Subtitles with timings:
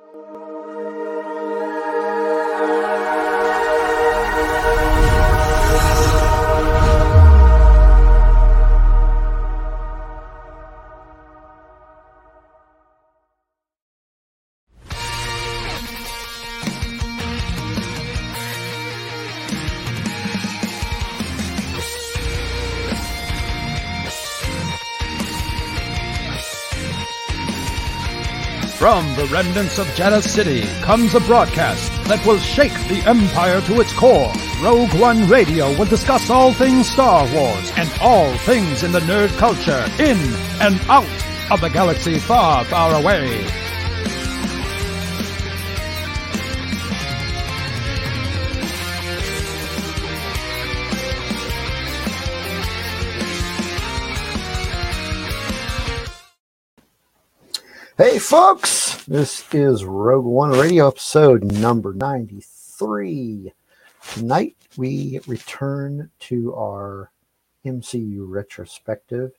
[0.00, 0.39] From the
[29.30, 34.32] remnants of Jedha City comes a broadcast that will shake the Empire to its core.
[34.62, 39.30] Rogue One Radio will discuss all things Star Wars and all things in the nerd
[39.38, 40.18] culture, in
[40.60, 41.06] and out
[41.52, 43.46] of the galaxy far, far away.
[57.96, 63.52] Hey, folks, this is Rogue One Radio episode number 93.
[64.12, 67.10] Tonight, we return to our
[67.66, 69.32] MCU retrospective,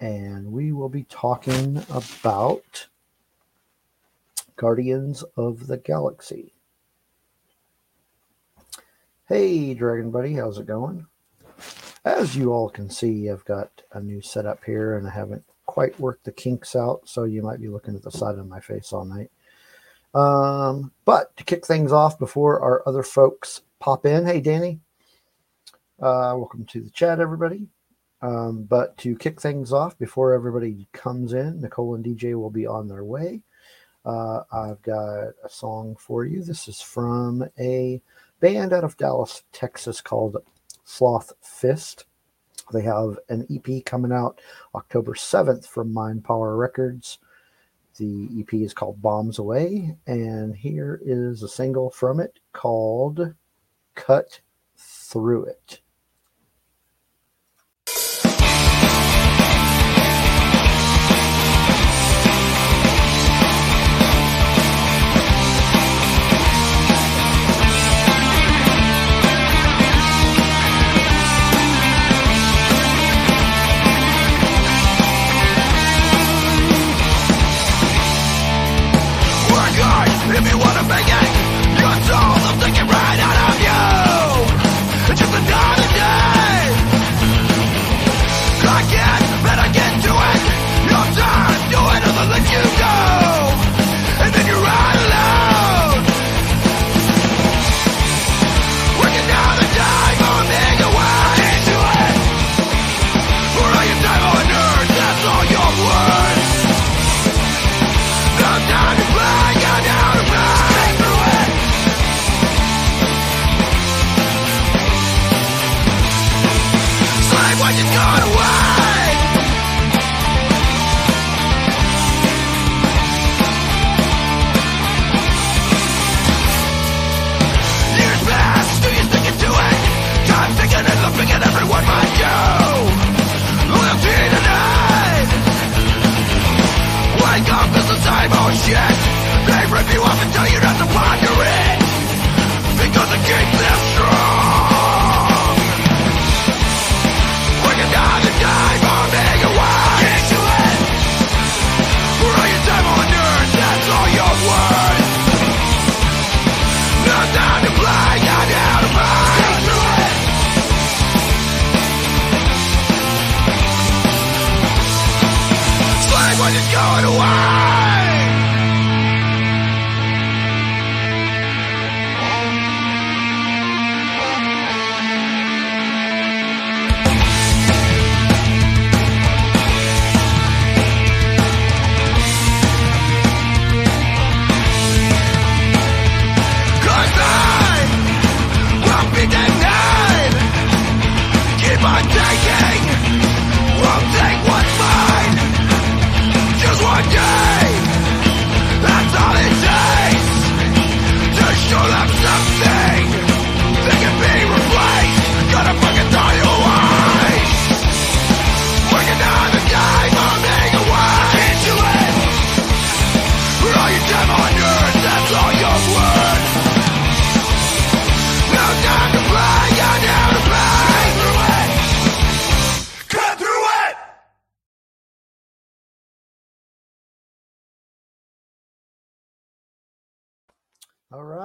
[0.00, 2.88] and we will be talking about
[4.56, 6.52] Guardians of the Galaxy.
[9.26, 11.06] Hey, Dragon Buddy, how's it going?
[12.04, 15.98] As you all can see, I've got a new setup here, and I haven't quite
[15.98, 18.92] worked the kinks out, so you might be looking at the side of my face
[18.92, 19.28] all night.
[20.14, 24.78] Um, but to kick things off before our other folks pop in, hey Danny,
[25.98, 27.66] uh, welcome to the chat, everybody.
[28.22, 32.68] Um, but to kick things off before everybody comes in, Nicole and DJ will be
[32.68, 33.42] on their way.
[34.04, 36.44] Uh, I've got a song for you.
[36.44, 38.00] This is from a
[38.38, 40.36] band out of Dallas, Texas called
[40.84, 42.04] Sloth Fist.
[42.72, 44.40] They have an EP coming out
[44.74, 47.18] October 7th from Mind Power Records.
[47.96, 53.34] The EP is called Bombs Away, and here is a single from it called
[53.94, 54.40] Cut
[54.76, 55.80] Through It.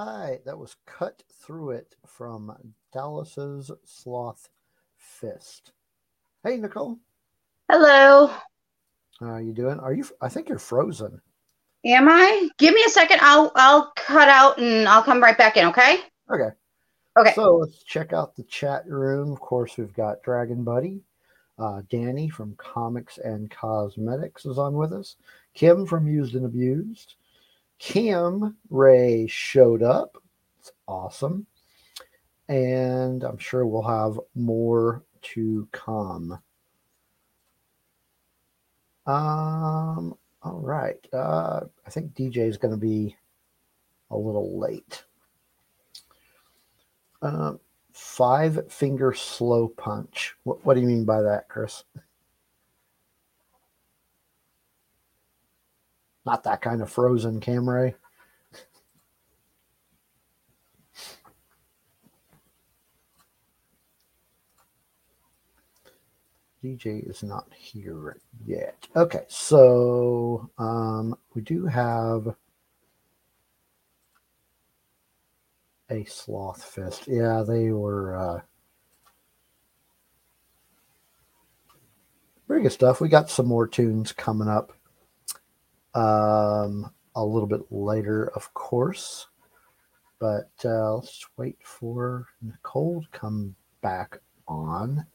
[0.06, 2.56] Right, that was cut through it from
[2.94, 4.50] Dallas's Sloth
[4.98, 5.72] Fist.
[6.44, 6.98] Hey, Nicole,
[7.70, 8.28] Hello.
[9.20, 9.80] how are you doing?
[9.80, 10.06] Are you?
[10.22, 11.22] I think you're frozen.
[11.86, 12.50] Am I?
[12.58, 13.20] Give me a second.
[13.22, 16.00] I'll I'll cut out and I'll come right back in, okay?
[16.32, 16.50] Okay.
[17.18, 17.34] Okay.
[17.34, 19.32] So let's check out the chat room.
[19.32, 21.02] Of course, we've got Dragon Buddy.
[21.58, 25.18] Uh, Danny from Comics and Cosmetics is on with us.
[25.54, 27.16] Kim from Used and Abused.
[27.80, 30.22] Kim Ray showed up.
[30.60, 31.48] It's awesome.
[32.50, 36.40] And I'm sure we'll have more to come.
[39.06, 41.00] Um, all right.
[41.14, 43.16] Uh, I think DJ is going to be
[44.12, 45.04] a little late.
[47.22, 47.60] Um,
[47.94, 50.36] five finger slow punch.
[50.44, 51.84] What, what do you mean by that, Chris?
[56.26, 57.94] Not that kind of frozen camera.
[66.64, 68.88] DJ is not here yet.
[68.96, 72.36] Okay, so um, we do have
[75.90, 77.08] a sloth fist.
[77.08, 78.42] Yeah, they were uh,
[82.48, 83.00] very good stuff.
[83.00, 84.74] We got some more tunes coming up
[85.96, 89.28] um, a little bit later, of course.
[90.20, 95.06] But uh, let's wait for Nicole to come back on.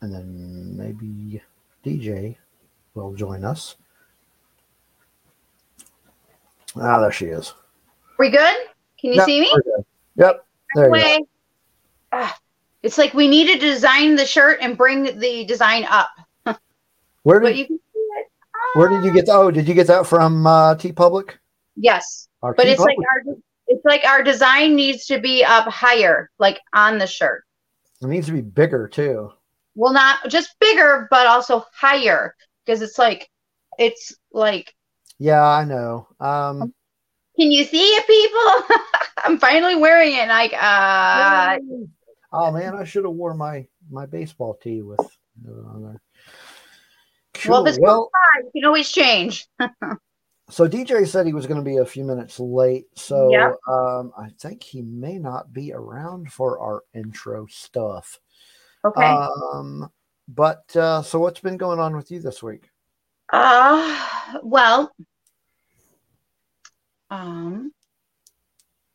[0.00, 1.42] And then maybe
[1.84, 2.36] DJ
[2.94, 3.76] will join us.
[6.76, 7.54] Ah, there she is.
[8.18, 8.54] We good?
[9.00, 9.50] Can you Yep, see me?
[10.16, 10.46] Yep.
[10.74, 11.08] There you go.
[11.08, 11.18] Way.
[12.12, 12.38] Ah,
[12.82, 16.10] it's like we need to design the shirt and bring the design up.
[17.22, 17.83] Where did you can see it.
[18.74, 19.26] Where did you get?
[19.26, 19.34] That?
[19.34, 21.36] Oh, did you get that from uh, TeePublic?
[21.76, 22.28] Yes.
[22.42, 23.36] Our But T it's like our
[23.66, 27.44] it's like our design needs to be up higher, like on the shirt.
[28.02, 29.32] it needs to be bigger too.
[29.74, 32.34] Well, not just bigger, but also higher.
[32.64, 33.30] Because it's like
[33.78, 34.74] it's like
[35.18, 36.08] Yeah, I know.
[36.20, 36.74] Um,
[37.38, 38.76] Can you see it, people?
[39.24, 40.28] I'm finally wearing it.
[40.28, 41.58] Like, uh,
[42.32, 46.02] oh man, I should have wore my my baseball tee with it on there.
[47.46, 47.66] Well, Cool.
[47.66, 48.10] if it's well,
[48.54, 49.46] you can always change.
[50.50, 53.52] so DJ said he was going to be a few minutes late, so Yeah.
[53.68, 58.18] um, I think he may not be around for our intro stuff.
[58.84, 59.02] Okay.
[59.02, 59.90] Um,
[60.28, 62.70] but uh, so what's been going on with you this week?
[63.32, 63.98] Uh,
[64.42, 64.94] well,
[67.10, 67.72] um,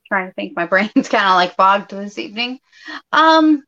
[0.07, 0.56] trying to think.
[0.56, 2.60] My brain's kind of like fogged this evening.
[3.12, 3.63] Um,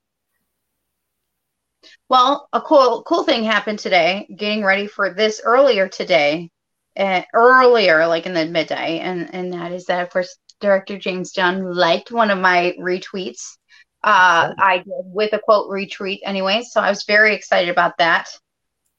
[2.12, 4.28] well, a cool cool thing happened today.
[4.38, 6.52] Getting ready for this earlier today,
[6.98, 11.32] uh, earlier like in the midday, and and that is that of course Director James
[11.32, 13.58] Gunn liked one of my retweets.
[14.04, 14.62] Uh, Oh.
[14.62, 18.28] I did with a quote retweet anyway, so I was very excited about that.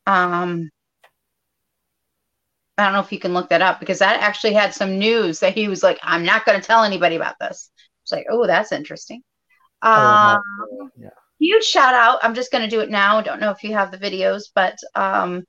[0.07, 0.71] Um,
[2.79, 5.41] I don't know if you can look that up because that actually had some news
[5.41, 7.71] that he was like, I'm not going to tell anybody about this.
[8.05, 9.23] It's like, oh, that's interesting.
[9.83, 10.43] Oh, Um,
[10.81, 10.91] no.
[10.97, 11.22] yeah.
[11.43, 12.21] Huge shout out.
[12.23, 13.21] I'm just going to do it now.
[13.21, 15.45] Don't know if you have the videos, but um,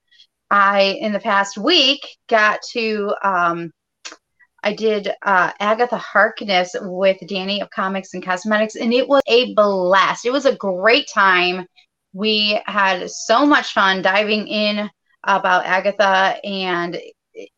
[0.50, 3.72] I, in the past week, got to, um,
[4.64, 9.54] I did uh, Agatha Harkness with Danny of Comics and Cosmetics, and it was a
[9.54, 10.26] blast.
[10.26, 11.68] It was a great time.
[12.14, 14.90] We had so much fun diving in
[15.26, 17.00] about Agatha, and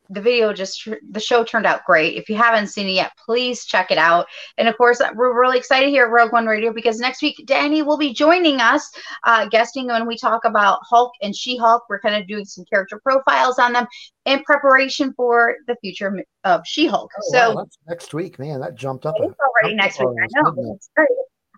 [0.09, 2.15] the video just the show turned out great.
[2.15, 4.27] If you haven't seen it yet, please check it out.
[4.57, 7.81] And of course, we're really excited here at Rogue One Radio because next week Danny
[7.81, 8.89] will be joining us,
[9.23, 11.83] uh, guesting when we talk about Hulk and She-Hulk.
[11.89, 13.87] We're kind of doing some character profiles on them
[14.25, 17.11] in preparation for the future of She-Hulk.
[17.17, 18.59] Oh, so wow, next week, man.
[18.59, 19.15] That jumped up.
[19.19, 20.07] it's already next week.
[20.09, 20.75] I know.
[20.75, 20.89] It's.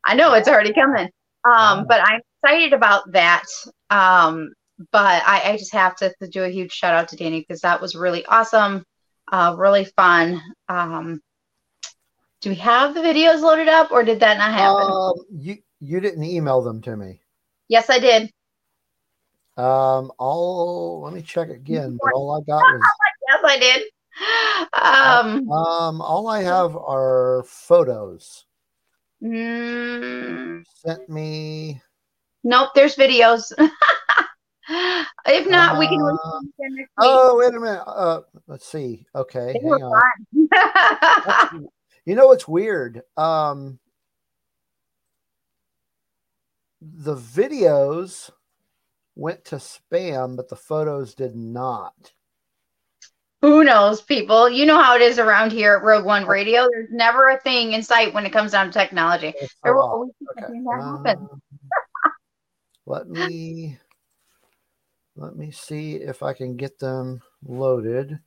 [0.05, 1.09] I know it's already coming.
[1.45, 1.85] Um, Wow.
[1.87, 3.43] but I'm excited about that.
[3.89, 4.51] Um,
[4.91, 7.61] but I, I just have to, to do a huge shout out to Danny because
[7.61, 8.85] that was really awesome,
[9.31, 10.41] uh, really fun.
[10.69, 11.21] Um,
[12.41, 14.87] do we have the videos loaded up, or did that not happen?
[14.91, 17.19] Um, you you didn't email them to me.
[17.67, 18.31] yes, I did.
[19.57, 21.97] Um, all let me check again.
[22.01, 22.81] But all I got was
[23.27, 23.83] Yes, I did.
[24.73, 28.45] Um, um, all I have are photos.
[29.21, 31.81] mm, Sent me.
[32.43, 33.51] nope, there's videos.
[34.69, 36.01] if not, we can.
[36.01, 36.87] Uh, them next week.
[36.97, 37.83] Oh, wait a minute.
[37.87, 39.05] Uh, let's see.
[39.15, 40.01] Okay, They hang on.
[42.05, 43.01] you know what's weird?
[43.15, 43.79] Um,
[46.81, 48.29] the videos
[49.15, 52.13] went to spam, but the photos did not.
[53.41, 54.49] Who knows, people?
[54.49, 56.67] You know how it is around here at Rogue One Radio.
[56.71, 59.33] There's never a thing in sight when it comes down to technology.
[59.63, 60.41] There will always be Okay.
[60.41, 61.29] something that happens.
[61.31, 61.41] Um,
[62.87, 63.77] let me
[65.17, 68.19] let me see if I can get them loaded.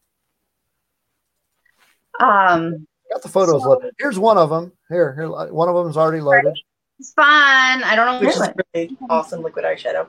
[2.19, 3.95] Um, Got the photos So- loaded.
[3.99, 4.73] Here's one of them.
[4.89, 5.29] Here, here.
[5.29, 6.55] One of them is already loaded.
[6.99, 7.83] it's fun.
[7.83, 8.57] I don't know which is what.
[8.75, 10.07] really awesome liquid eyeshadow.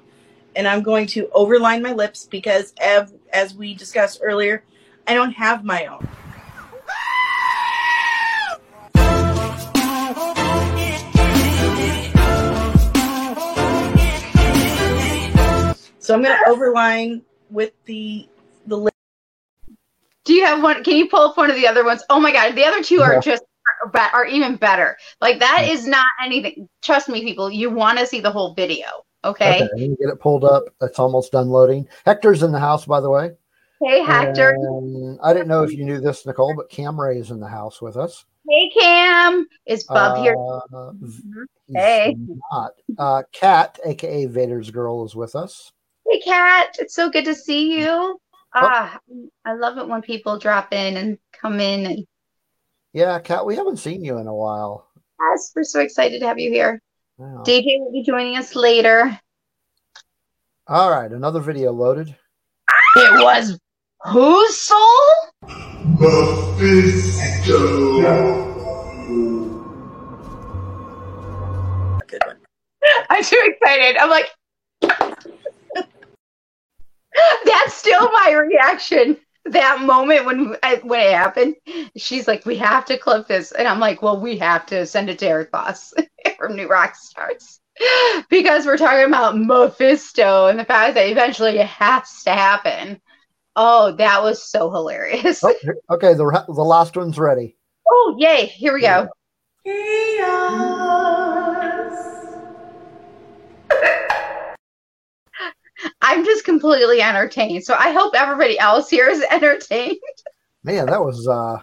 [0.55, 4.63] And I'm going to overline my lips because, as, as we discussed earlier,
[5.07, 6.07] I don't have my own.
[16.01, 18.27] So I'm going to overline with the
[18.65, 18.93] the lip.
[20.25, 20.84] Do you have one?
[20.84, 22.03] Can you pull up one of the other ones?
[22.10, 23.22] Oh my god, the other two are Yeah.
[23.22, 23.43] just
[23.93, 24.98] are, are even better.
[25.22, 26.67] Like that is not anything.
[26.81, 27.51] Trust me, people.
[27.51, 28.88] You want to see the whole video,
[29.24, 29.53] okay?
[29.53, 30.63] Okay, let me get it pulled up.
[30.81, 31.88] It's almost done loading.
[32.03, 33.31] Hector's in the house, by the way.
[33.84, 34.55] Hey Hector.
[34.60, 37.48] And I didn't know if you knew this, Nicole, but Cam Ray is in the
[37.48, 38.25] house with us.
[38.50, 39.48] Hey Cam.
[39.67, 40.36] Is Bub here?
[40.36, 41.24] Uh, he's
[41.74, 42.15] Hey.
[42.51, 42.72] not.
[42.98, 45.72] Uh, Kat, aka Vader's girl, is with us.
[46.11, 46.75] Hey Kat.
[46.77, 48.19] It's so good to see you.
[48.53, 48.99] Ah,
[49.45, 52.05] I love it when people drop in and come in and
[52.91, 54.89] Yeah, Kat, we haven't seen you in a while.
[55.21, 56.81] yes, we're so excited to have you here.
[57.17, 57.25] Yeah.
[57.45, 59.17] DJ will be joining us later.
[60.67, 62.09] All right, another video loaded.
[62.97, 63.57] It was
[64.03, 65.07] whose soul?
[72.07, 72.37] Good one.
[73.09, 73.95] I'm too excited.
[73.97, 74.25] I'm like,
[77.45, 79.17] that's still my reaction.
[79.45, 81.55] That moment when I, when it happened,
[81.97, 85.09] she's like, "We have to clip this," and I'm like, "Well, we have to send
[85.09, 85.93] it to Erik Voss
[86.37, 87.59] from New Rockstars
[88.29, 93.01] because we're talking about Mephisto and the fact that eventually it has to happen."
[93.55, 95.43] Oh, that was so hilarious!
[95.43, 97.57] Okay, the the last one's ready.
[97.89, 98.45] Oh, yay!
[98.45, 99.09] Here we go.
[106.01, 107.63] I'm just completely entertained.
[107.63, 109.97] So I hope everybody else here is entertained.
[110.63, 111.61] Man, that was uh,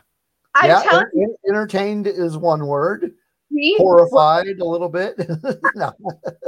[0.54, 0.82] I'm yeah.
[0.82, 3.12] telling en- en- entertained is one word.
[3.50, 5.16] you, Horrified a little bit.
[5.74, 5.92] no.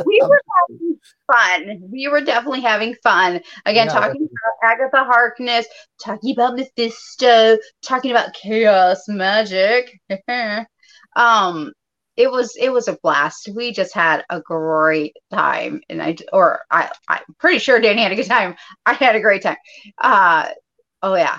[0.04, 0.98] we were having
[1.32, 1.82] fun.
[1.90, 3.40] We were definitely having fun.
[3.66, 5.66] Again, Yeah, talking about Agatha Harkness,
[6.02, 10.00] talking about Mephisto, talking about chaos magic.
[11.16, 11.72] um,
[12.16, 13.48] it was it was a blast.
[13.54, 18.12] We just had a great time, and I or I I'm pretty sure Danny had
[18.12, 18.56] a good time.
[18.86, 19.56] I had a great time.
[19.98, 20.48] Uh,
[21.02, 21.38] oh yeah.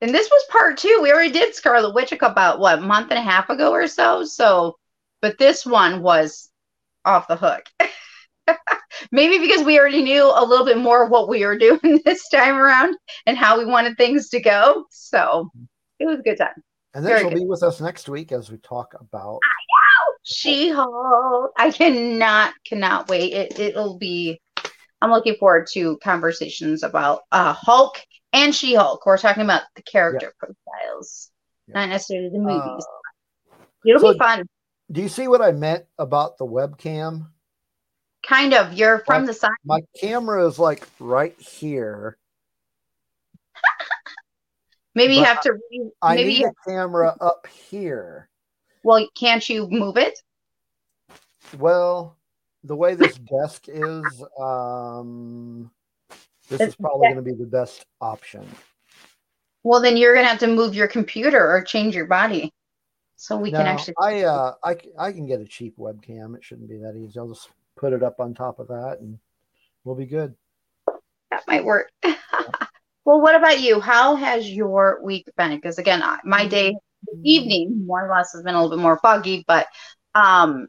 [0.00, 0.98] And this was part two.
[1.00, 4.24] We already did Scarlet Witch about what month and a half ago or so.
[4.24, 4.76] So,
[5.20, 6.50] but this one was
[7.04, 7.64] off the hook.
[9.12, 12.56] Maybe because we already knew a little bit more what we were doing this time
[12.56, 14.86] around and how we wanted things to go.
[14.90, 15.50] So
[16.00, 16.62] it was a good time.
[16.94, 17.38] And then Very she'll good.
[17.38, 19.40] be with us next week as we talk about.
[20.24, 21.52] She Hulk.
[21.56, 23.32] I cannot, cannot wait.
[23.32, 24.40] It, it'll be,
[25.00, 27.96] I'm looking forward to conversations about uh, Hulk
[28.32, 29.04] and She Hulk.
[29.04, 31.30] We're talking about the character profiles,
[31.66, 31.74] Yeah.
[31.80, 32.86] not necessarily the uh, movies.
[33.84, 34.46] It'll so- be fun.
[34.92, 37.28] do you see what I meant about the webcam?
[38.24, 38.74] Kind of.
[38.74, 39.50] You're from Well, the side.
[39.64, 42.16] My camera is like right here.
[44.94, 45.52] Maybe you have to.
[45.52, 48.28] Re- I maybe need you, a camera up here.
[48.84, 50.18] well, can't you move it?
[51.58, 52.16] Well,
[52.64, 54.04] the way this desk is,
[54.38, 55.70] um,
[56.48, 58.46] this It's- is probably going to be the best option.
[59.64, 62.52] Well, then you're gonna have to move your computer or change your body,
[63.14, 63.94] so we can actually.
[64.02, 66.34] I, uh, I, I can get a cheap webcam.
[66.36, 67.16] It shouldn't be that easy.
[67.16, 69.20] I'll just put it up on top of that and
[69.84, 70.34] we'll be good.
[71.30, 71.92] that might work.
[73.04, 73.80] well, what about you?
[73.80, 75.56] How has your week been?
[75.56, 76.76] Because again, my day,
[77.24, 79.44] evening, more or less, has been a little bit more foggy.
[79.46, 79.66] But
[80.14, 80.68] um,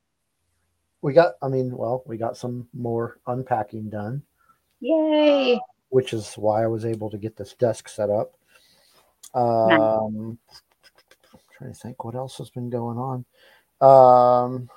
[1.02, 4.24] We got, I mean, well, we got some more unpacking done,
[4.80, 5.60] yay!
[5.90, 8.34] which is why I was able to get this desk set up.
[9.36, 10.38] Um,
[11.58, 13.26] trying to think what else has been going on.
[13.82, 14.70] Um,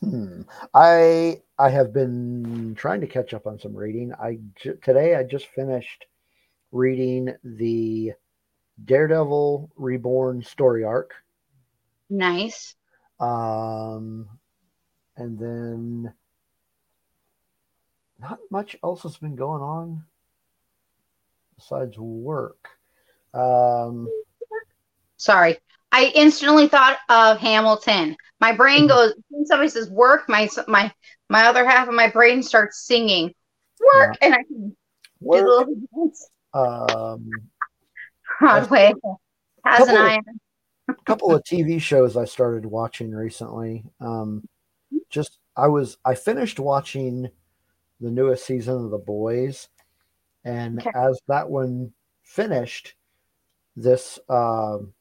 [0.00, 0.42] hmm.
[0.74, 4.12] I I have been trying to catch up on some reading.
[4.14, 4.38] I
[4.82, 6.06] today I just finished
[6.72, 8.12] reading the
[8.84, 11.14] Daredevil Reborn story arc.
[12.10, 12.74] Nice.
[13.18, 14.28] Um,
[15.16, 16.12] and then
[18.20, 20.04] not much else has been going on
[21.56, 22.68] besides work.
[23.32, 24.08] Um,
[25.16, 25.58] Sorry,
[25.96, 28.16] I instantly thought of Hamilton.
[28.38, 28.88] My brain Mhm.
[28.88, 29.14] goes.
[29.30, 30.92] When somebody says work, my my
[31.30, 33.34] my other half of my brain starts singing
[33.94, 34.44] work, and I
[35.20, 36.28] Where- little dance.
[36.52, 37.48] um,
[38.38, 38.92] Broadway
[39.64, 40.20] has an eye.
[40.88, 43.82] a couple of TV shows I started watching recently.
[43.98, 44.46] Um,
[45.08, 47.30] just I was I finished watching
[48.00, 49.70] the newest season of The Boys,
[50.44, 50.90] and Okay.
[50.94, 52.94] as that one finished,
[53.76, 54.92] this um,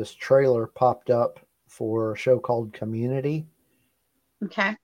[0.00, 3.44] this trailer popped up for a show called Community.
[4.42, 4.74] Okay.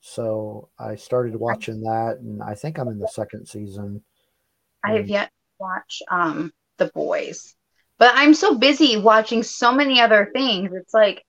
[0.00, 4.02] So I started watching that, and I think I'm in the second season.
[4.84, 7.56] I have yet to watch um The Boys.
[7.98, 10.72] But I'm so busy watching so many other things.
[10.74, 11.24] It's like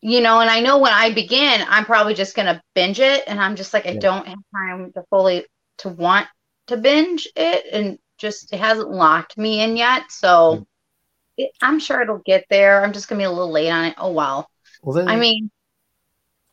[0.00, 3.38] you know, and I know when I begin, I'm probably just gonna binge it and
[3.38, 4.00] I'm just like I Yeah.
[4.00, 5.44] don't have time to fully
[5.78, 6.28] to want
[6.68, 10.10] to binge it and just it hasn't locked me in yet.
[10.10, 10.66] So
[11.38, 12.84] it, I'm sure it'll get there.
[12.84, 13.94] I'm just gonna be a little late on it.
[13.96, 14.50] Oh well.
[14.82, 15.50] Well, then I mean,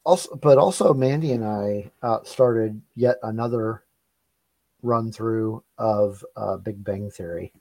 [0.05, 3.83] also but also mandy and i uh, started yet another
[4.83, 7.51] run through of uh, big bang theory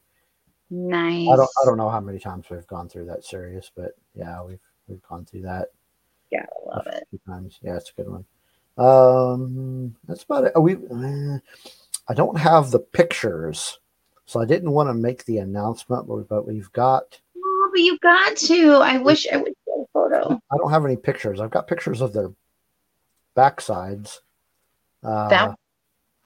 [0.70, 1.28] nice.
[1.28, 4.42] i don't i don't know how many times we've gone through that series but yeah
[4.42, 5.68] we've we've gone through that
[6.30, 7.08] Yeah, I love it.
[7.26, 8.24] times yeah it's a good one
[8.76, 11.38] um that's about it Oh, we uh,
[12.08, 13.78] i don't have the pictures
[14.26, 17.20] so i didn't want to make the announcement but, we've got
[17.64, 18.72] Oh, but you got to.
[18.74, 20.40] I wish I would get a photo.
[20.52, 21.40] I don't have any pictures.
[21.40, 22.30] I've got pictures of their
[23.36, 24.18] backsides.
[25.02, 25.58] Uh, That-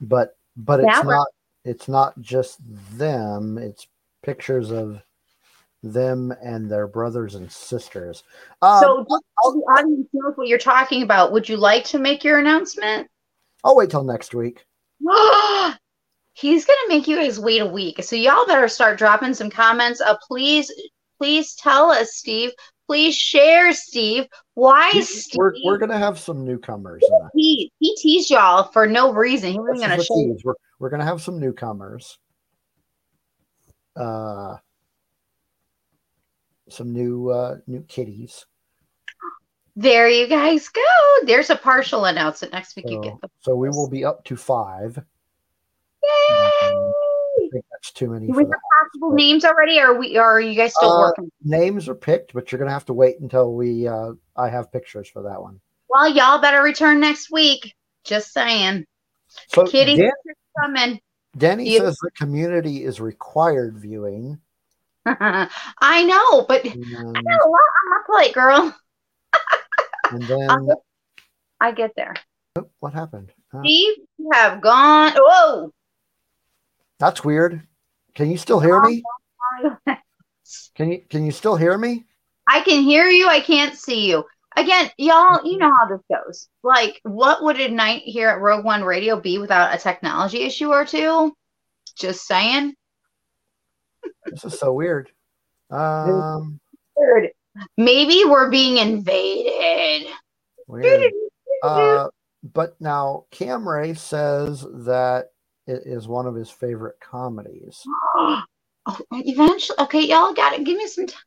[0.01, 1.27] but but it's not
[1.65, 2.59] it's not just
[2.97, 3.57] them.
[3.57, 3.87] It's
[4.21, 5.01] pictures of
[5.81, 8.23] them and their brothers and sisters.
[8.61, 11.99] Um, So just so the audience knows what you're talking about, would you like to
[11.99, 13.09] make your announcement?
[13.63, 14.65] I'll wait till next week.
[16.39, 18.01] He's gonna make you guys wait a week.
[18.01, 19.99] So y'all better start dropping some comments.
[19.99, 20.71] Uh, please,
[21.17, 22.51] please tell us, Steve.
[22.87, 24.25] Please share, Steve.
[24.53, 25.37] Why, Steve?
[25.37, 27.03] We're, we're gonna have some newcomers.
[27.33, 29.51] He, he teased y'all for no reason.
[29.51, 30.37] He wasn't gonna is show.
[30.45, 32.17] We're, we're gonna have some newcomers.
[33.95, 34.55] Uh,
[36.69, 38.45] some new uh, new kitties.
[39.75, 40.81] There you guys go.
[41.25, 42.85] There's a partial announcement next week.
[42.89, 44.99] You get the so we will be up to five.
[46.03, 46.91] Yay.
[47.41, 48.51] I think that's too many Do we have
[48.83, 50.17] possible names already, or are we?
[50.17, 51.31] Or are you guys still Uh, working?
[51.43, 55.09] Names are picked, but you're gonna have to wait until we uh I have pictures
[55.09, 55.59] for that one.
[55.89, 57.75] Well, y'all better return next week.
[58.03, 58.85] Just saying.
[59.47, 60.11] So Kitty Dan-
[60.59, 60.99] coming.
[61.37, 64.39] Danny You- says the community is required viewing.
[65.05, 68.75] I know, but I got a lot on my plate, girl.
[70.11, 70.77] and then I'll get,
[71.61, 72.15] I get there.
[72.57, 73.31] oh, what happened?
[73.53, 75.13] Uh, Steve, you have gone.
[75.15, 75.71] Whoa.
[76.99, 77.65] That's weird.
[78.15, 79.03] Can you still hear me?
[80.75, 82.05] Can you can you still hear me?
[82.47, 83.27] I can hear you.
[83.27, 84.23] I can't see you.
[84.57, 86.49] Again, y'all, you know how this goes.
[86.63, 90.69] Like, what would a night here at Rogue One Radio be without a technology issue
[90.69, 91.35] or two?
[91.95, 92.73] Just saying.
[94.25, 95.11] This is so weird.
[95.69, 96.59] Um
[96.95, 97.29] Weird.
[97.77, 100.07] Maybe we're being invaded.
[100.67, 101.11] weird.
[101.61, 102.07] Uh
[102.41, 105.25] but now Camray says that
[105.69, 107.83] is one of his favorite comedies.
[108.17, 108.41] oh,
[109.11, 109.77] eventually.
[109.79, 111.23] Okay, y'all got to give me some time.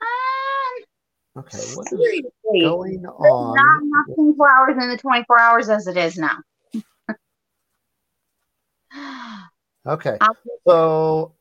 [1.36, 2.60] Okay, what is Seriously.
[2.60, 3.54] going There's on?
[3.54, 6.38] not enough 24 hours in the 24 hours as it is now.
[9.84, 10.16] Okay.
[10.64, 11.34] So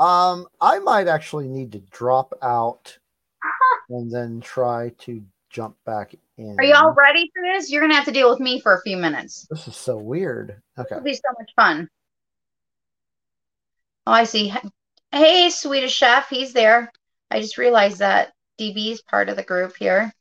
[0.00, 2.98] um I might actually need to drop out
[3.88, 6.56] and then try to jump back in.
[6.58, 7.70] Are y'all ready for this?
[7.70, 9.46] You're gonna have to deal with me for a few minutes.
[9.48, 10.60] This is so weird.
[10.76, 10.96] Okay.
[10.96, 11.88] It'll be so much fun.
[14.06, 14.52] Oh, I see.
[15.12, 16.92] Hey, Swedish Chef, he's there.
[17.30, 20.12] I just realized that DB is part of the group here.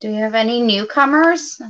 [0.00, 1.60] Do we have any newcomers?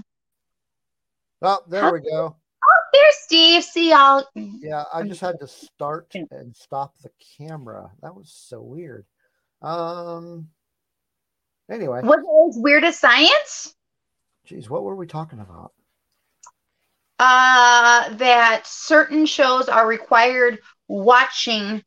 [1.42, 2.36] Oh, there we go.
[2.36, 3.64] Oh, there's Steve.
[3.64, 4.24] See y'all.
[4.34, 7.90] Yeah, I just had to start and stop the camera.
[8.02, 9.04] That was so weird.
[9.60, 10.48] Um
[11.70, 13.74] anyway, as weird as science?
[14.44, 15.72] geez, what were we talking about?
[17.18, 21.82] uh, that certain shows are required watching.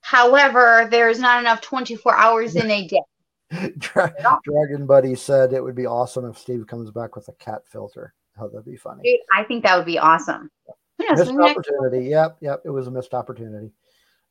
[0.00, 3.02] However, there is not enough 24 hours in a day.
[3.78, 4.14] Dra-
[4.44, 8.14] Dragon Buddy said it would be awesome if Steve comes back with a cat filter.
[8.38, 9.02] Oh, that'd be funny.
[9.02, 10.50] Dude, I think that would be awesome.
[10.98, 12.08] Yes, Missed next- opportunity.
[12.10, 12.62] Yep, yep.
[12.64, 13.72] It was a missed opportunity.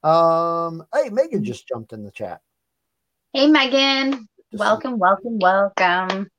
[0.04, 2.42] Um, hey, Megan just jumped in the chat.
[3.34, 4.12] Hey, Megan.
[4.52, 6.30] Just- Welcome, welcome, welcome.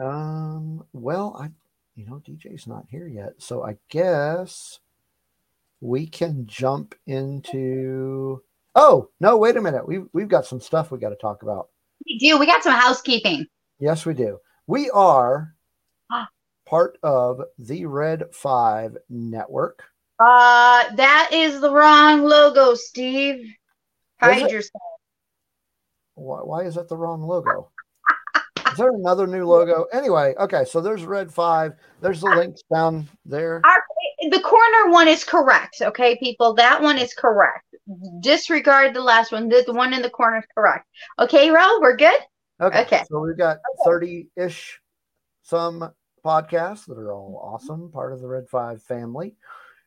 [0.00, 1.50] Um, well, I,
[1.94, 4.78] you know, DJ's not here yet, so I guess
[5.80, 8.42] we can jump into.
[8.74, 9.36] Oh no!
[9.36, 9.86] Wait a minute.
[9.86, 11.68] We we've got some stuff we got to talk about.
[12.06, 12.38] We do.
[12.38, 13.46] We got some housekeeping.
[13.78, 14.38] Yes, we do.
[14.66, 15.54] We are
[16.66, 19.82] part of the Red Five Network.
[20.20, 23.54] Uh, that is the wrong logo, Steve.
[24.20, 24.82] Hide yourself.
[26.14, 27.70] Why, why is that the wrong logo?
[28.70, 29.86] Is there another new logo?
[29.92, 31.72] Anyway, okay, so there's Red 5.
[32.02, 33.60] There's the links down there.
[33.64, 33.84] Our,
[34.30, 36.54] the corner one is correct, okay, people.
[36.54, 37.64] That one is correct.
[38.20, 39.48] Disregard the last one.
[39.48, 40.86] The, the one in the corner is correct.
[41.18, 42.20] Okay, Ro, we're good.
[42.60, 42.82] Okay.
[42.82, 43.02] Okay.
[43.10, 44.78] So we've got 30 ish
[45.42, 45.90] some
[46.24, 49.34] podcasts that are all awesome, part of the Red 5 family.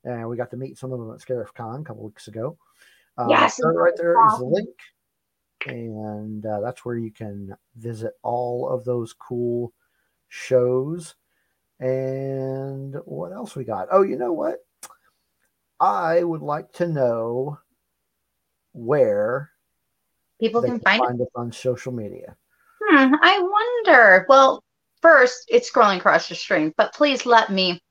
[0.04, 2.58] And we got to meet some of them at Scarif Con a couple weeks ago.
[3.18, 4.76] Uh, Yes, so right there is the link.
[5.66, 9.72] And uh, that's where you can visit all of those cool
[10.28, 11.16] shows.
[11.84, 13.90] And what else we got?
[13.92, 14.60] Oh, you know what?
[15.82, 17.60] I would like to know
[18.72, 19.52] where
[20.40, 22.38] People can can find find us on social media.
[22.82, 23.40] Hmm, I
[23.84, 24.26] wonder.
[24.30, 24.64] Well,
[25.02, 27.82] first, it's scrolling across your screen, but please let me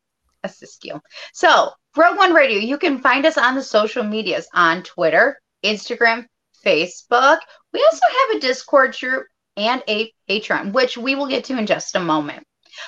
[0.43, 0.99] assist you.
[1.35, 6.25] So, Rogue One Radio, you can find us on the social medias on Twitter, Instagram,
[6.65, 7.41] Facebook.
[7.75, 9.27] We also have a Discord group
[9.59, 12.47] and a Patreon, which we will get to in just a moment.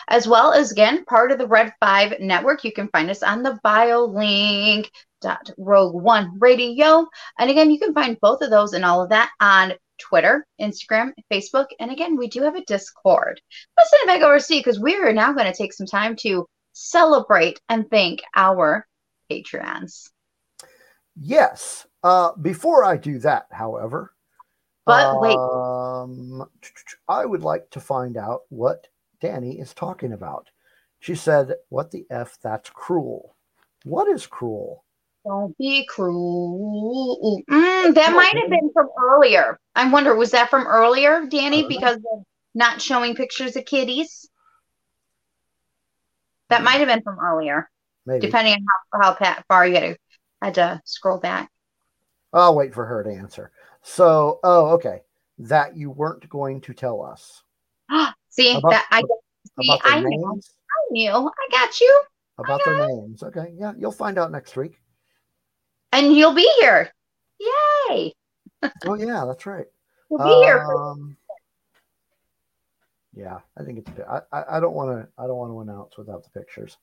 [0.08, 2.64] As well as, again, part of the Red 5 network.
[2.64, 4.90] You can find us on the bio link.
[5.20, 7.06] Dot Rogue One Radio.
[7.38, 11.12] And again, you can find both of those and all of that on Twitter, Instagram,
[11.32, 13.40] Facebook, and again, we do have a Discord.
[13.76, 15.86] Let's send it back over to Steve because we are now going to take some
[15.86, 18.86] time to celebrate and thank our
[19.30, 20.10] Patreons.
[21.18, 21.86] Yes.
[22.02, 24.12] Uh, before I do that, however,
[24.84, 25.36] But wait.
[25.38, 26.46] um,
[27.08, 28.88] I would like to find out what
[29.24, 30.50] Danny is talking about.
[31.00, 32.36] She said, "What the f?
[32.42, 33.36] That's cruel.
[33.84, 34.84] What is cruel?
[35.24, 37.42] Don't be cruel.
[37.50, 39.58] Mm, that might have been from earlier.
[39.74, 44.28] I wonder, was that from earlier, Danny, because of not showing pictures of kitties?
[46.50, 47.70] That might have been from earlier,
[48.04, 48.26] Maybe.
[48.26, 48.52] depending
[48.92, 49.96] on how, how far you had to,
[50.42, 51.50] had to scroll back.
[52.34, 53.52] I'll wait for her to answer.
[53.80, 55.00] So, oh, okay,
[55.38, 57.42] that you weren't going to tell us
[58.34, 59.02] See, About- that I,
[59.60, 60.40] see, about I knew.
[60.42, 61.10] I knew.
[61.12, 62.02] I got you.
[62.38, 63.22] About their names.
[63.22, 64.80] Okay, yeah, you'll find out next week.
[65.92, 66.90] And you'll be here.
[67.38, 68.12] Yay.
[68.86, 69.66] Oh yeah, that's right.
[70.10, 70.64] You'll be here.
[70.64, 71.18] Um,
[73.14, 73.90] yeah, I think it's.
[74.08, 75.22] I, I, I don't want to.
[75.22, 76.78] I don't want to announce without the pictures.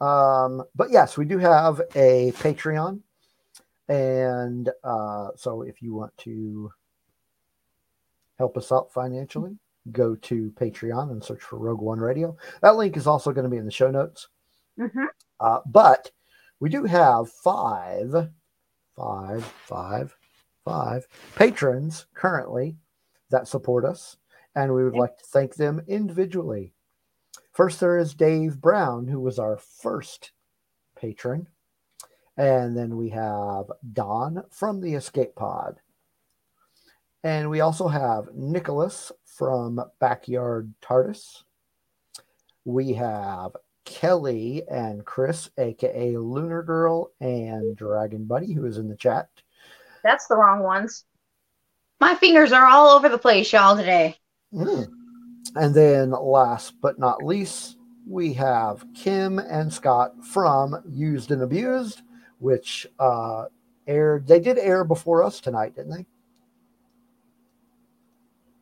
[0.00, 3.00] Um, but yes, we do have a Patreon,
[3.88, 6.72] and uh, so if you want to
[8.38, 9.58] help us out financially,
[9.92, 12.36] go to Patreon and search for Rogue One Radio.
[12.62, 14.28] That link is also going to be in the show notes.
[14.78, 15.06] Mhm.
[15.40, 16.10] Uh, but
[16.60, 18.30] we do have five,
[18.96, 20.16] five, five,
[20.64, 22.76] five patrons currently
[23.30, 24.16] that support us,
[24.54, 26.72] and we would like to thank them individually.
[27.52, 30.32] First, there is Dave Brown, who was our first
[30.96, 31.48] patron.
[32.36, 35.80] And then we have Don from the Escape Pod.
[37.24, 41.42] And we also have Nicholas from Backyard TARDIS.
[42.66, 43.52] We have
[43.86, 49.28] Kelly and Chris, aka Lunar Girl and Dragon Buddy, who is in the chat.
[50.02, 51.04] that's the wrong ones.
[51.98, 54.16] My fingers are all over the place, y'all, today.
[54.52, 54.88] Mm.
[55.56, 62.02] And then last but not least, we have Kim and Scott from Used and Abused,
[62.38, 63.46] which uh,
[63.86, 64.26] aired.
[64.26, 66.06] They did air before us tonight, didn't they?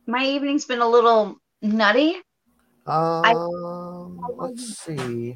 [0.05, 2.17] My evening's been a little nutty.
[2.85, 4.93] Um, let's see.
[4.95, 5.35] Evening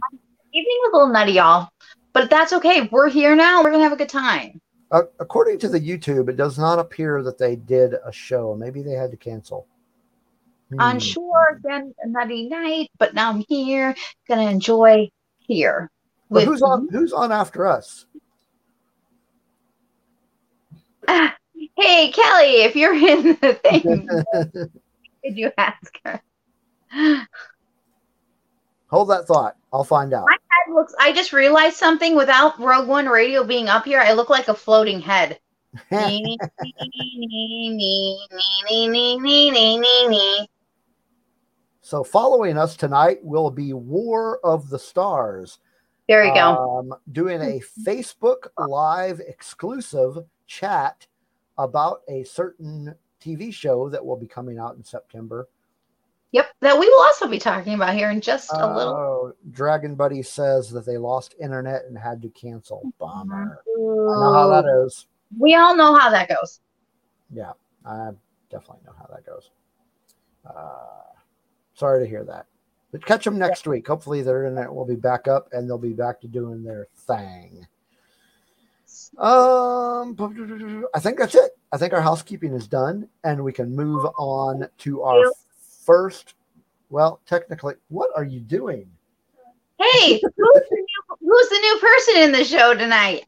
[0.54, 1.70] was a little nutty, y'all.
[2.14, 2.90] But that's okay.
[2.92, 3.64] We're here now.
[3.64, 4.60] We're gonna have a good time.
[4.92, 8.56] Uh, according to the YouTube, it does not appear that they did a show.
[8.56, 9.68] Maybe they had to cancel.
[10.72, 10.80] Hmm.
[10.80, 13.96] On shore, again, a nutty night, but now I'm here,
[14.28, 15.92] gonna enjoy here.
[16.30, 16.90] But who's on?
[16.90, 18.06] Who's on after us?
[21.78, 24.10] hey Kelly, if you're in the thing,
[25.24, 26.22] did you ask her?
[28.90, 29.56] Hold that thought.
[29.74, 30.26] I'll find out.
[30.26, 30.96] My head looks.
[31.00, 32.16] I just realized something.
[32.16, 35.40] Without Rogue One Radio being up here, I look like a floating head.
[41.82, 45.60] so following us tonight will be War of the Stars.
[46.08, 46.80] There you go.
[46.80, 51.07] Um, doing a Facebook Live exclusive chat
[51.58, 55.48] about a certain TV show that will be coming out in September.
[56.32, 58.94] Yep, that we will also be talking about here in just a little.
[58.94, 62.82] Oh, Dragon Buddy says that they lost internet and had to cancel.
[63.00, 63.60] Bummer.
[63.66, 65.08] I know how that is.
[65.40, 66.60] We all know how that goes.
[67.34, 67.52] Yeah,
[67.86, 68.10] I
[68.50, 69.52] definitely know how that goes.
[70.46, 71.14] Uh,
[71.74, 72.46] sorry to hear that.
[72.92, 73.88] But catch them next week.
[73.88, 77.68] Hopefully, their internet will be back up and they'll be back to doing their thing.
[79.18, 80.16] Um,
[80.94, 81.52] I think that's it.
[81.72, 85.32] I think our housekeeping is done, and we can move on to our
[85.84, 86.36] first.
[86.90, 88.90] Well, technically, what are you doing?
[89.80, 93.26] Hey, who's the, new, who's the new person in the show tonight?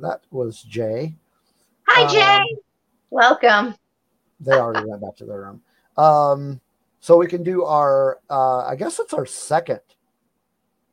[0.00, 1.14] That was Jay.
[1.88, 2.56] Hi, Um, Jay.
[3.10, 3.74] Welcome.
[4.40, 5.62] They already went back to their room.
[5.96, 6.60] Um,
[7.00, 8.20] so we can do our.
[8.30, 9.80] Uh, I guess it's our second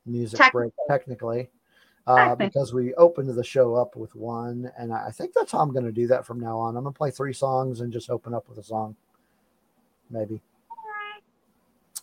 [0.06, 1.50] music break, technically,
[2.10, 5.72] uh, because we opened the show up with one, and I think that's how I'm
[5.72, 6.76] going to do that from now on.
[6.76, 8.96] I'm going to play three songs and just open up with a song,
[10.10, 10.42] maybe.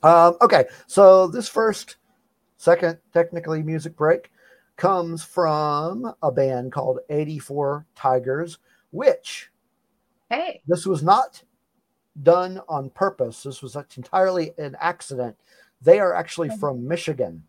[0.04, 1.96] Um, okay, so this first,
[2.56, 4.30] second, technically music break
[4.76, 8.58] comes from a band called 84 Tigers,
[8.92, 9.50] which
[10.30, 10.62] Hey.
[10.68, 11.42] this was not
[12.22, 13.42] done on purpose.
[13.42, 15.36] This was entirely an accident.
[15.82, 17.42] They are actually from Michigan.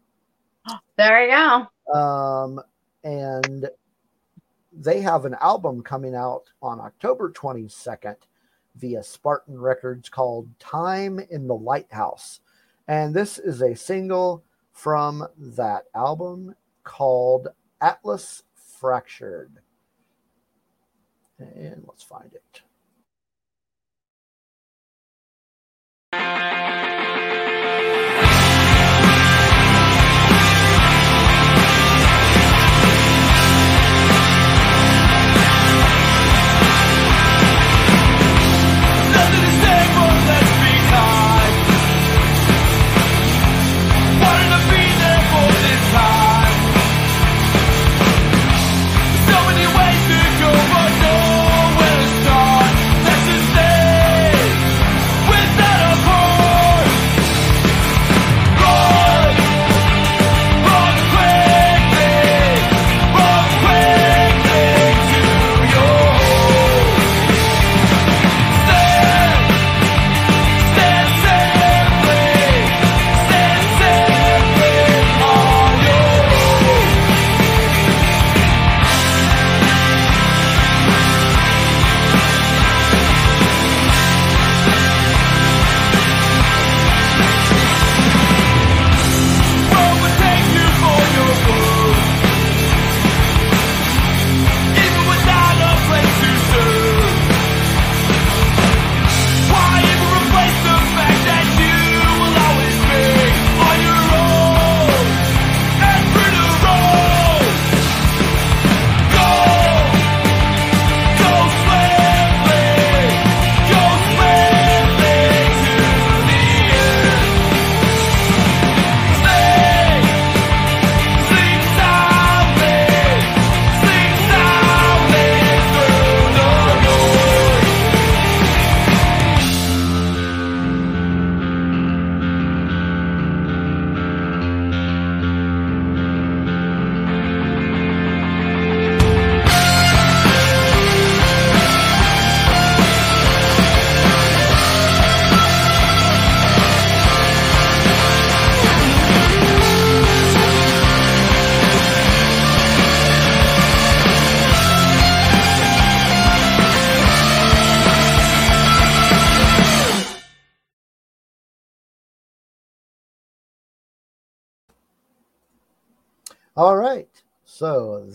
[0.97, 1.97] There you go.
[1.97, 2.61] Um,
[3.03, 3.69] and
[4.71, 8.17] they have an album coming out on October 22nd
[8.75, 12.41] via Spartan Records called Time in the Lighthouse.
[12.87, 17.49] And this is a single from that album called
[17.81, 18.43] Atlas
[18.79, 19.59] Fractured.
[21.39, 22.61] And let's find it.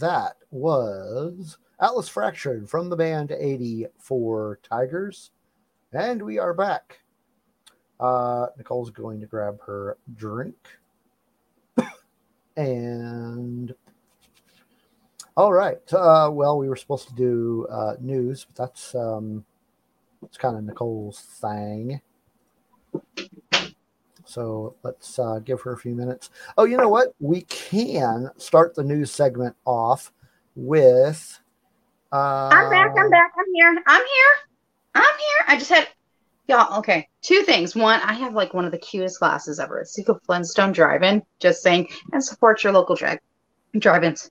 [0.00, 5.30] That was Atlas Fractured from the band 84 Tigers.
[5.92, 7.00] And we are back.
[8.00, 10.56] Uh, Nicole's going to grab her drink.
[12.56, 13.74] and
[15.36, 15.92] all right.
[15.92, 19.44] Uh, well, we were supposed to do uh, news, but that's um,
[20.22, 22.00] it's kind of Nicole's thing.
[24.32, 26.30] So let's uh, give her a few minutes.
[26.56, 27.08] Oh, you know what?
[27.20, 30.10] We can start the news segment off
[30.56, 31.38] with.
[32.10, 32.94] Uh, I'm back.
[32.98, 33.32] I'm back.
[33.38, 33.82] I'm here.
[33.86, 34.34] I'm here.
[34.94, 35.46] I'm here.
[35.48, 35.86] I just had
[36.48, 36.78] y'all.
[36.78, 37.76] Okay, two things.
[37.76, 39.80] One, I have like one of the cutest glasses ever.
[39.80, 41.22] It's Seco Flintstone Drive-In.
[41.38, 43.20] Just saying, and support your local drag
[43.78, 44.30] drive-ins.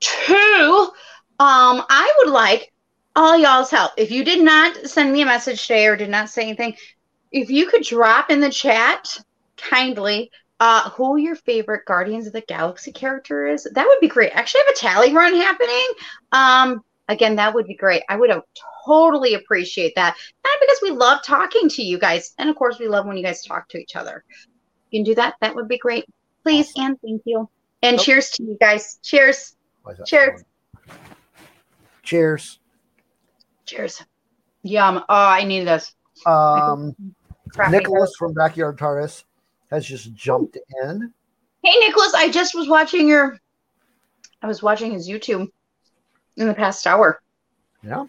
[0.00, 0.90] Two,
[1.38, 2.72] um, I would like
[3.14, 3.92] all y'all's help.
[3.96, 6.76] If you did not send me a message today or did not say anything,
[7.30, 9.18] if you could drop in the chat
[9.56, 14.32] kindly uh who your favorite Guardians of the Galaxy character is, that would be great.
[14.32, 15.86] Actually, I have a tally run happening.
[16.32, 18.02] Um, again, that would be great.
[18.08, 18.42] I would have
[18.86, 20.16] totally appreciate that.
[20.16, 23.22] And because we love talking to you guys, and of course, we love when you
[23.22, 24.24] guys talk to each other.
[24.90, 25.34] You can do that.
[25.40, 26.04] That would be great.
[26.42, 27.48] Please and thank you.
[27.82, 28.06] And Nope.
[28.06, 28.98] cheers to you guys.
[29.02, 29.56] Cheers.
[29.82, 30.44] Why is that Cheers.
[32.02, 32.58] Cheers.
[33.66, 34.02] Cheers.
[34.62, 34.98] Yum.
[34.98, 35.92] Oh, I need this.
[36.24, 36.94] Um,
[37.68, 39.24] Nicholas from Backyard TARDIS
[39.70, 41.12] has just jumped in.
[41.62, 43.38] Hey, Nicholas, I just was watching your.
[44.42, 45.50] I was watching his YouTube
[46.36, 47.20] in the past hour.
[47.82, 48.06] Yeah.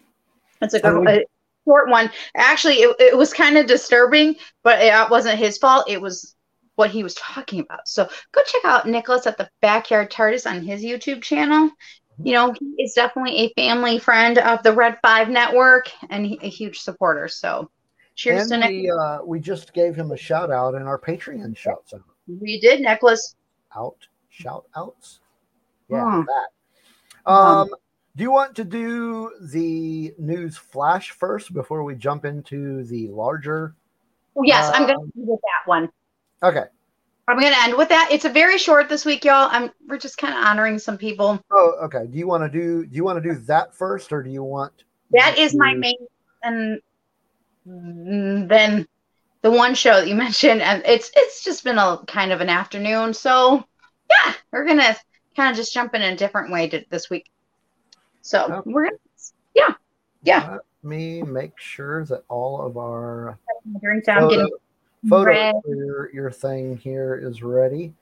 [0.60, 1.24] It's a, good, a
[1.64, 2.10] short one.
[2.36, 5.88] Actually, it, it was kind of disturbing, but it wasn't his fault.
[5.88, 6.34] It was
[6.76, 7.88] what he was talking about.
[7.88, 11.68] So go check out Nicholas at the Backyard TARDIS on his YouTube channel.
[11.68, 12.26] Mm-hmm.
[12.26, 16.48] You know, he is definitely a family friend of the Red Five Network and a
[16.48, 17.28] huge supporter.
[17.28, 17.70] So
[18.18, 21.56] cheers and to we, uh, we just gave him a shout out in our Patreon
[21.56, 22.02] shouts out.
[22.26, 23.36] We did, Nicholas.
[23.76, 23.96] out
[24.28, 25.20] shout outs.
[25.88, 26.22] Yeah, Hmm.
[26.26, 27.30] that.
[27.30, 27.68] Um,
[28.16, 33.74] do you want to do the news flash first before we jump into the larger?
[34.42, 35.88] Yes, I'm going Um, to do with that one.
[36.42, 36.64] Okay.
[37.28, 38.08] I'm going to end with that.
[38.10, 39.48] It's a very short this week, y'all.
[39.50, 41.38] I'm we're just kind of honoring some people.
[41.50, 42.06] Oh, okay.
[42.06, 42.86] Do you want to do?
[42.86, 44.84] Do you want to do that first, or do you want?
[45.10, 45.96] That is my main,
[46.42, 46.80] and
[48.48, 48.86] then
[49.42, 52.48] the one show that you mentioned, and it's it's just been a kind of an
[52.48, 53.14] afternoon.
[53.14, 53.64] So
[54.10, 54.96] yeah, we're gonna
[55.36, 57.26] kind of just jump in a different way to, this week.
[58.22, 58.70] So Okay.
[58.70, 58.96] we're gonna,
[59.54, 59.74] yeah,
[60.22, 60.50] yeah.
[60.52, 63.38] Let me make sure that all of our
[64.04, 64.48] photo,
[65.08, 67.92] photo your, your thing here is ready.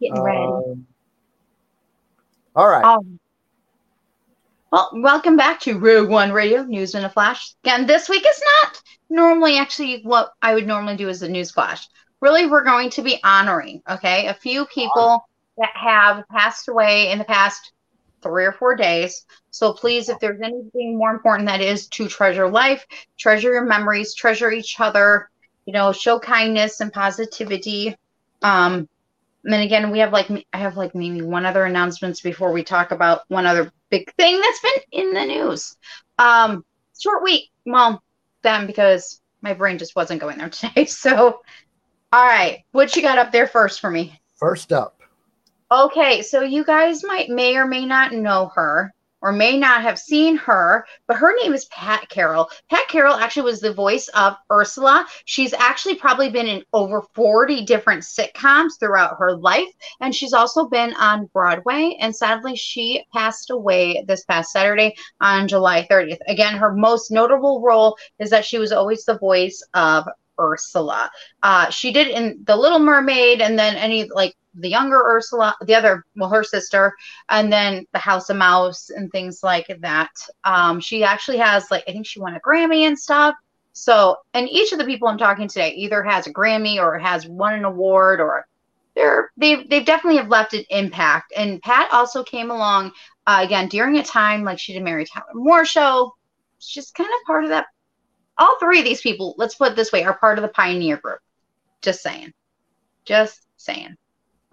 [0.00, 0.38] getting ready.
[0.38, 0.86] Um,
[2.54, 2.84] all right.
[2.84, 3.18] Um,
[4.72, 7.54] well, welcome back to Rogue One Radio News in a Flash.
[7.62, 11.50] Again, this week is not normally actually what I would normally do as a news
[11.50, 11.86] flash.
[12.22, 17.18] Really, we're going to be honoring, okay, a few people that have passed away in
[17.18, 17.72] the past
[18.22, 19.26] three or four days.
[19.50, 22.86] So please, if there's anything more important, that is to treasure life,
[23.18, 25.28] treasure your memories, treasure each other,
[25.66, 27.94] you know, show kindness and positivity.
[28.40, 28.88] Um,
[29.44, 32.90] and again, we have like I have like maybe one other announcements before we talk
[32.90, 35.76] about one other big thing that's been in the news.
[36.18, 36.64] Um,
[37.00, 37.50] short week.
[37.64, 38.02] Well,
[38.42, 40.86] then because my brain just wasn't going there today.
[40.86, 41.40] So,
[42.12, 44.18] all right, what you got up there first for me?
[44.34, 45.00] First up,
[45.70, 49.98] Okay, so you guys might may or may not know her or may not have
[49.98, 52.50] seen her, but her name is Pat Carroll.
[52.68, 55.06] Pat Carroll actually was the voice of Ursula.
[55.24, 59.68] She's actually probably been in over 40 different sitcoms throughout her life,
[60.00, 61.96] and she's also been on Broadway.
[62.00, 66.18] And sadly, she passed away this past Saturday on July 30th.
[66.26, 70.06] Again, her most notable role is that she was always the voice of
[70.40, 71.10] Ursula.
[71.42, 75.74] Uh, she did in The Little Mermaid, and then any like the younger Ursula, the
[75.74, 76.94] other, well, her sister,
[77.28, 80.10] and then the House of Mouse and things like that.
[80.44, 83.34] Um, she actually has like I think she won a Grammy and stuff.
[83.72, 87.26] So, and each of the people I'm talking today either has a Grammy or has
[87.26, 88.46] won an award or
[88.94, 91.32] they're they they definitely have left an impact.
[91.36, 92.92] And Pat also came along
[93.26, 96.14] uh, again during a time like she did Mary Tyler Moore show.
[96.58, 97.66] She's kind of part of that.
[98.38, 100.96] All three of these people, let's put it this way, are part of the pioneer
[100.96, 101.18] group.
[101.82, 102.32] Just saying.
[103.04, 103.96] Just saying.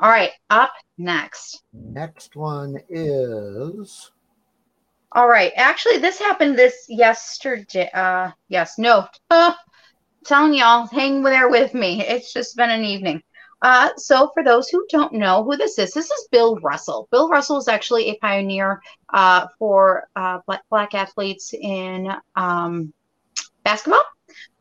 [0.02, 1.64] All right, up next.
[1.74, 4.12] next one is
[5.12, 5.52] All right.
[5.58, 7.90] Actually, this happened this yesterday.
[7.94, 9.08] Uh, yes, no.
[9.32, 9.54] Uh,
[10.26, 12.04] telling y'all, hang there with me.
[12.06, 13.22] It's just been an evening.
[13.62, 17.08] Uh, so for those who don't know who this is, this is Bill Russell.
[17.12, 18.82] Bill Russell is actually a pioneer
[19.14, 22.94] uh, for uh, black, black athletes in um,
[23.64, 24.04] basketball.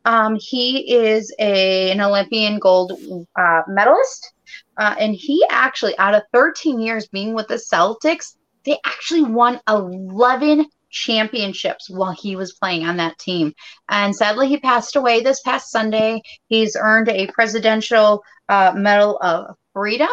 [0.05, 2.93] Um, he is a, an Olympian gold
[3.35, 4.33] uh, medalist.
[4.79, 9.59] Uh, and he actually, out of 13 years being with the Celtics, they actually won
[9.67, 13.53] 11 championships while he was playing on that team.
[13.89, 16.21] And sadly, he passed away this past Sunday.
[16.47, 20.07] He's earned a Presidential uh, Medal of Freedom.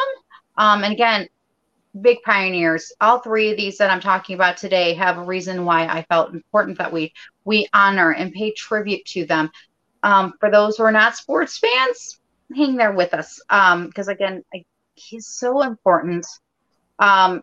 [0.58, 1.28] Um, and again,
[2.00, 2.92] big pioneers.
[3.00, 6.34] All three of these that I'm talking about today have a reason why I felt
[6.34, 7.12] important that we
[7.44, 9.50] we honor and pay tribute to them.
[10.02, 12.20] Um, for those who are not sports fans,
[12.54, 16.26] hang there with us Um, because again, I, he's so important.
[16.98, 17.42] Um,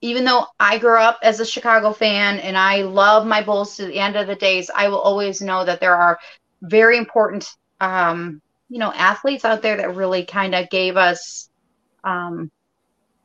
[0.00, 3.86] even though I grew up as a Chicago fan and I love my Bulls to
[3.86, 6.18] the end of the days, I will always know that there are
[6.60, 7.48] very important,
[7.80, 11.48] um, you know, athletes out there that really kind of gave us
[12.04, 12.50] um,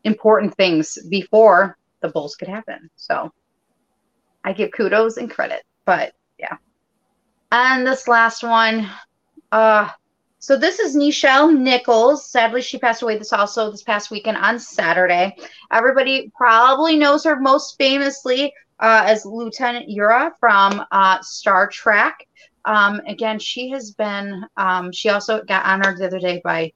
[0.03, 2.89] important things before the Bulls could happen.
[2.95, 3.32] So
[4.43, 6.57] I give kudos and credit, but yeah.
[7.51, 8.88] And this last one,
[9.51, 9.89] uh,
[10.39, 12.29] so this is Nichelle Nichols.
[12.29, 15.35] Sadly, she passed away this also this past weekend on Saturday.
[15.71, 22.27] Everybody probably knows her most famously uh, as Lieutenant Uhura from uh, Star Trek.
[22.65, 24.45] Um, again, she has been.
[24.57, 26.71] Um, she also got honored the other day by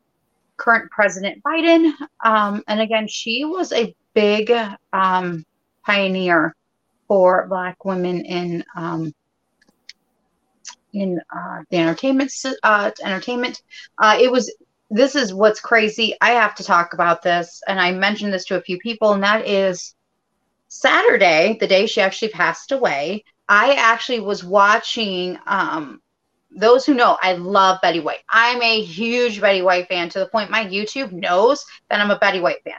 [0.57, 1.91] current President Biden.
[2.23, 4.51] Um, and again, she was a big
[4.93, 5.45] um,
[5.85, 6.55] pioneer
[7.07, 9.13] for Black women in um,
[10.93, 12.31] in uh, the entertainment
[12.63, 13.61] uh, entertainment.
[13.97, 14.53] Uh, it was
[14.89, 16.15] this is what's crazy.
[16.21, 19.23] I have to talk about this, and I mentioned this to a few people, and
[19.23, 19.95] that is
[20.67, 23.23] Saturday, the day she actually passed away.
[23.47, 25.37] I actually was watching.
[25.47, 26.01] Um,
[26.53, 28.23] those who know, I love Betty White.
[28.29, 32.19] I'm a huge Betty White fan to the point my YouTube knows that I'm a
[32.19, 32.73] Betty White fan.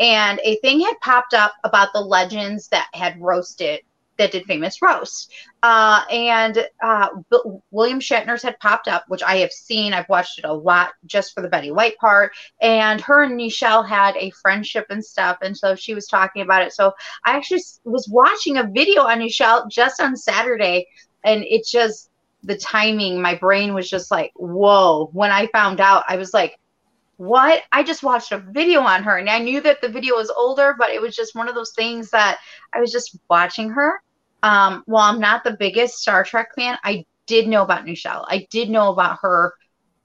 [0.00, 3.80] And a thing had popped up about the legends that had roasted,
[4.18, 5.32] that did famous roast.
[5.62, 7.08] Uh, and uh,
[7.70, 9.92] William Shatner's had popped up, which I have seen.
[9.92, 12.32] I've watched it a lot just for the Betty White part.
[12.60, 15.38] And her and Nichelle had a friendship and stuff.
[15.42, 16.72] And so she was talking about it.
[16.72, 16.92] So
[17.24, 20.86] I actually was watching a video on Nichelle just on Saturday.
[21.24, 22.10] And it just,
[22.42, 25.10] the timing, my brain was just like, whoa.
[25.12, 26.58] When I found out, I was like,
[27.18, 27.64] what?
[27.72, 30.76] I just watched a video on her and I knew that the video was older,
[30.78, 32.38] but it was just one of those things that
[32.72, 34.00] I was just watching her.
[34.42, 38.24] Um, while I'm not the biggest Star Trek fan, I did know about Nichelle.
[38.28, 39.54] I did know about her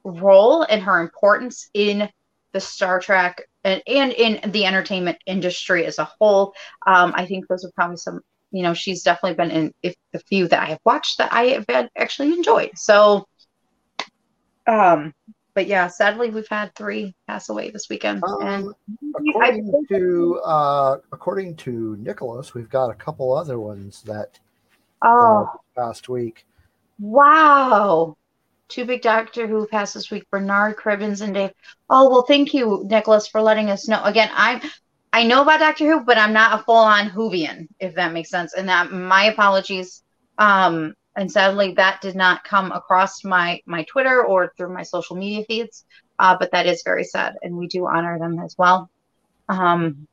[0.03, 2.09] role and her importance in
[2.51, 6.53] the Star Trek and, and in the entertainment industry as a whole.
[6.86, 8.21] Um, I think those are probably some,
[8.51, 11.63] you know, she's definitely been in if the few that I have watched that I
[11.67, 12.71] have actually enjoyed.
[12.75, 13.27] So,
[14.67, 15.13] um,
[15.56, 18.76] but yeah, sadly we've had three pass away this weekend, and Um,
[19.16, 24.39] I, according to uh, according to Nicholas, we've got a couple other ones that
[25.01, 26.45] oh uh, past week.
[26.99, 28.18] wow,
[28.70, 31.51] two big Doctor Who passed this week: Bernard Cribbins and Dave.
[31.89, 34.04] Oh well, thank you, Nicholas, for letting us know.
[34.04, 34.62] Again, I'm
[35.12, 38.30] I know about Doctor Who, but I'm not a full on Whovian, if that makes
[38.30, 38.54] sense.
[38.54, 40.04] And that my apologies.
[40.38, 45.16] Um, and sadly, that did not come across my my Twitter or through my social
[45.16, 45.86] media feeds.
[46.20, 48.89] Uh, but that is very sad, and we do honor them as well.
[49.49, 50.07] Um,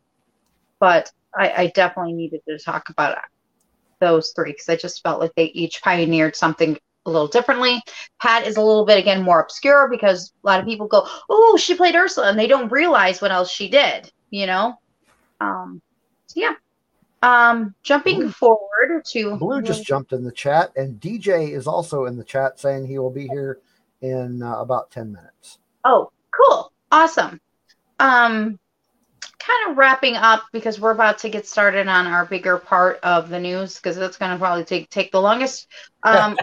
[0.78, 3.18] but I, I definitely needed to talk about
[4.00, 6.76] those three because I just felt like they each pioneered something
[7.06, 7.82] a little differently.
[8.20, 11.56] Pat is a little bit again more obscure because a lot of people go, "Oh,
[11.56, 14.10] she played Ursula," and they don't realize what else she did.
[14.30, 14.74] You know.
[15.40, 15.80] Um,
[16.26, 16.54] so yeah.
[17.22, 22.06] Um, jumping Blue- forward to Blue just jumped in the chat, and DJ is also
[22.06, 23.58] in the chat saying he will be here
[24.00, 25.58] in uh, about ten minutes.
[25.84, 26.72] Oh, cool.
[26.90, 27.40] Awesome.
[27.98, 28.58] Um
[29.38, 33.30] kind of wrapping up because we're about to get started on our bigger part of
[33.30, 35.66] the news because that's going to probably take take the longest.
[36.02, 36.36] Um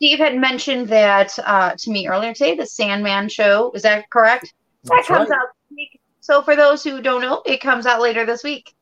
[0.00, 3.70] Steve had mentioned that uh, to me earlier today, the Sandman show.
[3.74, 4.54] Is that correct?
[4.84, 5.38] That comes right.
[5.38, 6.00] out this week.
[6.20, 8.74] So for those who don't know, it comes out later this week.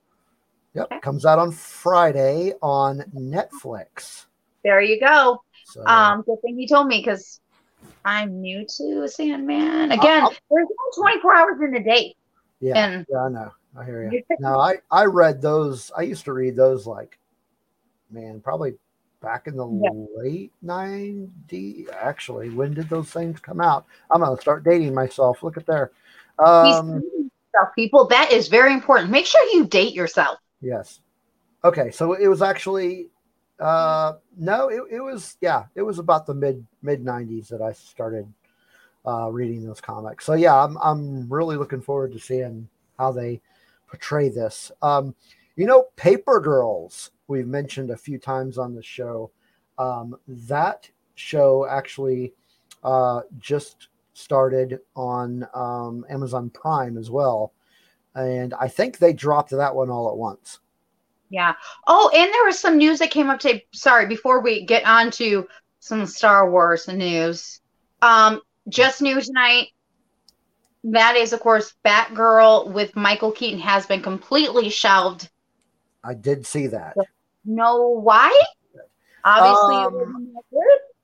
[0.74, 1.00] Yep, Okay.
[1.00, 4.26] comes out on Friday on Netflix.
[4.64, 5.42] There you go.
[5.64, 7.40] So, Um, good thing he told me because
[8.04, 9.92] I'm new to Sandman.
[9.92, 12.14] Again, I'll- there's only 24 hours in the day.
[12.60, 13.50] yeah, and- yeah, I know.
[13.76, 14.22] I hear you.
[14.40, 15.92] No, I I read those.
[15.96, 17.18] I used to read those like,
[18.10, 18.76] man, probably
[19.20, 19.90] back in the Yeah.
[20.16, 21.88] late '90s.
[21.92, 23.84] Actually, when did those things come out?
[24.10, 25.42] I'm gonna start dating myself.
[25.42, 25.92] Look at there.
[26.38, 27.02] Um,
[27.74, 28.06] people.
[28.06, 29.10] That is very important.
[29.10, 30.38] Make sure you date yourself.
[30.60, 31.00] Yes.
[31.64, 33.08] Okay, so it was actually
[33.60, 37.72] uh no, it, it was yeah, it was about the mid mid 90s that I
[37.72, 38.32] started
[39.06, 40.24] uh reading those comics.
[40.26, 43.40] So yeah, I'm I'm really looking forward to seeing how they
[43.88, 44.72] portray this.
[44.82, 45.14] Um
[45.56, 49.30] you know Paper Girls, we've mentioned a few times on the show.
[49.78, 52.34] Um that show actually
[52.84, 57.52] uh just started on um Amazon Prime as well.
[58.14, 60.58] And I think they dropped that one all at once.
[61.30, 61.54] Yeah.
[61.86, 63.66] Oh, and there was some news that came up today.
[63.72, 65.46] Sorry, before we get on to
[65.80, 67.60] some Star Wars news.
[68.02, 69.68] Um, just new tonight.
[70.84, 75.28] That is, of course, Batgirl with Michael Keaton has been completely shelved.
[76.02, 76.96] I did see that.
[77.44, 78.30] No, why?
[79.24, 80.34] Obviously, Um,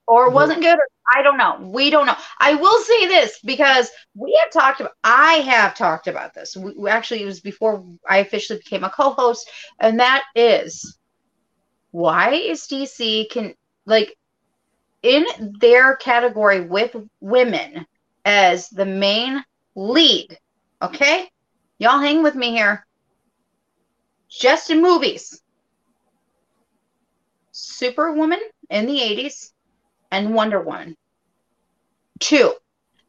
[0.06, 0.76] it wasn't that good, or wasn't good.
[0.76, 1.58] Or, I don't know.
[1.60, 2.16] We don't know.
[2.40, 4.92] I will say this because we have talked about.
[5.04, 6.56] I have talked about this.
[6.56, 9.48] We, we- actually, it was before I officially became a co-host,
[9.80, 10.98] and that is
[11.92, 13.54] why is DC can
[13.86, 14.16] like
[15.02, 15.26] in
[15.60, 17.86] their category with women
[18.24, 19.44] as the main
[19.76, 20.38] lead.
[20.82, 21.30] Okay,
[21.78, 22.86] y'all hang with me here.
[24.30, 25.42] Just in movies.
[27.52, 28.40] Superwoman
[28.70, 29.53] in the 80s
[30.14, 30.96] and Wonder Woman.
[32.20, 32.54] Two.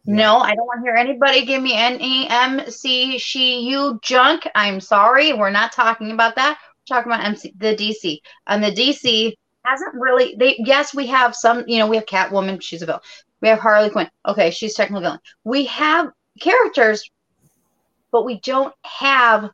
[0.07, 4.47] No, I don't want to hear anybody give me any MC, she, you junk.
[4.53, 5.33] I'm sorry.
[5.33, 6.59] We're not talking about that.
[6.59, 8.19] We're talking about MC, the DC.
[8.45, 9.33] And the DC
[9.63, 12.61] hasn't really, they, yes, we have some, you know, we have Catwoman.
[12.61, 13.01] She's a villain.
[13.41, 14.09] We have Harley Quinn.
[14.27, 15.19] Okay, she's technically villain.
[15.43, 17.09] We have characters,
[18.11, 19.49] but we don't have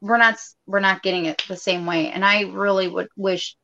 [0.00, 2.10] we're not we're not getting it the same way.
[2.10, 3.56] And I really would wish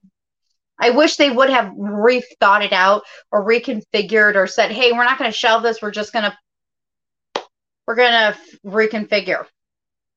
[0.79, 5.19] I wish they would have rethought it out or reconfigured or said, "Hey, we're not
[5.19, 5.81] going to shelve this.
[5.81, 7.43] We're just going to
[7.87, 9.47] we're going to reconfigure."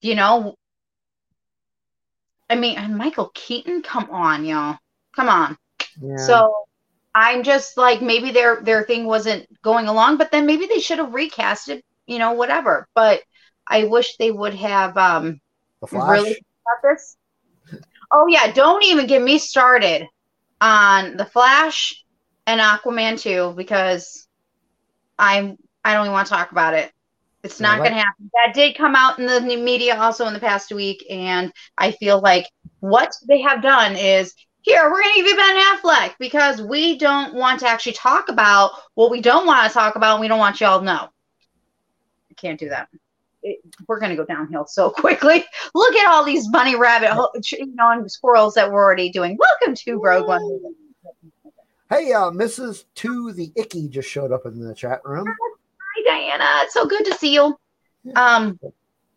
[0.01, 0.55] You know,
[2.49, 4.78] I mean, and Michael Keaton, come on, y'all.
[5.16, 5.57] Come on.
[6.01, 6.18] Yeah.
[6.18, 6.53] So
[7.16, 10.99] I'm just like maybe their their thing wasn't going along, but then maybe they should
[10.99, 12.88] have recast it, you know, whatever.
[12.95, 13.22] But
[13.68, 15.39] I wish they would have um
[15.91, 17.18] really about this.
[18.12, 20.07] Oh yeah, don't even get me started
[20.62, 22.03] on the Flash
[22.45, 24.28] and Aquaman 2 because
[25.18, 26.91] I'm I don't even want to talk about it.
[27.43, 28.30] It's not going to happen.
[28.34, 32.20] That did come out in the media also in the past week, and I feel
[32.20, 32.47] like
[32.82, 36.97] what they have done is here we're going to give you Ben Affleck because we
[36.97, 40.16] don't want to actually talk about what we don't want to talk about.
[40.16, 41.10] And we don't want y'all to know.
[42.30, 42.89] I can't do that.
[43.41, 45.45] It, we're going to go downhill so quickly.
[45.73, 47.11] Look at all these bunny rabbit,
[47.51, 49.37] you know, and squirrels that we're already doing.
[49.39, 50.59] Welcome to Rogue One.
[51.89, 52.85] Hey, uh, Mrs.
[52.95, 55.25] To the Icky just showed up in the chat room.
[55.25, 56.63] Hi, Diana.
[56.63, 57.57] It's so good to see you.
[58.15, 58.59] Um,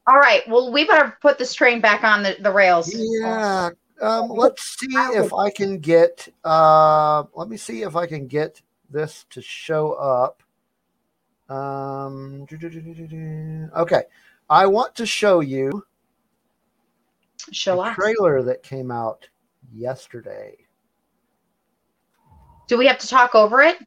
[0.07, 0.47] all right.
[0.49, 2.93] Well, we better put this train back on the, the rails.
[2.95, 3.71] Yeah.
[4.01, 6.29] Um, let's see if I can get.
[6.45, 10.43] Uh, let me see if I can get this to show up.
[11.49, 12.47] Um,
[13.77, 14.05] okay.
[14.51, 15.85] I want to show you
[17.53, 17.99] Show a us.
[17.99, 19.29] trailer that came out
[19.73, 20.57] yesterday.
[22.69, 23.79] Do we have to talk over it?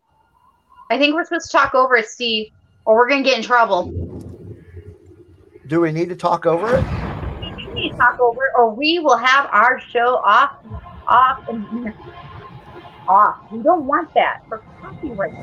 [0.92, 2.48] I think we're supposed to talk over it, Steve,
[2.86, 3.94] or we're going to get in trouble.
[5.68, 6.88] Do we need to talk over it?
[7.42, 10.52] We need to talk over it, or we will have our show off,
[11.08, 11.68] off, and
[13.08, 13.36] off.
[13.52, 15.34] We don't want that for copyright.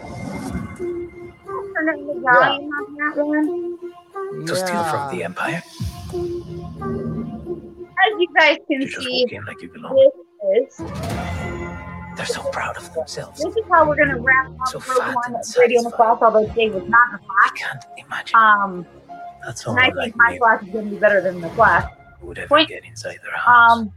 [1.75, 4.47] Turn up the volume on that one.
[4.47, 5.62] To steal from the Empire.
[8.05, 10.87] As you guys can You just see, like you this is
[12.16, 13.41] They're so proud of themselves.
[13.43, 15.85] this is how we're going to wrap up So Rogue fat One and Radio in
[15.85, 16.18] the satisfied.
[16.18, 18.37] Class, although today was not in the I can't imagine.
[18.37, 18.87] Um,
[19.47, 21.41] That's all and I like think my me class is going to be better than
[21.41, 21.87] the class.
[22.23, 23.73] would ever point- get inside their house.
[23.79, 23.93] Um,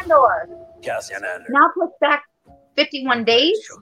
[0.00, 0.48] Andor
[0.82, 1.46] Cassian Andor.
[1.50, 2.24] now puts back
[2.76, 3.58] 51 days.
[3.68, 3.80] So.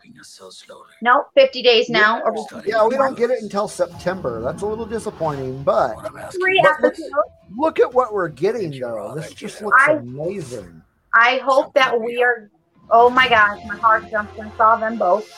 [1.02, 2.20] No, 50 days now.
[2.22, 2.34] Or
[2.66, 4.40] Yeah, we don't get it until September.
[4.42, 7.14] That's a little disappointing, but What I'm asking three But let's- episodes.
[7.56, 9.14] look at what we're getting Did though.
[9.14, 10.82] This just looks I- amazing.
[11.14, 12.50] I hope that we are.
[12.90, 15.28] Oh my gosh, my heart jumped when I saw them both.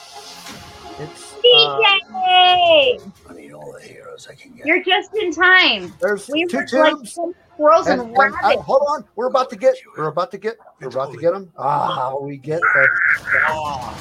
[0.99, 4.65] It's uh, DJ, I need all the heroes I can get.
[4.65, 5.93] you're just in time.
[5.99, 7.13] there's We two were like tubes.
[7.13, 8.61] some squirrels And, and, and- uh, rabbits.
[8.63, 11.51] hold on, we're about to get, we're about to get, we're about to get them.
[11.57, 12.87] Ah, we get the
[13.47, 13.93] saw.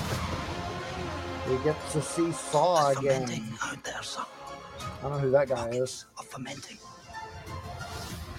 [1.48, 3.26] We get to see Saw again.
[3.26, 4.26] fermenting out there, son.
[4.98, 6.06] I don't know who that guy is.
[6.18, 6.78] Of fermenting.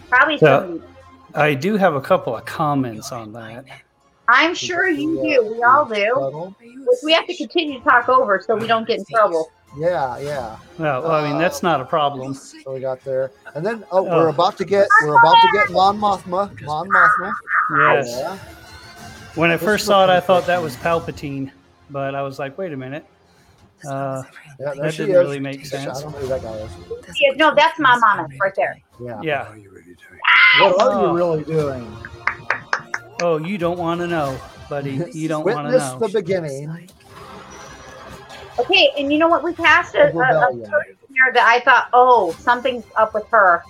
[0.10, 0.82] Probably So-
[1.36, 3.66] I do have a couple of comments on that.
[4.28, 5.54] I'm sure you do.
[5.54, 5.96] We all do.
[6.16, 6.56] Subtle.
[6.62, 9.52] Which we have to continue to talk over so we don't get in trouble.
[9.78, 10.58] Yeah, yeah.
[10.78, 12.34] Well, I mean, that's not a problem.
[12.36, 14.18] So we got there, and then oh, Oh.
[14.20, 16.62] we're about to get, we're about to get Mon Mothma.
[16.62, 17.34] Mon Mothma.
[17.80, 18.08] Yes.
[18.10, 18.38] Yeah.
[19.36, 21.52] When I first saw it, I thought that was Palpatine,
[21.90, 23.04] but I was like, wait a minute.
[23.86, 24.22] Uh,
[24.60, 25.16] Yeah, That didn't is.
[25.16, 25.98] really make sense.
[25.98, 26.72] I don't know who that guy is.
[27.20, 28.80] Yeah, no, that's my mama right there.
[29.02, 29.20] Yeah.
[29.24, 29.48] Yeah.
[30.62, 31.92] What are you really doing?
[33.20, 33.38] What are Oh.
[33.38, 33.52] you really doing?
[33.52, 34.40] You don't want to know,
[34.70, 34.92] buddy.
[35.14, 36.00] You don't want to Witness know.
[36.00, 36.90] the beginning.
[38.60, 39.44] Okay, and you know what?
[39.44, 43.64] We passed a, a, a here that I thought, oh, something's up with her.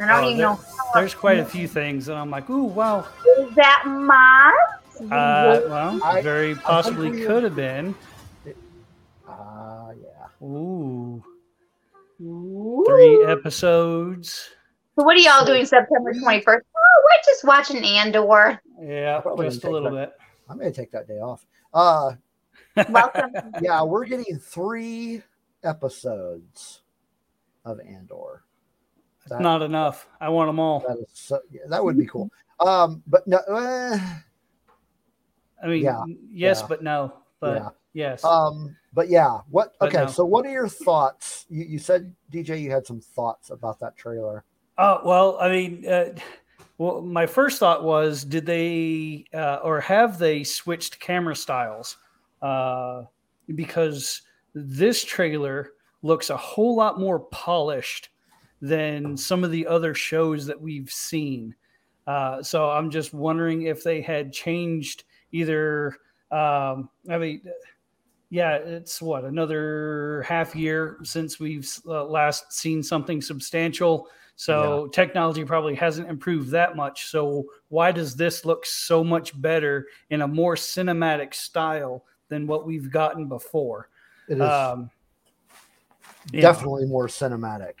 [0.00, 0.60] And I don't Oh, even there- know.
[0.94, 3.04] There's quite a few things, and I'm like, ooh, wow.
[3.38, 4.54] Is that Mars?
[5.10, 7.94] Uh, well, I- very possibly we- could have been.
[9.28, 10.46] Ah, yeah.
[10.46, 11.22] Ooh,
[12.22, 12.84] Ooh.
[12.86, 14.50] three episodes.
[14.96, 16.44] So what are y'all doing September 21st?
[16.46, 18.60] Oh, we're just watching Andor.
[18.80, 20.16] Yeah, Probably just a little that.
[20.16, 20.18] bit.
[20.48, 21.44] I'm gonna take that day off.
[21.72, 22.12] Uh,
[22.88, 23.32] Welcome.
[23.62, 25.22] yeah, we're getting three
[25.64, 26.82] episodes
[27.64, 28.44] of Andor.
[29.28, 30.06] That, Not enough.
[30.20, 30.80] I want them all.
[30.80, 32.30] that is so, yeah, that would be cool.
[32.60, 33.98] Um, but no, eh,
[35.62, 36.66] I mean, Yeah, yes, yeah.
[36.68, 37.14] but no.
[37.40, 37.68] But yeah.
[37.94, 38.24] yes.
[38.24, 39.74] Um, but yeah, what?
[39.80, 40.10] But Okay, no.
[40.10, 41.46] so what are your thoughts?
[41.48, 44.44] You, you said DJ, you had some thoughts about that trailer.
[44.76, 46.14] Oh well, I mean, uh,
[46.78, 51.96] well, my first thought was, did they uh, or have they switched camera styles?
[52.42, 53.04] Uh,
[53.54, 54.22] because
[54.54, 55.70] this trailer
[56.02, 58.10] looks a whole lot more polished
[58.60, 61.54] than some of the other shows that we've seen.
[62.06, 65.96] Uh, so I'm just wondering if they had changed either.
[66.30, 67.42] Um, I mean,
[68.30, 75.44] yeah, it's what another half year since we've uh, last seen something substantial So technology
[75.44, 77.06] probably hasn't improved that much.
[77.06, 82.66] So why does this look so much better in a more cinematic style than what
[82.66, 83.88] we've gotten before?
[84.28, 84.90] It is Um,
[86.32, 87.74] definitely more cinematic.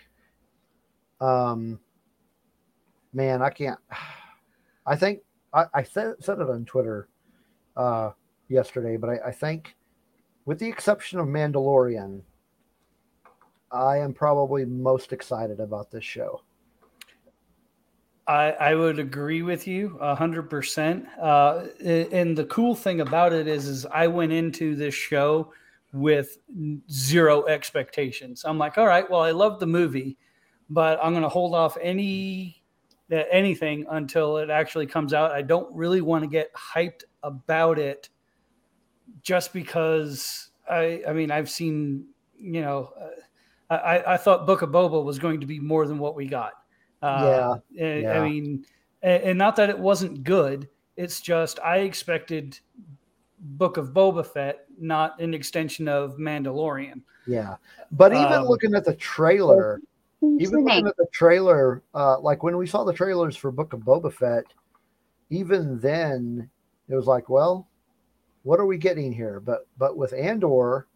[1.20, 1.80] Um,
[3.12, 3.80] man, I can't.
[4.86, 5.20] I think
[5.54, 7.08] I, I said, said it on Twitter
[7.76, 8.10] uh,
[8.48, 9.76] yesterday, but I, I think,
[10.44, 12.20] with the exception of Mandalorian,
[13.72, 16.42] I am probably most excited about this show.
[18.26, 21.06] I, I would agree with you hundred percent.
[21.20, 25.52] Uh, a- and the cool thing about it is, is I went into this show
[25.92, 26.38] with
[26.90, 28.44] zero expectations.
[28.44, 30.16] I'm like, all right, well, I love the movie,
[30.70, 32.62] but I'm going to hold off any
[33.12, 35.30] uh, anything until it actually comes out.
[35.30, 38.08] I don't really want to get hyped about it,
[39.22, 42.06] just because I, I mean, I've seen,
[42.38, 45.98] you know, uh, I, I thought Book of Boba was going to be more than
[45.98, 46.54] what we got.
[47.04, 48.20] Uh, and- yeah.
[48.20, 48.64] I mean,
[49.02, 50.68] and, and not that it wasn't good.
[50.96, 52.58] It's just I expected
[53.40, 57.02] Book of Boba Fett, not an extension of Mandalorian.
[57.26, 57.56] Yeah,
[57.92, 59.80] but even Um, looking at the trailer,
[60.22, 63.72] even the looking at the trailer, uh, like when we saw the trailers for Book
[63.72, 64.44] of Boba Fett,
[65.30, 66.48] even then
[66.88, 67.66] it was like, well,
[68.44, 69.40] what are we getting here?
[69.40, 70.86] But but with Andor,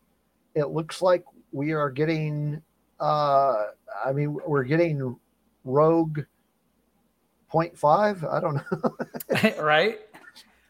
[0.54, 2.62] it looks like we are getting.
[3.00, 3.66] Uh,
[4.04, 5.16] I mean, we're getting
[5.64, 6.20] Rogue.
[7.52, 10.00] 0.5 i don't know right?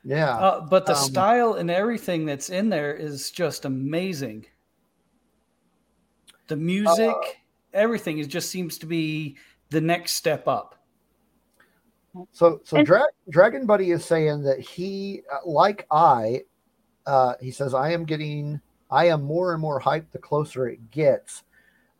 [0.04, 4.46] yeah Uh, but the Um, style and everything that's in there is just amazing.
[6.46, 7.20] The music, Uh,
[7.74, 9.36] everything, it just seems to be
[9.70, 10.76] the next step up.
[12.30, 16.44] So, so Dra- Dragon Buddy is saying that he, uh, like I,
[17.06, 20.90] uh, he says, I am getting, I am more and more hyped the closer it
[20.92, 21.42] gets.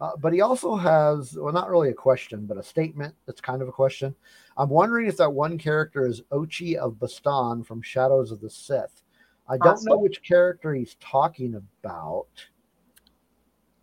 [0.00, 3.60] Uh, but he also has, well, not really a question, but a statement that's kind
[3.60, 4.14] of a question.
[4.56, 9.02] I'm wondering if that one character is Ochi of Bestoon from Shadows of the Sith.
[9.48, 12.26] I don't know which character he's talking about.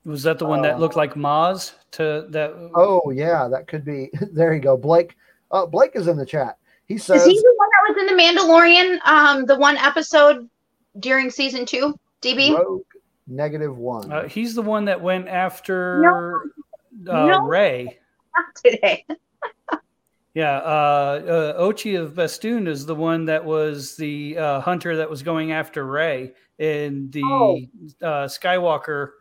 [0.05, 1.73] Was that the one that Uh, looked like Maz?
[1.93, 2.71] To that?
[2.75, 4.09] Oh, yeah, that could be.
[4.31, 4.77] there you go.
[4.77, 5.15] Blake.
[5.51, 6.57] Uh, Blake is in the chat.
[6.85, 8.99] He says, Is he the one that was in the Mandalorian?
[9.05, 10.47] Um, the one episode
[10.99, 12.55] during season two, DB.
[12.55, 12.83] Rogue
[13.27, 14.11] negative one.
[14.11, 17.39] Uh, he's the one that went after uh, No.
[17.47, 17.99] Rey.
[18.37, 19.05] Not today.
[20.33, 21.23] Yeah, uh,
[21.55, 25.53] uh, Ochi of Bestoon is the one that was the uh, hunter that was going
[25.53, 27.57] after Rey in the Oh.
[28.01, 29.11] uh, Skywalker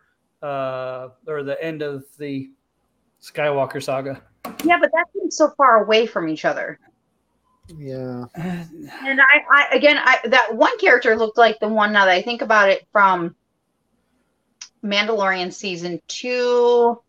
[0.43, 2.49] uh, or the end of the
[3.21, 4.21] Skywalker saga.
[4.65, 6.81] Yeah, but that seems so far away from each other.
[7.77, 8.25] yeah.
[8.35, 11.93] And I, I again, I that one character looked like the one.
[11.93, 13.33] Now that I think about it, from
[14.85, 17.01] Mandalorian season two,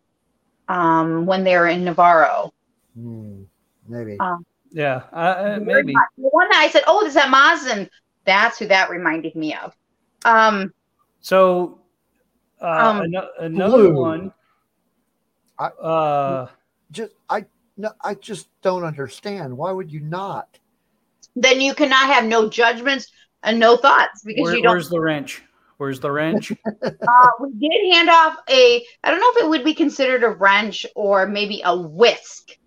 [0.67, 2.51] um, when they were in Navarro.
[2.95, 3.43] Hmm,
[3.87, 4.17] maybe.
[4.19, 4.37] Uh,
[4.71, 5.93] Yeah, uh, uh, maybe.
[5.93, 7.89] The one that I said, "Oh, is that Maz?" And
[8.25, 9.73] that's who that reminded me of.
[10.25, 10.73] Um,
[11.21, 11.79] So
[12.61, 14.01] uh, Um, ano- another Blue.
[14.01, 14.33] one.
[15.59, 16.47] I- uh,
[16.91, 17.45] just I
[17.77, 19.55] no, I just don't understand.
[19.57, 20.59] Why would you not?
[21.39, 23.11] then you cannot have no judgments
[23.43, 24.71] and no thoughts because where- you don't.
[24.71, 25.43] where's the wrench?
[25.77, 26.51] Where's the wrench?
[26.83, 28.83] Uh, we did hand off a.
[29.03, 32.57] I don't know if it would be considered a wrench or maybe a whisk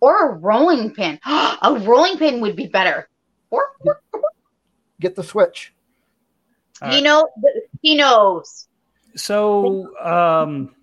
[0.00, 1.18] or a rolling pin.
[1.26, 3.08] a rolling pin would be better.
[5.00, 5.74] Get the switch.
[6.82, 7.04] All he right.
[7.04, 7.28] know
[7.82, 8.68] he knows.
[9.14, 10.74] So um,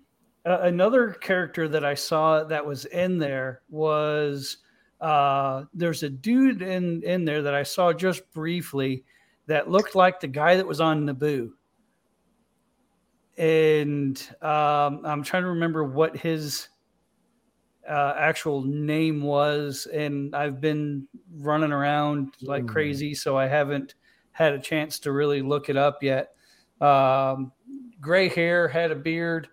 [0.44, 4.58] a- another character that I saw that was in there was
[5.00, 9.04] uh, there's a dude in in there that I saw just briefly
[9.46, 11.50] that looked like the guy that was on Naboo.
[13.36, 16.68] And um, I'm trying to remember what his
[17.88, 21.06] uh, actual name was, and I've been
[21.36, 22.68] running around like Hmm.
[22.68, 23.94] crazy, so I haven't
[24.32, 26.30] had a chance to really look it up yet.
[26.80, 27.52] Um,
[28.00, 29.48] gray hair, had a beard,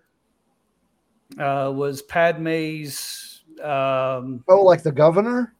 [1.38, 3.44] uh, was Padme's.
[3.62, 5.54] Um, Oh, like the governor?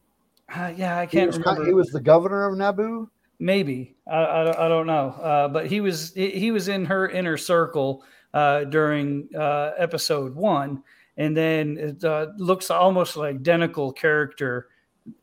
[0.54, 1.66] uh, yeah, I can't ki- remember.
[1.66, 3.08] he was the governor of Naboo.
[3.42, 7.36] Maybe I, I, I don't know, uh, but he was he was in her inner
[7.36, 10.84] circle uh, during uh, episode one,
[11.16, 14.68] and then it uh, looks almost like identical character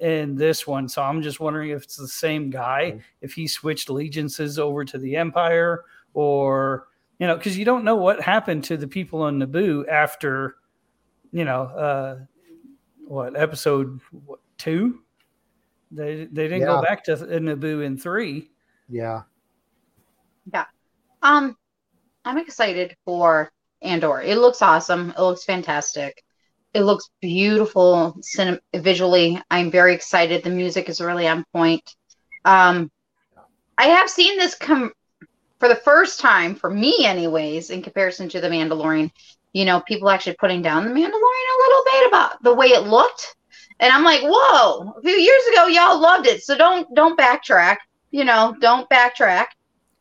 [0.01, 0.89] in this one.
[0.89, 4.97] So I'm just wondering if it's the same guy, if he switched allegiances over to
[4.97, 6.87] the Empire, or
[7.19, 10.57] you know, because you don't know what happened to the people on Naboo after,
[11.31, 12.17] you know, uh,
[13.07, 14.01] what episode
[14.57, 14.99] two.
[15.91, 16.67] They they didn't Yeah.
[16.67, 18.51] go back to Naboo in three.
[18.87, 19.23] Yeah.
[20.53, 20.65] Yeah.
[21.21, 21.57] Um,
[22.25, 24.21] I'm excited for Andor.
[24.21, 25.11] It looks awesome.
[25.11, 26.23] It looks fantastic.
[26.75, 29.41] it looks beautiful cinem- visually.
[29.49, 30.43] I'm very excited.
[30.43, 31.95] The music is really on point.
[32.45, 32.91] Um,
[33.75, 34.91] I have seen this come
[35.59, 39.09] for the first time for me, anyways, in comparison to the Mandalorian.
[39.51, 42.83] You know, people actually putting down the Mandalorian a little bit about the way it
[42.85, 43.35] looked,
[43.79, 44.93] and I'm like, whoa!
[44.97, 47.77] A few years ago, y'all loved it, so don't don't backtrack.
[48.11, 49.47] You know, don't backtrack.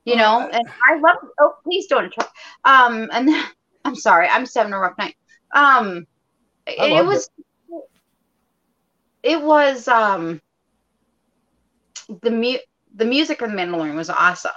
[0.05, 1.17] You know, and I love.
[1.41, 2.33] Oh, please don't interrupt.
[2.65, 3.29] Um, and
[3.85, 5.17] I'm sorry, I'm just having a rough night.
[5.55, 6.07] Um,
[6.67, 7.31] it, was
[9.23, 10.41] it was um
[12.23, 12.59] the mu-
[12.95, 14.51] the music of the Mandalorian was awesome.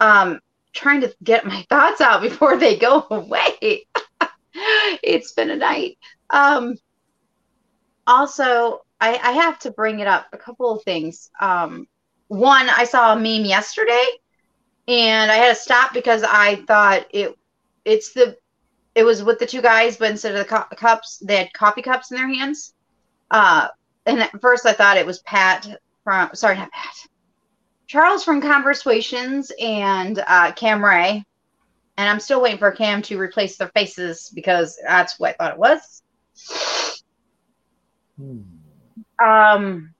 [0.00, 0.40] Um,
[0.72, 3.84] trying to get my thoughts out before they go away.
[5.02, 5.98] it's been a night.
[6.30, 6.76] Um,
[8.08, 11.30] also, I, I have to bring it up a couple of things.
[11.40, 11.86] Um,
[12.28, 14.04] one, I saw a meme yesterday,
[14.88, 17.34] and I had to stop because I thought it
[17.84, 18.36] it's the
[18.94, 21.82] it was with the two guys, but instead of the cu- cups, they had coffee
[21.82, 22.74] cups in their hands.
[23.30, 23.68] Uh,
[24.06, 25.68] and at first, I thought it was Pat
[26.02, 26.94] from sorry, not Pat.
[27.86, 31.24] Charles from Conversations and uh, Cam Ray.
[31.96, 35.54] And I'm still waiting for Cam to replace their faces because that's what I thought
[35.54, 36.02] it was.
[38.18, 38.40] Hmm.
[39.24, 39.94] Um,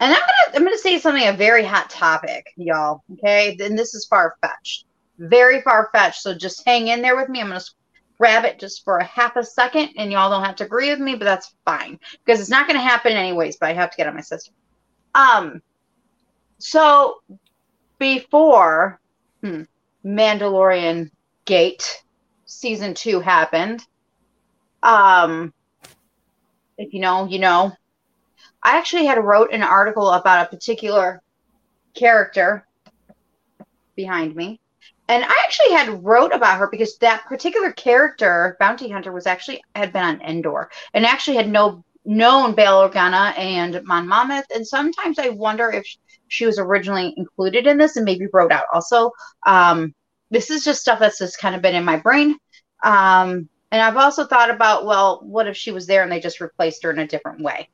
[0.00, 3.02] and I'm gonna I'm gonna say something a very hot topic, y'all.
[3.14, 4.86] Okay, and this is far fetched,
[5.18, 6.22] very far fetched.
[6.22, 7.40] So just hang in there with me.
[7.40, 7.60] I'm gonna
[8.18, 11.00] grab it just for a half a second, and y'all don't have to agree with
[11.00, 13.56] me, but that's fine because it's not gonna happen anyways.
[13.56, 14.54] But I have to get on my system.
[15.14, 15.62] Um,
[16.58, 17.16] so
[17.98, 19.00] before
[19.42, 19.62] hmm,
[20.04, 21.10] Mandalorian
[21.44, 22.02] Gate
[22.44, 23.84] season two happened,
[24.82, 25.52] um,
[26.78, 27.72] if you know, you know.
[28.62, 31.22] I actually had wrote an article about a particular
[31.94, 32.66] character
[33.96, 34.60] behind me.
[35.08, 39.62] And I actually had wrote about her because that particular character, Bounty Hunter, was actually
[39.74, 44.42] had been on Endor and actually had no known Bail Organa and Mon Mothma.
[44.54, 45.86] And sometimes I wonder if
[46.28, 49.12] she was originally included in this and maybe wrote out also.
[49.46, 49.94] Um,
[50.30, 52.36] this is just stuff that's just kind of been in my brain.
[52.84, 56.40] Um, and I've also thought about, well, what if she was there and they just
[56.40, 57.68] replaced her in a different way?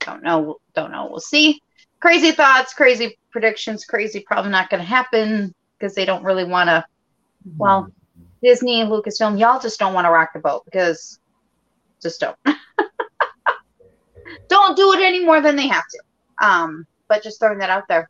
[0.00, 0.60] Don't know.
[0.74, 1.08] Don't know.
[1.10, 1.62] We'll see.
[2.00, 6.68] Crazy thoughts, crazy predictions, crazy probably not going to happen because they don't really want
[6.68, 6.84] to.
[7.58, 7.90] Well,
[8.42, 11.20] Disney and Lucasfilm, y'all just don't want to rock the boat because
[12.00, 12.36] just don't.
[14.48, 16.46] don't do it any more than they have to.
[16.46, 18.08] Um, but just throwing that out there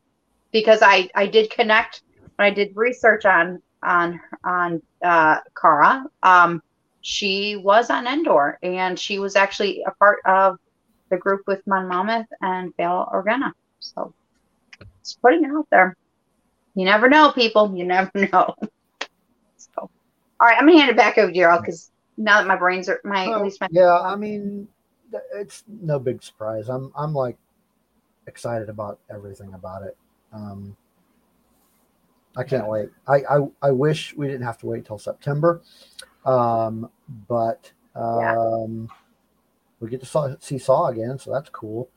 [0.52, 2.02] because I I did connect
[2.36, 6.04] when I did research on on on uh, Cara.
[6.22, 6.62] Um,
[7.02, 10.56] she was on Endor and she was actually a part of
[11.10, 13.52] the group with Mon Mothma and Bail Organa.
[13.80, 14.12] So
[15.04, 15.96] just putting it out there.
[16.74, 17.74] You never know, people.
[17.76, 18.54] You never know.
[19.56, 19.90] so, all
[20.40, 22.88] right, I'm gonna hand it back over to you all because now that my brains
[22.88, 24.68] are my at Well, least my yeah, I mean,
[25.34, 26.68] it's no big surprise.
[26.68, 27.36] I'm I'm like
[28.26, 29.96] excited about everything about it.
[30.32, 30.76] Um,
[32.36, 32.90] I can't wait.
[33.08, 35.62] I, I I wish we didn't have to wait till September,
[36.24, 36.90] um,
[37.28, 38.36] but Yeah.
[38.36, 38.88] um,
[39.80, 41.88] we get to saw, see Saw again, so that's cool.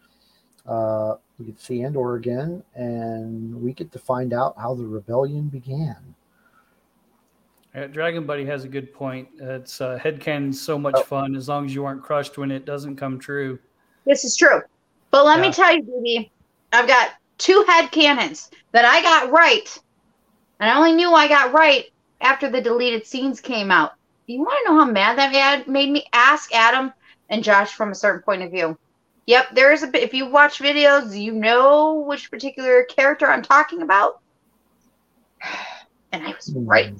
[0.66, 4.86] Uh, we get to see Andor again, and we get to find out how the
[4.86, 6.16] rebellion began.
[7.76, 9.28] Uh, Dragon Buddy has a good point.
[9.40, 11.04] It's uh, headcanon's so much Oh.
[11.04, 13.58] fun as long as you aren't crushed when it doesn't come true.
[14.06, 14.62] This is true.
[15.12, 15.48] But let Yeah.
[15.48, 16.30] me tell you, BB,
[16.72, 19.76] I've got two headcanons that I got right.
[20.60, 21.86] And I only knew I got right
[22.22, 23.92] after the deleted scenes came out.
[24.28, 26.06] You want to know how mad that mad made me?
[26.14, 26.94] Ask Adam
[27.30, 28.78] and Josh from a certain point of view.
[29.26, 30.04] Yep, there is a bit.
[30.04, 34.22] If you watch videos, you know which particular character I'm talking about.
[36.12, 36.94] And I was right.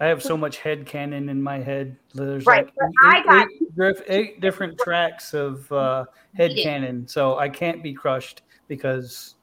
[0.00, 1.94] I have so much headcanon in my head.
[2.14, 3.46] There's Right, like but eight, I
[3.76, 6.06] got- eight different tracks of uh,
[6.38, 9.34] headcanon, so I can't be crushed because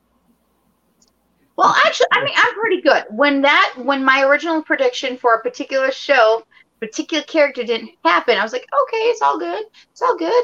[1.57, 3.05] Well, actually, I mean, I'm pretty good.
[3.11, 6.43] When that, when my original prediction for a particular show,
[6.79, 9.63] particular character didn't happen, I was like, okay, it's all good.
[9.91, 10.43] It's all good.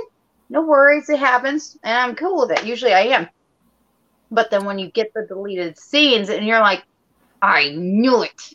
[0.50, 1.10] No worries.
[1.10, 1.78] It happens.
[1.84, 2.66] And I'm cool with it.
[2.66, 3.28] Usually I am.
[4.32, 6.84] But then when you get the deleted scenes and you're like,
[7.42, 8.54] I knew it.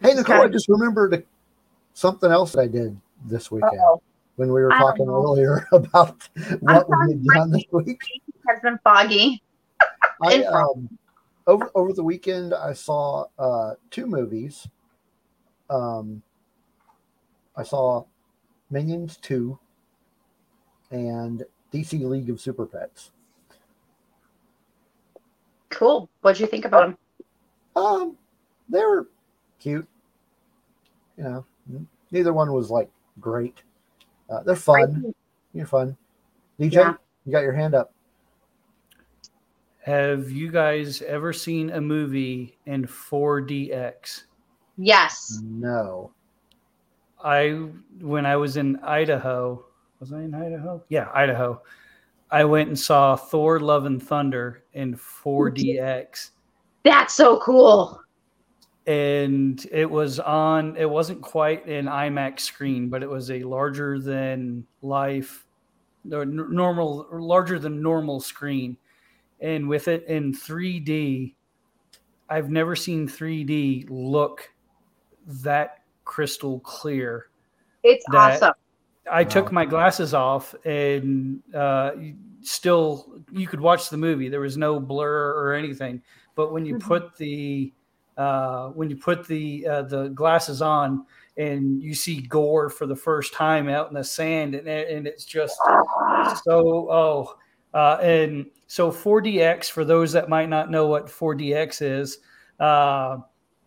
[0.00, 1.24] Hey, Nicole, I just remembered
[1.94, 4.02] something else that I did this weekend Uh-oh.
[4.36, 6.28] when we were talking earlier about
[6.60, 8.00] what we had done this week.
[8.48, 9.42] Has been foggy.
[10.22, 10.88] I, um,
[11.46, 14.68] over over the weekend, I saw uh, two movies.
[15.74, 16.22] Um,
[17.56, 18.04] I saw
[18.70, 19.58] Minions Two
[20.90, 23.10] and DC League of Super Pets.
[25.70, 26.08] Cool.
[26.20, 26.98] What'd you think about them?
[27.74, 28.16] Um,
[28.68, 29.08] they were
[29.58, 29.88] cute.
[31.16, 31.44] You know,
[32.12, 32.88] neither one was like
[33.20, 33.62] great.
[34.30, 35.12] Uh, they're fun.
[35.52, 35.96] You're fun.
[36.60, 36.94] DJ, Yeah.
[37.24, 37.92] you got your hand up.
[39.82, 44.24] Have you guys ever seen a movie in 4DX?
[44.76, 45.40] Yes.
[45.42, 46.12] No.
[47.22, 47.68] I
[48.00, 49.64] when I was in Idaho,
[50.00, 50.82] was I in Idaho?
[50.88, 51.62] Yeah, Idaho.
[52.30, 56.30] I went and saw Thor: Love and Thunder in 4DX,
[56.82, 58.00] That's so cool.
[58.86, 60.76] and it was on.
[60.76, 65.46] It wasn't quite an IMAX screen, but it was a larger than life,
[66.12, 68.76] or normal, larger than normal screen,
[69.40, 71.34] and with it in 3D.
[72.28, 74.50] I've never seen 3D look
[75.26, 77.26] that crystal clear.
[77.82, 78.54] It's awesome.
[79.10, 79.52] I took Wow.
[79.52, 81.92] my glasses off and uh,
[82.40, 84.28] still you could watch the movie.
[84.28, 86.02] There was no blur or anything.
[86.34, 86.80] But when you Mhm.
[86.82, 87.72] put the
[88.16, 91.04] uh, when you put the uh, the glasses on
[91.36, 95.24] and you see Gorr for the first time out in the sand and, and it's
[95.24, 95.56] just
[96.44, 97.34] so oh
[97.74, 102.18] uh, and so 4DX for those that might not know what 4DX is
[102.60, 103.18] uh,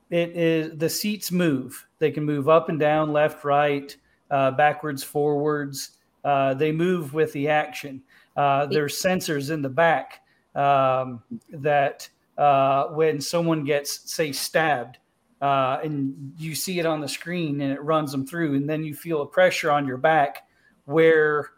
[0.09, 1.85] it is the seats move.
[1.99, 3.95] They can move up and down left right
[4.31, 5.97] uh, backwards forwards.
[6.23, 8.01] Uh, they move with the action.
[8.35, 10.21] Uh, there's sensors in the back
[10.55, 14.97] um, that uh, when someone gets say stabbed
[15.41, 18.83] uh, and you see it on the screen and it runs them through and then
[18.83, 20.47] you feel a pressure on your back
[20.85, 21.49] where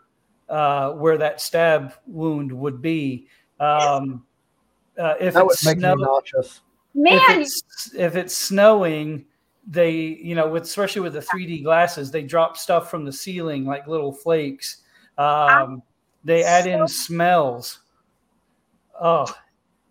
[0.50, 3.28] uh, where that stab wound would be.
[3.60, 4.26] Um,
[4.98, 6.62] uh, if That would it's make snow, me nauseous.
[6.94, 9.26] Man, if it's if it's snowing,
[9.68, 13.66] they you know with especially with the 3D glasses, they drop stuff from the ceiling
[13.66, 14.78] like little flakes.
[15.18, 15.84] Um,
[16.24, 17.80] they add in smells.
[19.00, 19.34] Oh,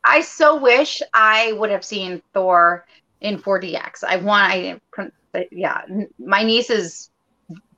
[0.04, 2.86] I so wish I would have seen Thor
[3.20, 4.04] in 4DX.
[4.04, 5.12] I want, I didn't,
[5.52, 5.82] yeah,
[6.18, 7.10] my nieces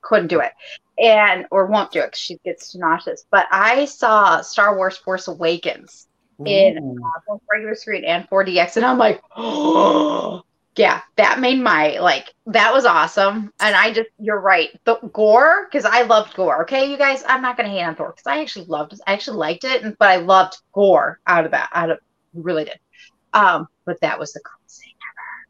[0.01, 0.51] couldn't do it
[0.97, 3.25] and, or won't do it 'cause she gets nauseous.
[3.31, 6.07] But I saw Star Wars Force Awakens
[6.47, 10.43] in uh, both regular screen and 4DX, and I'm like, oh,
[10.75, 13.51] yeah, that made my, like, that was awesome.
[13.59, 14.69] And I just, you're right.
[14.85, 16.61] The Gorr, because I loved Gorr.
[16.63, 19.01] Okay, you guys, I'm not to hate on Thor because I actually loved it.
[19.05, 21.69] I actually liked it, and- but I loved Gorr out of that.
[21.73, 21.99] Out of,
[22.33, 22.79] really did.
[23.33, 25.47] Um, but that was the coolest thing ever.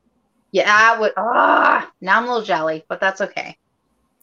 [0.51, 1.13] Yeah, I would.
[1.17, 3.57] Ah, now I'm a little jelly, but that's okay.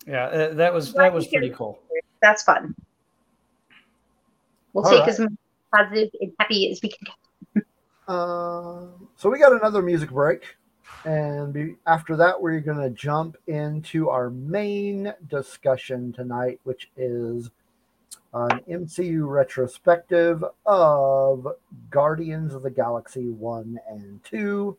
[0.06, 1.80] yeah, uh, that was that was pretty cool.
[2.22, 2.74] That's fun.
[4.72, 5.08] We'll All take right.
[5.08, 5.32] as much
[5.74, 7.64] positive and happy as we can get.
[8.08, 10.56] Um, so we got another music break,
[11.04, 17.50] and be, after that, we're going to jump into our main discussion tonight, which is
[18.32, 21.48] an MCU retrospective of
[21.90, 24.76] Guardians of the Galaxy 1 and 2.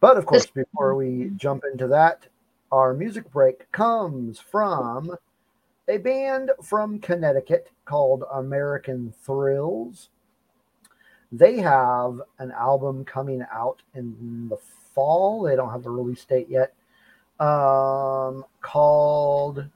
[0.00, 2.26] But of course, before we jump into that,
[2.70, 5.16] our music break comes from
[5.88, 10.08] a band from Connecticut called American Thrills.
[11.32, 14.58] They have an album coming out in the
[14.94, 15.42] fall.
[15.42, 16.74] They don't have a release date yet.
[17.40, 19.68] Um, called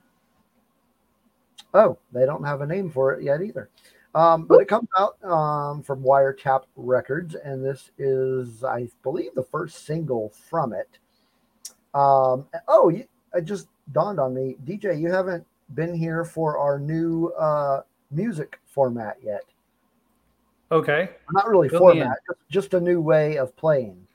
[1.74, 3.68] Oh, they don't have a name for it yet either.
[4.14, 9.42] Um, but it comes out um, from Wiretap Records, and this is, I believe, the
[9.42, 10.98] first single from it.
[11.94, 16.78] Um, oh, you, it just dawned on me, DJ, you haven't been here for our
[16.78, 19.42] new uh, music format yet.
[20.70, 24.06] Okay, Not really Fill format, just, just a new way of playing.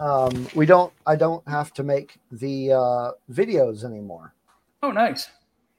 [0.00, 0.92] Um, we don't.
[1.06, 4.34] I don't have to make the uh, videos anymore.
[4.82, 5.28] oh nice.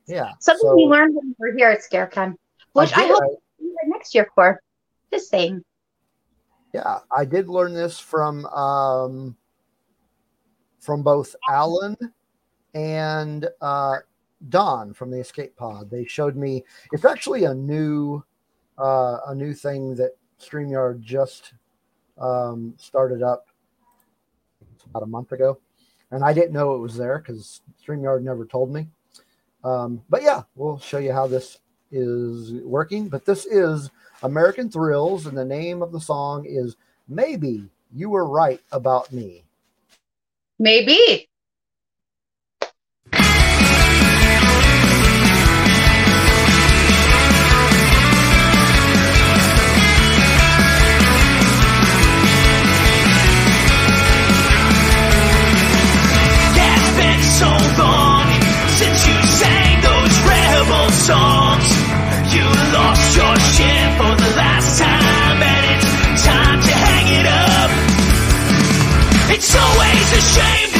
[0.07, 0.31] Yeah.
[0.39, 2.35] Something so- we learned when we were here at ScareCon,
[2.73, 4.61] which I, did, hope we do next year for.
[5.11, 5.63] Just saying.
[6.73, 9.35] Yeah, I did learn this from um,
[10.79, 11.97] from both Alan
[12.73, 13.97] and uh,
[14.49, 15.89] Don from the Escape Pod.
[15.89, 18.23] They showed me it's actually a new
[18.77, 21.53] uh, a new thing that Streamyard just
[22.19, 23.47] um, started up
[24.89, 25.59] about a month ago,
[26.11, 28.87] and I didn't know it was there because Streamyard never told me.
[29.63, 31.59] Um, but yeah, we'll show you how this
[31.91, 33.09] is working.
[33.09, 33.91] But this is
[34.23, 36.77] American Thrills, and the name of the song is
[37.07, 39.43] Maybe You Were Right About Me.
[40.59, 41.27] Maybe.
[63.97, 67.71] For the last time, it's time to hang it up.
[69.31, 70.70] It's always a shame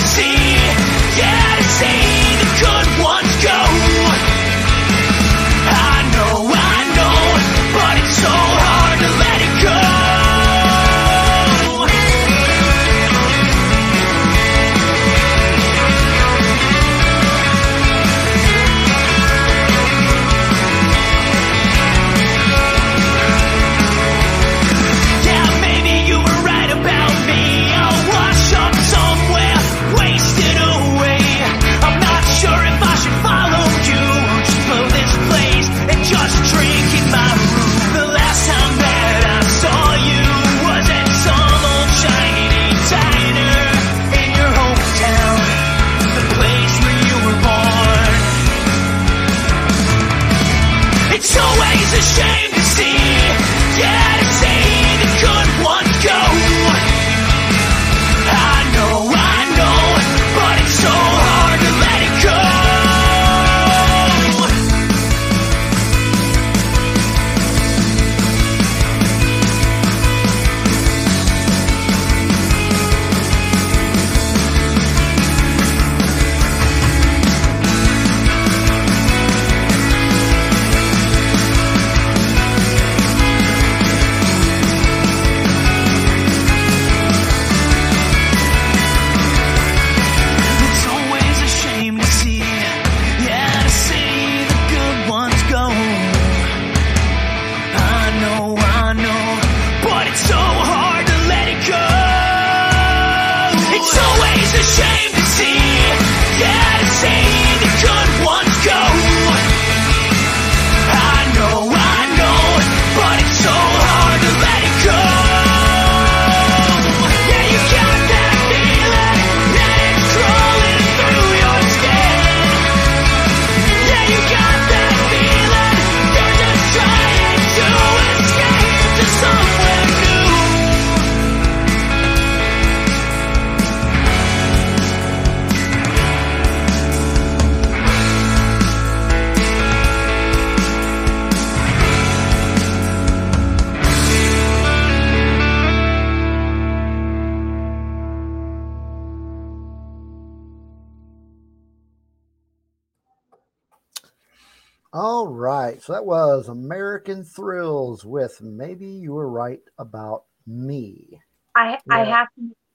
[155.82, 155.86] right.
[155.86, 161.20] So that was American Thrills with Maybe You Were Right About Me.
[161.56, 162.28] I I have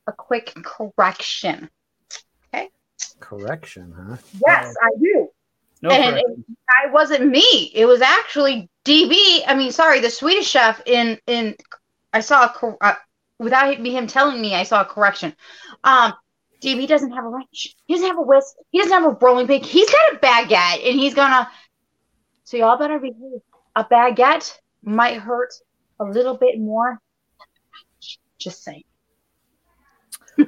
[0.07, 1.71] a quick correction.
[2.55, 2.71] Okay.
[3.21, 4.17] Correction, huh?
[4.47, 5.29] Yes, I do.
[5.83, 6.45] No and correction.
[6.49, 7.71] it, I wasn't me.
[7.75, 9.43] It was actually DB.
[9.47, 10.83] I mean, sorry, the Swedish chef.
[10.87, 11.57] In in,
[12.13, 12.95] I saw a cor- uh,
[13.39, 15.35] without him telling me, I saw a correction.
[15.85, 16.15] Um,
[16.63, 17.77] DB doesn't have a wrench.
[17.87, 18.55] He doesn't have a whisk.
[18.71, 19.63] He doesn't have a rolling pin.
[19.63, 21.49] He's got a baguette, and he's gonna.
[22.47, 23.41] So y'all better behave.
[23.75, 25.53] A baguette might hurt
[25.99, 27.01] a little bit more.
[28.39, 28.85] Just saying.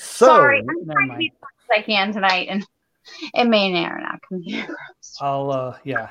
[0.00, 2.64] So, Sorry, I'm never trying to be as much as I can tonight, and
[3.34, 4.76] it may or not come here.
[5.20, 6.10] I'll uh yeah.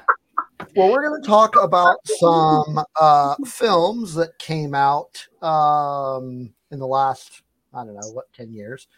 [0.76, 6.88] well, we're going to talk about some uh, films that came out um, in the
[6.88, 7.44] last,
[7.74, 8.90] I don't know, what, 10 years.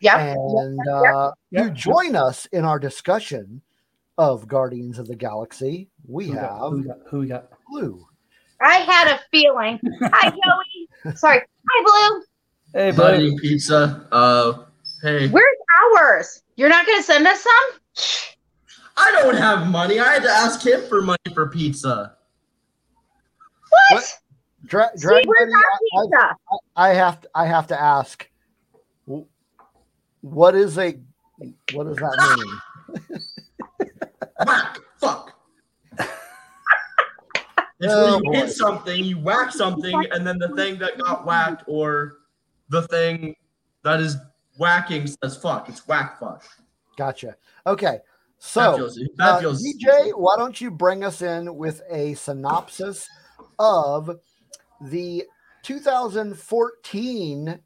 [0.00, 0.18] Yeah.
[0.18, 1.64] And uh, Yep.
[1.64, 3.60] to join us in our discussion
[4.18, 6.50] of Guardians of the Galaxy, we Who we got?
[6.60, 6.96] have Who got?
[7.08, 7.48] Who we got?
[7.70, 8.04] Blue.
[8.60, 9.78] I had a feeling.
[10.02, 10.30] Hi,
[11.04, 11.14] Joey.
[11.16, 11.38] Sorry.
[11.70, 12.22] Hi, Blue.
[12.74, 13.24] Hey, Not buddy.
[13.24, 14.06] eating pizza.
[14.10, 14.64] Uh,
[15.02, 15.56] hey, Where's
[15.96, 16.42] ours?
[16.56, 18.34] You're not going to send us some?
[18.96, 20.00] I don't have money.
[20.00, 22.16] I had to ask him for money for pizza.
[23.70, 23.92] What?
[23.92, 24.18] What?
[24.66, 26.36] Dra- See, where's our I, pizza?
[26.76, 28.28] I, I have to, I have to ask,
[30.20, 30.98] what is a
[31.72, 32.60] what does that
[32.98, 33.20] mean?
[34.46, 34.78] Whack.
[34.98, 35.32] Fuck.
[37.80, 38.36] It's Oh, when you boy.
[38.38, 42.14] hit something, you whack something, and then the thing that got whacked or
[42.70, 43.36] the thing
[43.84, 44.16] that is
[44.58, 45.68] whacking says fuck.
[45.68, 46.42] It's whack fuck.
[46.96, 47.36] Gotcha.
[47.68, 48.02] Okay, That
[48.40, 53.08] so feels, that uh, DJ, why don't you bring us in with a synopsis
[53.60, 54.10] of
[54.80, 55.22] the
[55.62, 57.60] 2014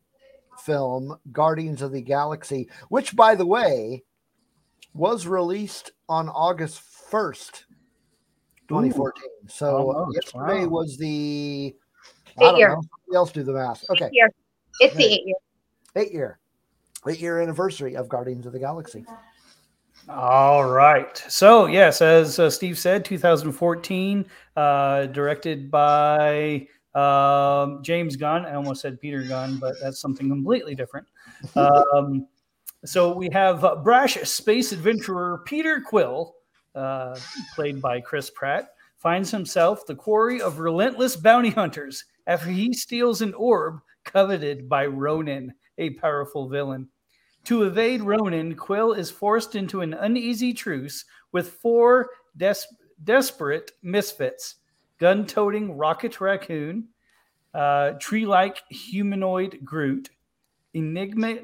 [0.59, 4.03] film Guardians of the Galaxy, which, by the way,
[4.95, 7.65] was released on August 1st,
[8.69, 9.23] 2014.
[9.49, 10.69] So Almost, yesterday wow.
[10.69, 11.75] was the
[12.41, 12.69] Eight I don't year.
[12.71, 12.75] know.
[12.77, 13.85] Somebody else do the math.
[13.91, 14.31] Okay, Eight year.
[14.81, 15.37] It's the eight year.
[15.97, 16.39] eight year,
[17.07, 19.05] eight year anniversary of Guardians of the Galaxy.
[20.09, 21.17] All right.
[21.29, 24.25] So, yes, as uh, Steve said, 2014,
[24.57, 28.45] uh, directed by um, James Gunn.
[28.47, 31.07] I almost said Peter Gunn, but that's something completely different.
[31.55, 32.27] Um,
[32.85, 36.35] so, we have uh, brash space adventurer Peter Quill,
[36.75, 37.17] uh,
[37.55, 43.23] played by Chris Pratt, finds himself the quarry of relentless bounty hunters after he steals
[43.23, 46.89] an orb coveted by Ronan, a powerful villain.
[47.45, 52.55] To evade Ronan, Quill is forced into an uneasy truce with four des-
[53.05, 54.57] desperate misfits
[54.99, 56.87] gun toting Rocket Raccoon,
[57.55, 60.11] uh, tree like humanoid Groot,
[60.75, 61.39] Enigma,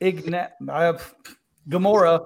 [0.00, 0.98] Igna, uh,
[1.68, 2.24] Gamora,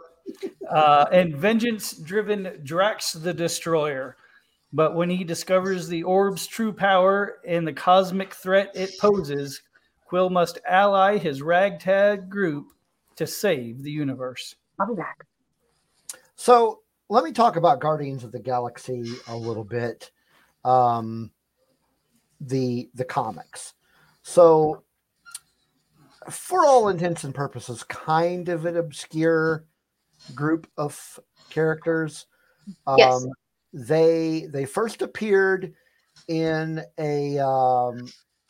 [0.70, 4.16] uh, and vengeance driven Drax the Destroyer.
[4.72, 9.62] But when he discovers the orb's true power and the cosmic threat it poses,
[10.04, 12.72] Quill must ally his ragtag group
[13.16, 14.56] to save the universe.
[14.78, 15.26] I'll be back.
[16.36, 20.10] So let me talk about Guardians of the Galaxy a little bit.
[20.64, 21.30] Um,
[22.40, 23.74] the the comics.
[24.22, 24.83] So
[26.30, 29.64] for all intents and purposes, kind of an obscure
[30.34, 31.20] group of
[31.50, 32.26] characters.
[32.86, 33.26] Um, Yes.
[33.72, 35.74] They they first appeared
[36.28, 38.06] in a um,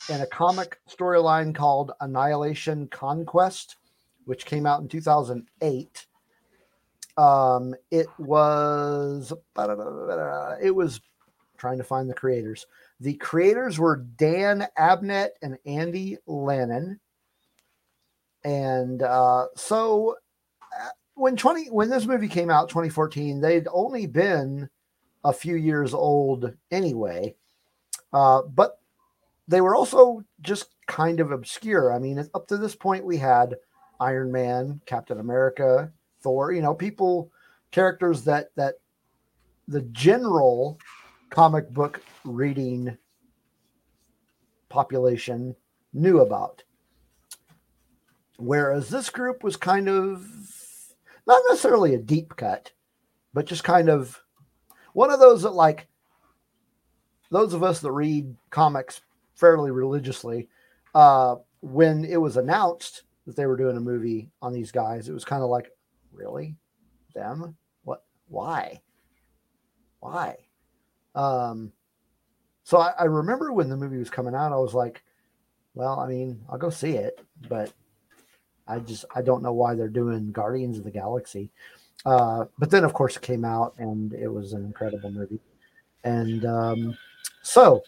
[0.09, 3.77] in a comic storyline called Annihilation Conquest,
[4.25, 6.05] which came out in 2008
[7.17, 9.31] um it was
[10.61, 11.01] it was
[11.57, 12.65] trying to find the creators
[12.99, 16.99] the creators were dan abnett and andy lanning
[18.45, 20.15] and uh so
[20.81, 24.69] uh, when 20 when this movie came out 2014 they'd only been
[25.25, 27.35] a few years old anyway
[28.13, 28.79] uh but
[29.47, 33.55] they were also just kind of obscure i mean up to this point we had
[33.99, 35.91] iron man captain america
[36.25, 37.31] Thor, you know, people,
[37.69, 38.79] characters that that
[39.67, 40.79] the general
[41.29, 42.97] comic book reading
[44.69, 45.55] population
[45.93, 46.63] knew about.
[48.37, 50.27] Whereas this group was kind of
[51.27, 52.71] not necessarily a deep cut,
[53.33, 54.21] but just kind of
[54.93, 55.87] one of those that like
[57.31, 59.01] those of us that read comics
[59.35, 60.49] fairly religiously,
[60.93, 65.13] uh, when it was announced that they were doing a movie on these guys, it
[65.13, 65.71] was kind of like,
[66.13, 66.55] really?
[67.13, 67.55] Them?
[67.83, 68.03] What?
[68.27, 68.81] Why?
[69.99, 70.35] Why?
[71.15, 71.71] Um
[72.65, 75.01] so I, I remember when the movie was coming out i was like
[75.73, 77.71] well i mean i'll go see it but
[78.67, 81.49] i just i don't know why they're doing guardians of the galaxy
[82.05, 85.39] Uh, but then, of course, it came out and it was an incredible movie.
[86.03, 86.95] And um,
[87.41, 87.81] so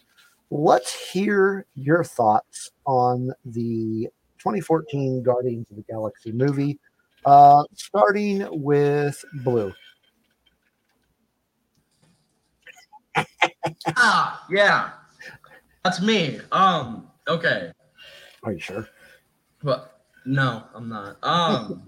[0.50, 4.08] let's hear your thoughts on the
[4.38, 6.80] 2014 Guardians of the Galaxy movie,
[7.26, 9.72] uh, starting with Blue.
[13.96, 14.90] ah, yeah,
[15.84, 16.40] that's me.
[16.50, 17.70] Um, okay,
[18.42, 18.88] Are you sure?
[19.62, 21.16] but no, I'm not.
[21.22, 21.82] Um,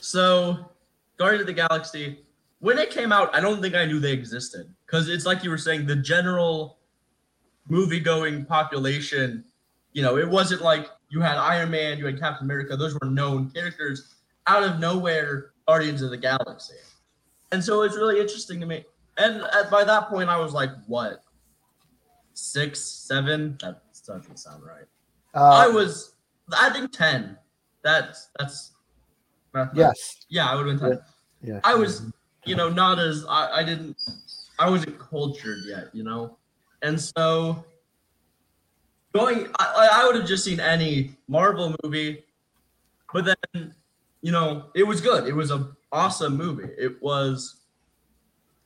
[0.00, 0.70] so
[1.18, 2.24] Guardians of the Galaxy,
[2.60, 5.50] when it came out, I don't think I knew they existed because it's like you
[5.50, 6.78] were saying, the general
[7.68, 9.44] movie-going population.
[9.92, 13.08] You know, it wasn't like you had Iron Man, you had Captain America; those were
[13.08, 14.14] known characters.
[14.46, 16.74] Out of nowhere, Guardians of the Galaxy,
[17.52, 18.84] and so it's really interesting to me.
[19.16, 21.22] And at, by that point, I was like, what,
[22.34, 23.56] six, seven?
[23.62, 24.84] That doesn't sound right.
[25.32, 26.16] I Uh, was,
[26.52, 27.38] I think ten.
[27.84, 28.72] That's that's.
[29.74, 30.26] yes.
[30.28, 31.00] Yeah, I would have been ten.
[31.42, 31.60] Yeah.
[31.62, 32.10] I was,
[32.44, 33.96] you know, not as I, I didn't,
[34.58, 36.38] I wasn't cultured yet, you know,
[36.82, 37.64] and so
[39.14, 42.24] going, I, I would have just seen any Marvel movie,
[43.12, 43.74] but then,
[44.22, 45.28] you know, it was good.
[45.28, 46.70] It was a awesome movie.
[46.78, 47.56] It was,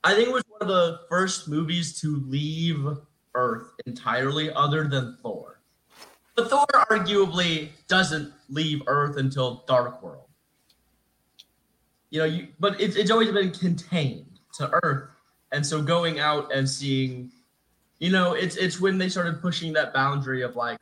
[0.04, 2.86] I think, it was one of the first movies to leave
[3.34, 5.57] Earth entirely, other than Thor.
[6.38, 10.28] But Thor arguably doesn't leave Earth until Dark World
[12.10, 15.10] you know, you but it's it's always been contained to Earth,
[15.52, 17.30] and so going out and seeing,
[17.98, 20.78] you know, it's it's when they started pushing that boundary of like,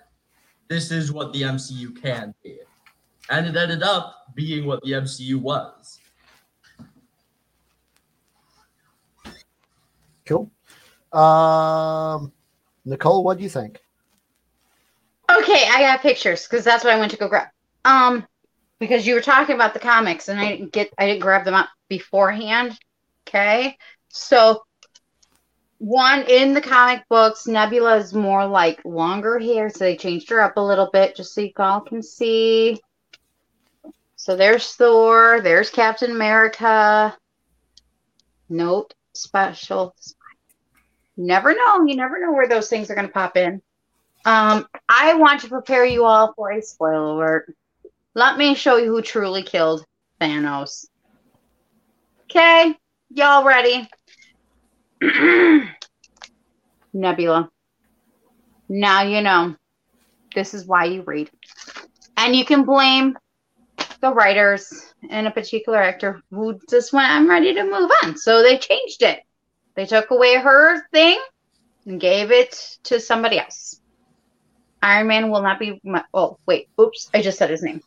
[0.69, 2.59] this is what the MCU can be,
[3.31, 6.01] and it ended up being what the MCU was.
[10.25, 10.51] Cool.
[11.13, 12.33] Um,
[12.85, 13.81] Nicole, what do you think?
[15.29, 17.49] Okay, I got pictures because that's what I went to go grab.
[17.85, 18.27] Um,
[18.79, 21.55] because you were talking about the comics and I didn't get I didn't grab them
[21.55, 22.79] up beforehand.
[23.27, 23.77] Okay,
[24.09, 24.63] so
[25.79, 30.41] one in the comic books, Nebula is more like longer hair, so they changed her
[30.41, 32.81] up a little bit just so you all can see.
[34.17, 37.17] So there's Thor, there's Captain America.
[38.49, 39.95] Note special.
[41.17, 41.85] Never know.
[41.85, 43.61] You never know where those things are going to pop in.
[44.27, 47.55] Um, I want to prepare you all for a spoiler alert.
[48.17, 49.85] Let me show you who truly killed
[50.21, 50.87] Thanos.
[52.25, 52.75] Okay,
[53.11, 53.89] y'all ready?
[56.93, 57.51] Nebula.
[58.69, 59.55] Now you know.
[60.35, 61.31] This is why you read.
[62.17, 63.17] And you can blame
[64.01, 68.17] the writers and a particular actor who just went, I'm ready to move on.
[68.17, 69.21] So they changed it.
[69.77, 71.23] They took away her thing
[71.87, 73.81] and gave it to somebody else.
[74.83, 75.81] Iron Man will not be.
[75.85, 77.11] My, oh wait, oops!
[77.15, 77.83] I just said his name.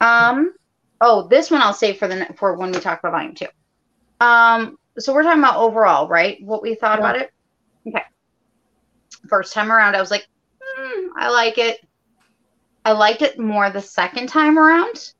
[0.00, 0.54] Um.
[1.00, 3.46] Oh, this one I'll save for the for when we talk about volume two.
[4.20, 4.78] Um.
[4.98, 6.42] So we're talking about overall, right?
[6.42, 7.32] What we thought about it.
[7.86, 8.02] Okay.
[9.28, 10.26] First time around, I was like,
[10.62, 11.80] "Hmm, I like it.
[12.84, 15.12] I liked it more the second time around.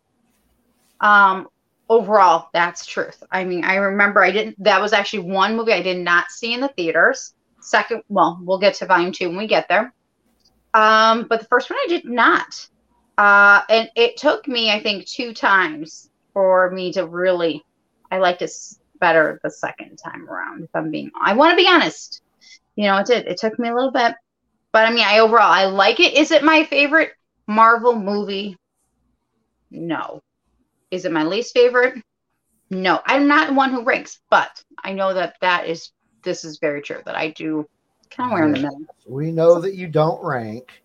[1.01, 1.49] Um.
[1.89, 3.23] Overall, that's truth.
[3.31, 4.63] I mean, I remember I didn't.
[4.65, 7.35] That was actually one movie I did not see in the theaters.
[7.61, 9.95] Second, well, we'll get to volume two when we get there.
[10.77, 12.69] Um, but the first one I did not.
[13.17, 17.65] Uh, and it took me, I think, two times for me to really.
[18.11, 18.53] I liked it
[19.01, 20.65] better the second time around.
[20.65, 22.21] If I'm being, I want to be honest.
[22.77, 23.27] You know, it did.
[23.27, 24.15] It took me a little bit,
[24.71, 26.13] but I mean, I overall I like it.
[26.13, 27.13] Is it my favorite
[27.47, 28.59] Marvel movie?
[29.71, 30.21] No.
[30.91, 32.03] Is it my least favorite?
[32.69, 33.01] No.
[33.07, 35.91] I'm not one who ranks, but I know that that is
[36.23, 37.01] this is very true.
[37.07, 37.67] That I do
[38.11, 38.81] kind of wear in the middle.
[39.07, 40.83] We know that you don't rank.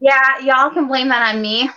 [0.00, 1.68] Yeah, y'all can blame that on me.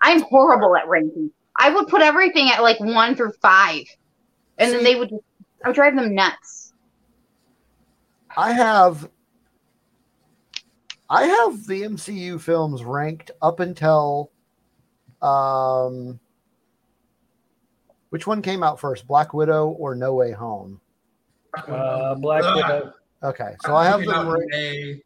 [0.00, 1.32] I'm horrible at ranking.
[1.58, 3.82] I would put everything at like one through five,
[4.58, 5.10] and then they would.
[5.64, 6.72] I would drive them nuts.
[8.36, 9.08] I have
[11.08, 14.30] I have the MCU films ranked up until
[15.22, 16.20] um
[18.10, 20.80] which one came out first, Black Widow or No Way Home?
[21.56, 22.56] Uh, Black Ugh.
[22.56, 22.92] Widow.
[23.22, 25.02] Okay, so I have them out ranked, May.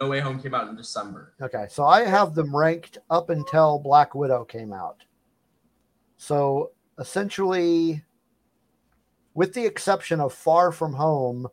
[0.00, 1.32] No Way Home came out in December.
[1.40, 5.04] okay, so I have them ranked up until Black Widow came out.
[6.16, 8.02] So essentially
[9.36, 11.46] with the exception of Far From Home,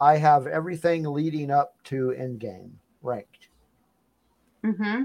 [0.00, 2.70] I have everything leading up to Endgame
[3.02, 3.48] ranked.
[4.64, 5.02] Mm-hmm.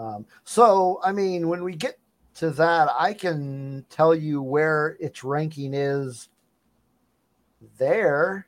[0.00, 1.98] Um, so, I mean, when we get
[2.36, 6.28] to that, I can tell you where its ranking is
[7.78, 8.46] there,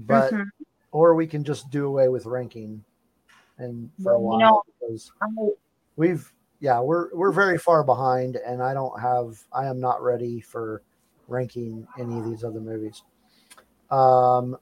[0.00, 0.50] but Mhm.
[0.92, 2.84] or we can just do away with ranking
[3.58, 5.10] and for a while know, because
[5.96, 9.44] we've yeah, we're we're very far behind, and I don't have.
[9.52, 10.82] I am not ready for
[11.28, 13.02] ranking any of these other movies.
[13.90, 14.56] Um,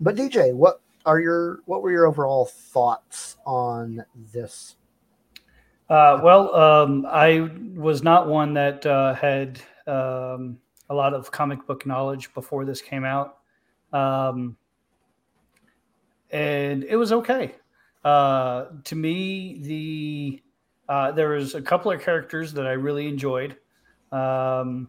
[0.00, 4.76] but DJ, what are your what were your overall thoughts on this?
[5.90, 10.58] Uh, well, um, I was not one that uh, had um,
[10.94, 13.38] a lot of comic book knowledge before this came out,
[13.92, 14.56] um,
[16.30, 17.56] and it was okay.
[18.04, 20.42] Uh, to me, the
[20.88, 23.56] uh, there was a couple of characters that I really enjoyed.
[24.12, 24.88] Um,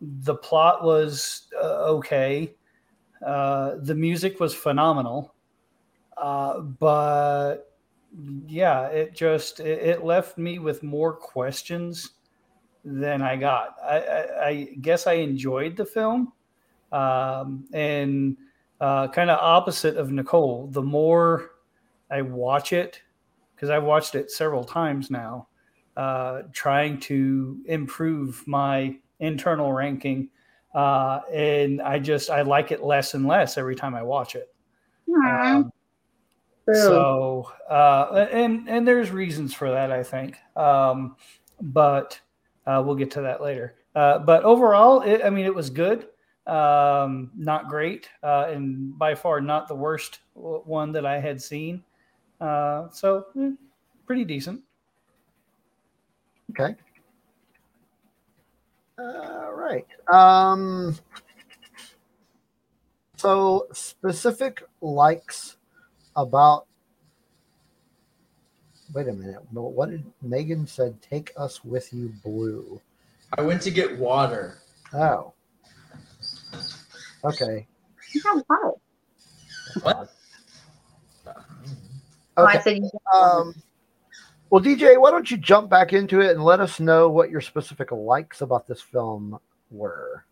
[0.00, 2.54] the plot was uh, okay.
[3.24, 5.34] Uh, the music was phenomenal,
[6.16, 7.76] uh, but
[8.46, 12.10] yeah, it just it, it left me with more questions
[12.84, 13.76] than I got.
[13.82, 16.32] I, I, I guess I enjoyed the film,
[16.92, 18.36] um, and
[18.80, 20.68] uh, kind of opposite of Nicole.
[20.68, 21.52] The more
[22.10, 23.00] I watch it,
[23.54, 25.48] because I've watched it several times now,
[25.96, 30.28] uh, trying to improve my internal ranking,
[30.74, 34.52] uh, and I just I like it less and less every time I watch it.
[35.08, 35.72] Um,
[36.72, 41.16] so uh, and and there's reasons for that, I think, um,
[41.60, 42.20] but
[42.66, 43.76] uh, we'll get to that later.
[43.94, 46.08] Uh, but overall, it, I mean, it was good,
[46.46, 51.82] um, not great, uh, and by far not the worst one that I had seen.
[52.40, 53.50] Uh, so, eh,
[54.06, 54.60] pretty decent.
[56.50, 56.74] Okay.
[58.98, 59.86] All right.
[60.12, 60.96] Um,
[63.16, 65.56] so specific likes
[66.16, 66.66] about.
[68.92, 69.40] Wait a minute.
[69.52, 71.00] Well, What did Megan said?
[71.02, 72.80] Take us with you, blue.
[73.36, 74.58] I went to get water.
[74.92, 75.32] Oh.
[77.24, 77.66] Okay.
[78.12, 78.20] You
[79.82, 80.10] What?
[82.36, 82.60] Oh, I Okay.
[82.60, 83.54] said Um,
[84.50, 87.40] well, DJ, why don't you jump back into it and let us know what your
[87.40, 89.38] specific likes about this film
[89.70, 90.26] were?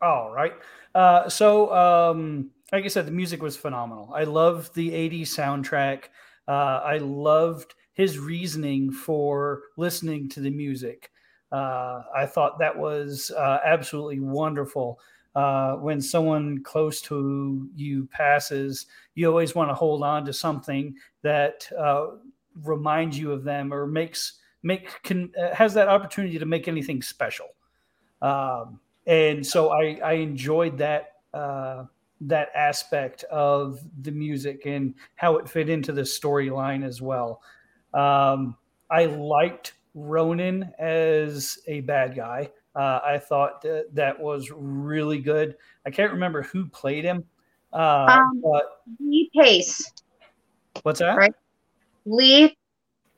[0.00, 0.54] All right.
[0.94, 4.12] Uh, so, um, like I said, the music was phenomenal.
[4.14, 6.04] I loved the 80s soundtrack.
[6.48, 11.10] Uh, I loved his reasoning for listening to the music.
[11.50, 15.00] Uh, I thought that was uh, absolutely wonderful.
[15.34, 20.94] Uh, when someone close to you passes, you always want to hold on to something
[21.22, 22.08] that uh,
[22.64, 27.00] reminds you of them or makes make can uh, has that opportunity to make anything
[27.00, 27.46] special.
[28.20, 31.84] Um, and so I, I enjoyed that uh,
[32.20, 37.40] that aspect of the music and how it fit into the storyline as well.
[37.94, 38.56] Um,
[38.90, 42.50] I liked Ronan as a bad guy.
[42.74, 45.56] Uh, I thought that, that was really good.
[45.86, 47.24] I can't remember who played him,
[47.72, 49.92] uh, Um, but Lee Pace.
[50.82, 51.16] what's that?
[51.16, 51.34] Right.
[52.04, 52.56] Lee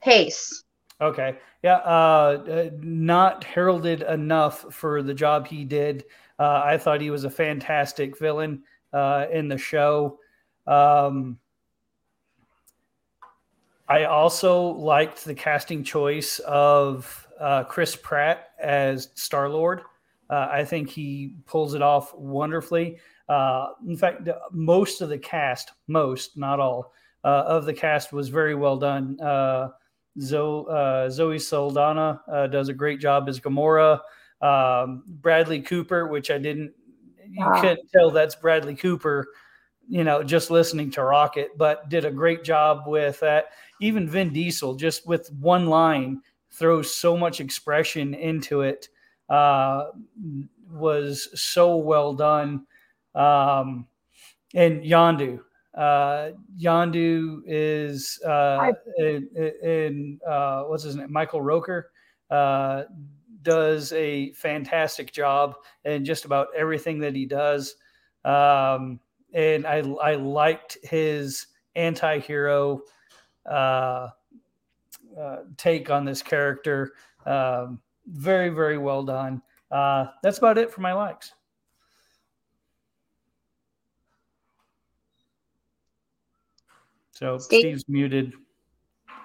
[0.01, 0.63] Pace.
[1.01, 1.37] Okay.
[1.63, 1.77] Yeah.
[1.79, 6.05] Uh, uh, not heralded enough for the job he did.
[6.39, 8.63] Uh, I thought he was a fantastic villain
[8.93, 10.21] uh, in the show.
[10.69, 11.39] Um,
[13.89, 19.81] I also liked the casting choice of uh, Chris Pratt as Star Lord.
[20.29, 22.99] Uh, I think he pulls it off wonderfully.
[23.29, 26.93] Uh, in fact, most of the cast, most, not all,
[27.25, 29.19] uh, of the cast was very well done.
[29.21, 29.69] Uh,
[30.21, 34.01] Zoe, uh, Zoe Saldana uh, does a great job as Gamora.
[34.41, 36.73] Um, Bradley Cooper, which I didn't,
[37.31, 37.61] you Wow.
[37.61, 39.27] couldn't tell that's Bradley Cooper,
[39.89, 43.47] you know, just listening to Rocket, but did a great job with that.
[43.81, 46.21] Even Vin Diesel, just with one line,
[46.51, 48.89] throws so much expression into it.
[49.29, 49.91] Uh,
[50.71, 52.67] was so well done.
[53.15, 53.87] Um,
[54.55, 55.41] and Yandu,
[55.75, 59.29] uh, Yondu is uh, in,
[59.63, 61.13] in uh, what's his name?
[61.13, 61.85] Michael Rooker
[62.31, 62.85] uh,
[63.43, 67.77] does a fantastic job in just about everything that he does.
[68.25, 69.01] Um,
[69.33, 72.83] and I, I liked his anti-hero
[73.49, 74.09] uh,
[75.19, 76.93] uh, take on this character.
[77.27, 79.43] Um, very, very well done.
[79.71, 81.33] Uh, that's about it for my likes.
[87.13, 87.61] So Steve?
[87.61, 88.33] Steve's muted.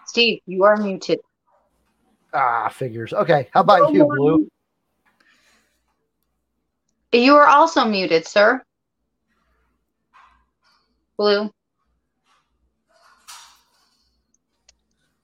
[0.05, 1.19] Steve, you are muted.
[2.33, 3.13] Ah, figures.
[3.13, 3.47] Okay.
[3.53, 4.49] How about you, Blue?
[7.11, 8.63] You are also muted, sir.
[11.17, 11.51] Blue.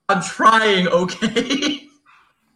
[0.07, 1.87] I'm trying, okay?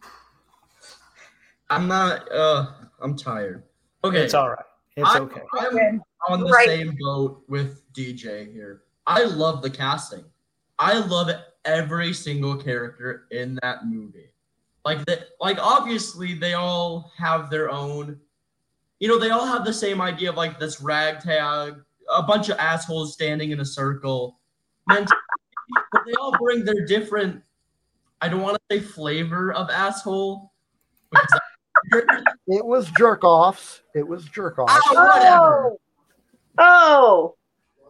[1.70, 2.66] I'm not, uh,
[3.00, 3.64] I'm tired.
[4.02, 4.22] Okay.
[4.22, 4.64] It's all right.
[4.96, 5.40] It's I- okay.
[5.60, 6.66] I'm on the Right.
[6.66, 8.82] same boat with DJ here.
[9.06, 10.24] I love the casting.
[10.78, 11.30] I love
[11.64, 14.30] every single character in that movie.
[14.84, 18.20] Like that, like obviously they all have their own.
[19.00, 21.76] You know, they all have the same idea of like this ragtag,
[22.12, 24.38] a bunch of assholes standing in a circle,
[24.86, 25.08] but
[26.06, 27.42] they all bring their different.
[28.20, 30.52] I don't want to say flavor of asshole.
[32.46, 33.82] It was jerk offs.
[33.94, 34.72] It was jerk offs.
[34.96, 35.34] Ah.
[35.42, 35.78] Oh,
[36.58, 37.34] oh,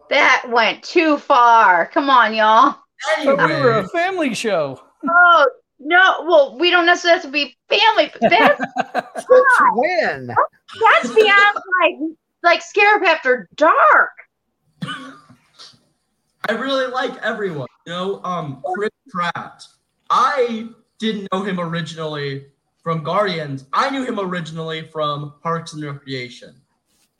[0.09, 1.85] that went too far.
[1.87, 2.75] Come on, y'all.
[3.23, 4.81] But we're Anyway, a family show.
[5.07, 5.47] Oh
[5.79, 8.11] no, well, we don't necessarily have to be family.
[8.19, 8.57] but That's
[9.15, 10.27] Since when?
[10.27, 14.11] that's beyond like like Scarab After Dark.
[16.47, 17.67] I really like everyone.
[17.85, 19.65] You know, um, Chris Pratt.
[20.09, 20.69] I
[20.99, 22.45] didn't know him originally
[22.81, 23.65] from Guardians.
[23.73, 26.55] I knew him originally from Parks and Recreation,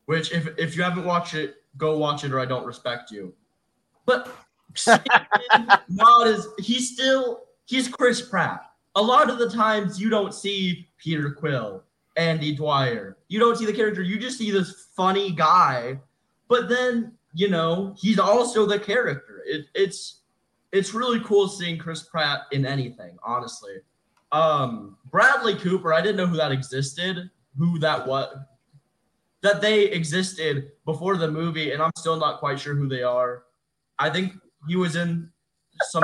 [0.05, 3.33] which if if you haven't watched it, go watch it or I don't respect you.
[4.05, 4.29] But
[5.89, 8.61] not as he's still he's Chris Pratt.
[8.95, 11.83] A lot of the times you don't see Peter Quill,
[12.15, 13.17] Andy Dwyer.
[13.27, 14.01] You don't see the character.
[14.01, 15.99] You just see this funny guy.
[16.47, 19.43] But then you know he's also the character.
[19.45, 20.21] It, it's
[20.71, 23.17] it's really cool seeing Chris Pratt in anything.
[23.23, 23.75] Honestly,
[24.31, 25.93] um, Bradley Cooper.
[25.93, 27.29] I didn't know who that existed.
[27.57, 28.35] Who that was.
[29.41, 33.43] That they existed before the movie, and I'm still not quite sure who they are.
[33.99, 34.33] I think
[34.67, 35.29] he was in
[35.89, 36.03] some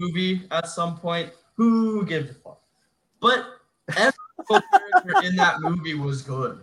[0.00, 1.30] movie at some point.
[1.54, 2.60] Who gives a fuck?
[3.20, 3.46] But
[3.96, 4.12] every
[4.48, 6.62] character in that movie was good.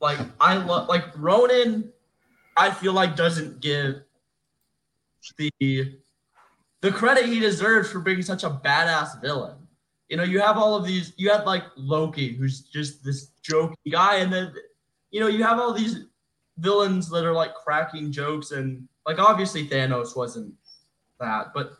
[0.00, 1.92] Like I love like Ronan.
[2.56, 4.02] I feel like doesn't give
[5.38, 5.98] the
[6.80, 9.56] the credit he deserves for being such a badass villain.
[10.08, 11.14] You know, you have all of these.
[11.16, 14.52] You have like Loki, who's just this jokey guy, and then
[15.10, 16.04] you know you have all these
[16.58, 20.52] villains that are like cracking jokes, and like obviously Thanos wasn't
[21.18, 21.74] that, but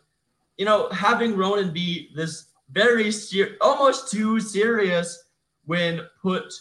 [0.57, 3.13] you know having Ronan be this very
[3.61, 5.25] almost too serious
[5.67, 6.53] when put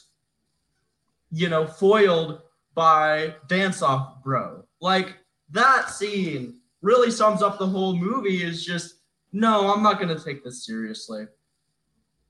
[1.32, 2.42] you know foiled
[2.74, 4.66] by Dance Off Bro.
[4.80, 5.18] Like
[5.52, 8.96] that scene really sums up the whole movie is just
[9.34, 11.26] no, I'm not to take this seriously.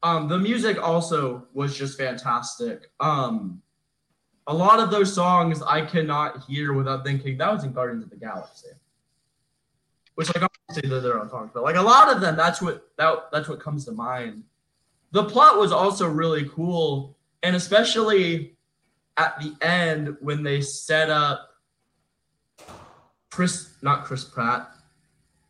[0.03, 2.91] Um the music also was just fantastic.
[2.99, 3.61] Um
[4.47, 8.09] a lot of those songs I cannot hear without thinking that was in Guardians of
[8.09, 8.69] the Galaxy.
[10.22, 12.91] Which like obviously they're their own songs, but like a lot of them, that's what
[12.99, 14.43] that that's what comes to mind.
[15.14, 18.56] The plot was also really cool, and especially
[19.18, 21.49] at the end when they set up
[23.31, 24.69] Chris, not Chris Pratt,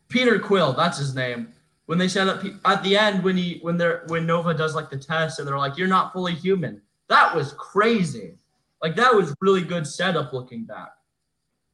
[0.08, 1.52] Peter Quill, that's his name.
[1.84, 4.88] When they set up at the end when he when they're when Nova does like
[4.88, 6.80] the test and they're like you're not fully human.
[7.10, 8.38] That was crazy.
[8.80, 10.92] Like that was really good setup looking back.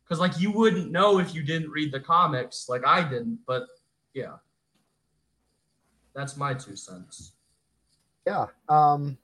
[0.08, 3.66] Cuz like you wouldn't know if you didn't read the comics like I didn't, but
[4.14, 4.36] yeah.
[6.14, 7.32] That's my two cents.
[8.26, 8.46] Yeah.
[8.68, 9.18] Um,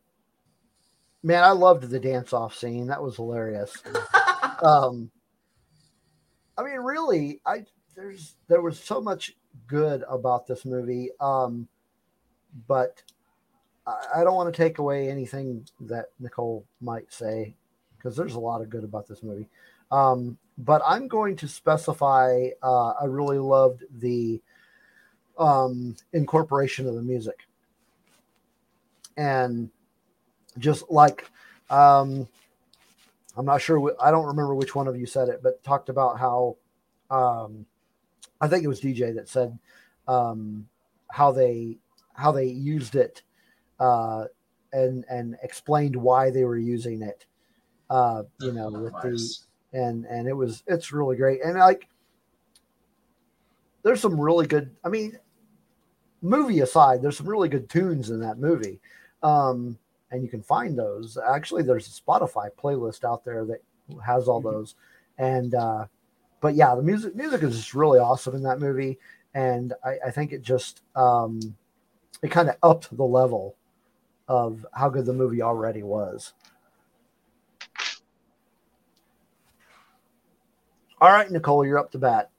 [1.23, 2.87] man, I loved the dance off scene.
[2.87, 3.77] That was hilarious.
[4.63, 5.11] um,
[6.57, 7.65] I mean, really, I
[7.97, 9.35] there's there was so much
[9.67, 11.11] good about this movie.
[11.21, 11.69] Um,
[12.69, 13.03] but
[13.87, 17.55] I, I don't want to take away anything that Nicole might say
[17.97, 19.49] because there's a lot of good about this movie.
[19.91, 22.49] Um, but I'm going to specify.
[22.63, 24.41] Uh, I really loved the
[25.39, 27.47] um, incorporation of the music
[29.17, 29.71] and
[30.59, 31.31] just like
[31.71, 32.29] um
[33.37, 36.19] i'm not sure i don't remember which one of you said it but talked about
[36.19, 36.57] how
[37.11, 37.67] um
[38.41, 39.57] i think it was dj that said
[40.09, 40.67] um
[41.11, 41.77] how they
[42.15, 43.23] how they used it
[43.81, 44.25] uh
[44.73, 47.27] and and explained why they were using it
[47.91, 49.37] uh you know with the
[49.75, 51.41] and and it was it's really great.
[51.45, 51.89] And like
[53.83, 55.19] there's some really good i mean
[56.23, 58.81] movie aside there's some really good tunes in that movie.
[59.23, 59.79] Um
[60.11, 61.19] and you can find those.
[61.19, 63.63] Actually there's a spotify playlist out there that
[64.05, 64.77] has all those.
[65.19, 65.87] And uh
[66.41, 68.99] but yeah the music music is just really awesome in that movie.
[69.35, 71.41] And i, I think it just um
[72.23, 73.57] it kind of upped the level
[74.29, 76.33] of how good the movie already was
[81.05, 82.31] all right nicole you're up to bat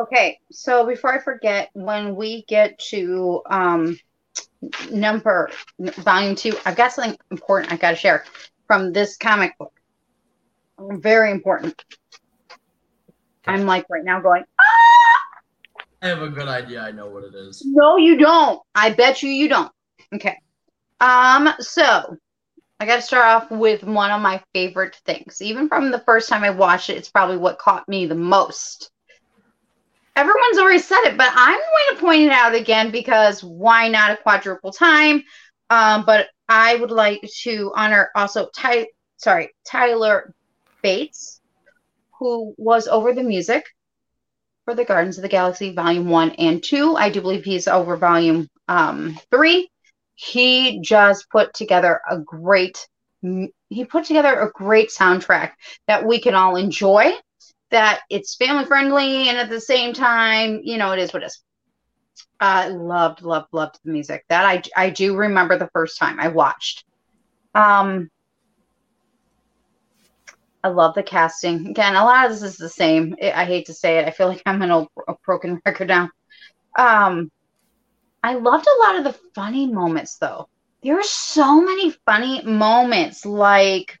[0.00, 3.98] Okay, so before I forget, when we get to um,
[4.90, 8.24] number volume two, I've got something important I got to share
[8.66, 9.74] from this comic book.
[10.78, 11.84] Very important.
[13.46, 14.44] I'm like right now going,
[16.00, 16.80] I have a good idea.
[16.80, 17.62] I know what it is.
[17.66, 18.62] no, you don't.
[18.74, 19.72] I bet you you don't.
[20.14, 20.38] Okay.
[21.00, 21.50] Um.
[21.58, 22.16] So
[22.80, 25.42] I got to start off with one of my favorite things.
[25.42, 28.90] Even from the first time I watched it, it's probably what caught me the most.
[30.16, 34.12] Everyone's already said it, but I'm going to point it out again because why not
[34.12, 35.22] a quadruple time?
[35.68, 38.86] Um, but I would like to honor also Ty,
[39.18, 40.34] sorry, Tyler
[40.82, 41.42] Bates,
[42.18, 43.66] who was over the music
[44.64, 46.96] for the Gardens of the Galaxy Volume One and Two.
[46.96, 49.70] I do believe he's over Volume um, Three.
[50.22, 52.86] He just put together a great.
[53.22, 55.52] He put together a great soundtrack
[55.86, 57.12] that we can all enjoy.
[57.70, 61.26] That it's family friendly and at the same time, you know, it is what it
[61.26, 61.42] is.
[62.38, 64.24] I loved, loved, loved the music.
[64.28, 66.84] That I I do remember the first time I watched.
[67.54, 68.10] Um,
[70.62, 71.68] I love the casting.
[71.68, 73.16] Again, a lot of this is the same.
[73.22, 74.06] I hate to say it.
[74.06, 76.10] I feel like I'm an old a broken record now.
[76.78, 77.30] Um,
[78.22, 80.48] I loved a lot of the funny moments though.
[80.82, 83.98] There were so many funny moments, like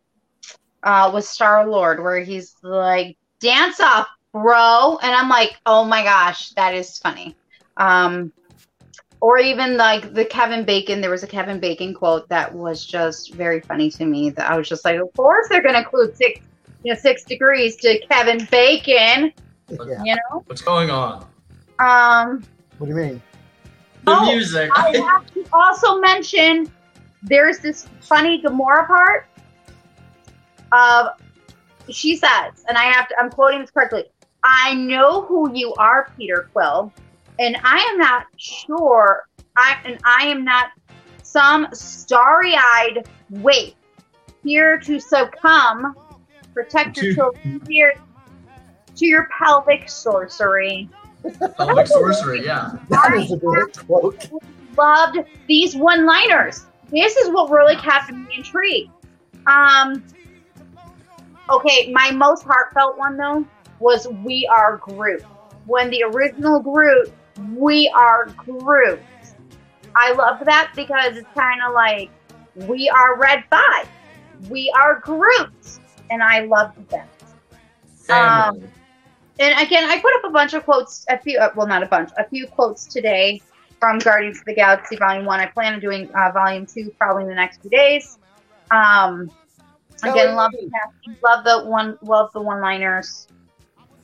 [0.82, 6.02] uh, with Star Lord, where he's like, "Dance off, bro," and I'm like, "Oh my
[6.02, 7.36] gosh, that is funny."
[7.76, 8.32] Um,
[9.20, 11.00] or even like the Kevin Bacon.
[11.00, 14.30] There was a Kevin Bacon quote that was just very funny to me.
[14.30, 16.40] That I was just like, "Of course they're going to include six,
[16.82, 19.32] you know, six degrees to Kevin Bacon."
[19.68, 20.02] Yeah.
[20.04, 20.42] You know.
[20.46, 21.26] What's going on?
[21.78, 22.44] Um,
[22.78, 23.22] What do you mean?
[24.04, 24.70] The Oh, music.
[24.74, 26.70] I have to also mention
[27.22, 29.26] there's this funny Gamora part
[30.72, 31.08] of
[31.88, 34.04] she says, and I have to I'm quoting this correctly.
[34.44, 36.92] I know who you are, Peter Quill,
[37.38, 40.70] and I am not sure I and I am not
[41.22, 43.74] some starry-eyed waif
[44.42, 45.94] here to succumb,
[46.54, 47.94] protect your children here
[48.96, 50.88] to your pelvic sorcery.
[51.56, 52.72] Pelvic sorcery, yeah.
[52.88, 54.30] That is a great quote.
[54.76, 56.66] loved these one liners.
[56.90, 58.90] This is what really kept me intrigued.
[59.46, 60.04] Um,
[61.48, 63.46] okay, my most heartfelt one though
[63.78, 65.22] was We Are Groot.
[65.66, 67.12] When the original Groot,
[67.54, 69.00] We Are Groot.
[69.94, 72.10] I love that because it's kind of like
[72.68, 73.88] We Are Red 5.
[74.48, 75.78] We Are Groot.
[76.10, 77.08] And I loved that.
[77.96, 78.68] Family.
[79.40, 81.86] And again, I put up a bunch of quotes, a few, uh, well, not a
[81.86, 83.40] bunch, a few quotes today
[83.80, 85.40] from Guardians of the Galaxy Volume 1.
[85.40, 88.18] I plan on doing uh, Volume 2 probably in the next few days.
[88.70, 89.30] Um,
[90.02, 93.28] again, love the casting, love the one, love the one-liners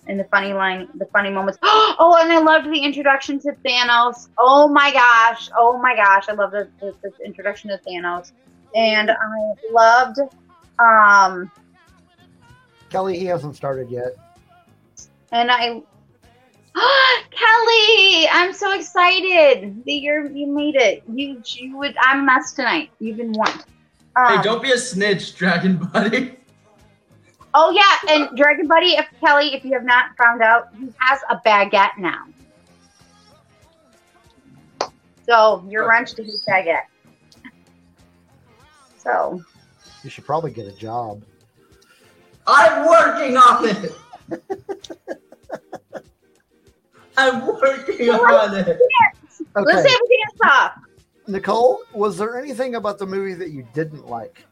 [0.06, 1.58] and the funny line, the funny moments.
[1.98, 4.28] Oh, and I loved the introduction to Thanos.
[4.38, 8.32] Oh my gosh, oh my gosh, I love the, the, the introduction to Thanos,
[8.74, 10.18] and I loved,
[10.78, 11.50] um,
[12.88, 14.16] Kelly, he hasn't started yet.
[15.32, 15.82] And I,
[17.30, 21.02] Kelly, I'm so excited that you're you made it.
[21.12, 22.90] You you would I'm a mess tonight.
[23.00, 23.64] You've been warned.
[24.16, 26.32] Um, hey, don't be a snitch, Dragon Buddy.
[27.58, 31.20] Oh yeah, and Dragon Buddy, if Kelly, if you have not found out, he has
[31.30, 32.26] a baguette now.
[35.26, 36.82] So you're wrenched to his baguette.
[38.98, 39.42] So
[40.04, 41.22] You should probably get a job.
[42.46, 43.92] I'm working on it.
[47.16, 48.68] I'm working on it.
[48.68, 48.78] Okay.
[49.54, 50.72] let's Okay, say we dance off.
[51.28, 54.44] Nicole, was there anything about the movie that you didn't like?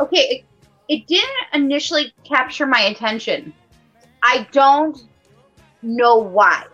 [0.00, 0.44] okay, it,
[0.88, 3.52] it didn't initially capture my attention.
[4.22, 5.08] I don't
[5.82, 6.64] know why.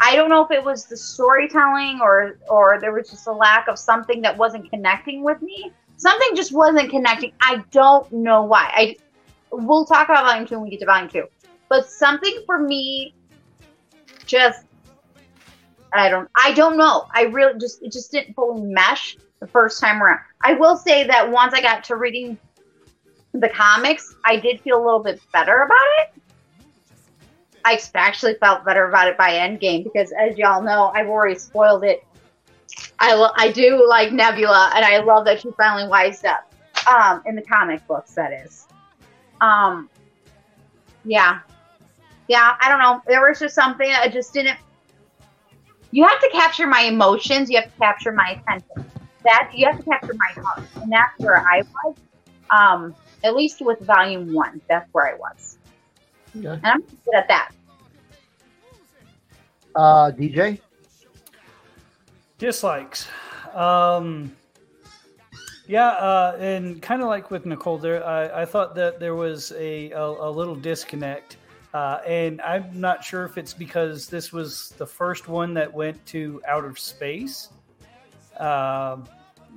[0.00, 3.68] I don't know if it was the storytelling or or there was just a lack
[3.68, 5.72] of something that wasn't connecting with me.
[5.96, 7.32] Something just wasn't connecting.
[7.40, 8.70] I don't know why.
[8.74, 8.96] I
[9.58, 11.24] we'll talk about volume two when we get to volume two.
[11.68, 13.14] But something for me
[14.26, 14.64] just
[15.92, 17.06] I don't I don't know.
[17.14, 20.20] I really just it just didn't fully mesh the first time around.
[20.42, 22.38] I will say that once I got to reading
[23.32, 26.22] the comics, I did feel a little bit better about it.
[27.64, 31.84] I actually felt better about it by Endgame because, as y'all know, I've already spoiled
[31.84, 32.04] it.
[32.98, 36.50] I lo- I do like Nebula, and I love that she finally wised up.
[36.86, 38.66] Um, in the comic books, that is.
[39.40, 39.88] Um,
[41.04, 41.40] yeah,
[42.28, 42.56] yeah.
[42.60, 43.00] I don't know.
[43.06, 44.58] There was just something I just didn't.
[45.90, 47.50] You have to capture my emotions.
[47.50, 48.90] You have to capture my attention.
[49.24, 51.96] That you have to capture my heart, and that's where I was.
[52.50, 55.56] Um, at least with volume one, that's where I was,
[56.36, 56.48] Okay.
[56.48, 57.50] and I'm good at that.
[59.74, 60.60] Uh, DJ?
[62.38, 63.08] Dislikes.
[63.54, 64.36] Um,
[65.66, 69.52] yeah, uh, and kind of like with Nicole, there, I, I thought that there was
[69.52, 71.36] a, a, a little disconnect.
[71.72, 76.04] Uh, and I'm not sure if it's because this was the first one that went
[76.06, 77.48] to outer space,
[78.38, 79.04] um,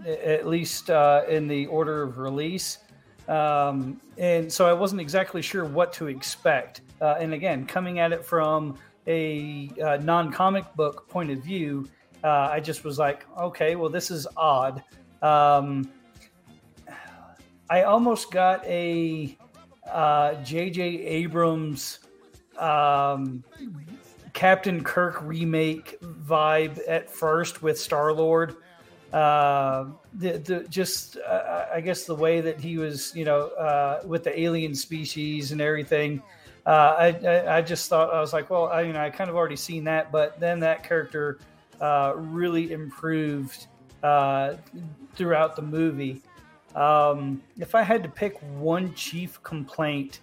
[0.05, 2.79] at least uh, in the order of release.
[3.27, 6.81] Um, and so I wasn't exactly sure what to expect.
[7.01, 11.88] Uh, and again, coming at it from a uh, non comic book point of view,
[12.23, 14.81] Uh, I just was like, okay, well, this is odd.
[15.21, 15.88] Um,
[17.69, 19.38] I almost got a
[19.91, 20.81] uh, J.J.
[20.81, 21.99] Abrams
[22.57, 23.44] um,
[24.34, 28.56] Captain Kirk remake vibe at first with Star Lord.
[29.11, 34.02] Uh, the, the just uh, I guess the way that he was, you know, uh,
[34.06, 36.22] with the alien species and everything.
[36.65, 39.30] Uh, I, I I just thought I was like, well, I you know I kind
[39.30, 41.39] of already seen that, but then that character
[41.80, 43.68] uh, really improved
[44.03, 44.56] uh,
[45.15, 46.22] throughout the movie.
[46.76, 50.19] Um, if I had to pick one chief complaint,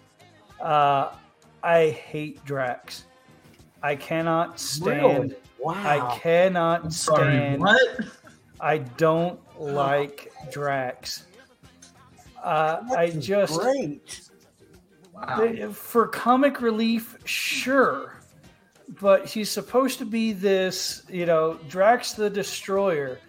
[0.61, 1.11] uh,
[1.63, 3.05] I hate Drax.
[3.83, 5.31] I cannot stand.
[5.31, 5.35] Really?
[5.59, 5.73] Wow.
[5.83, 7.61] I cannot Sorry, stand.
[7.61, 7.99] what?
[8.59, 11.25] I don't like Drax.
[12.43, 14.21] Uh, I just great.
[15.13, 15.71] Wow.
[15.71, 18.19] for comic relief, sure,
[19.01, 23.19] but he's supposed to be this, you know, Drax the Destroyer,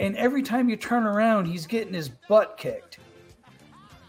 [0.00, 2.98] and every time you turn around, he's getting his butt kicked.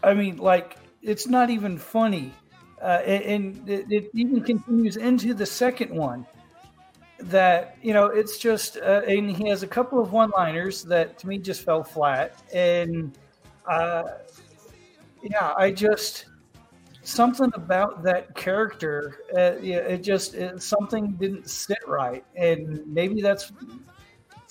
[0.02, 2.32] I mean, like it's not even funny,
[2.80, 6.26] uh, and, it, it even continues into the second one.
[7.20, 11.28] That you know, it's just, uh, and he has a couple of one-liners that to
[11.28, 13.18] me just fell flat, and
[13.66, 14.04] uh,
[15.22, 16.26] yeah, I just
[17.02, 23.52] something about that character uh, it just it, something didn't sit right and maybe that's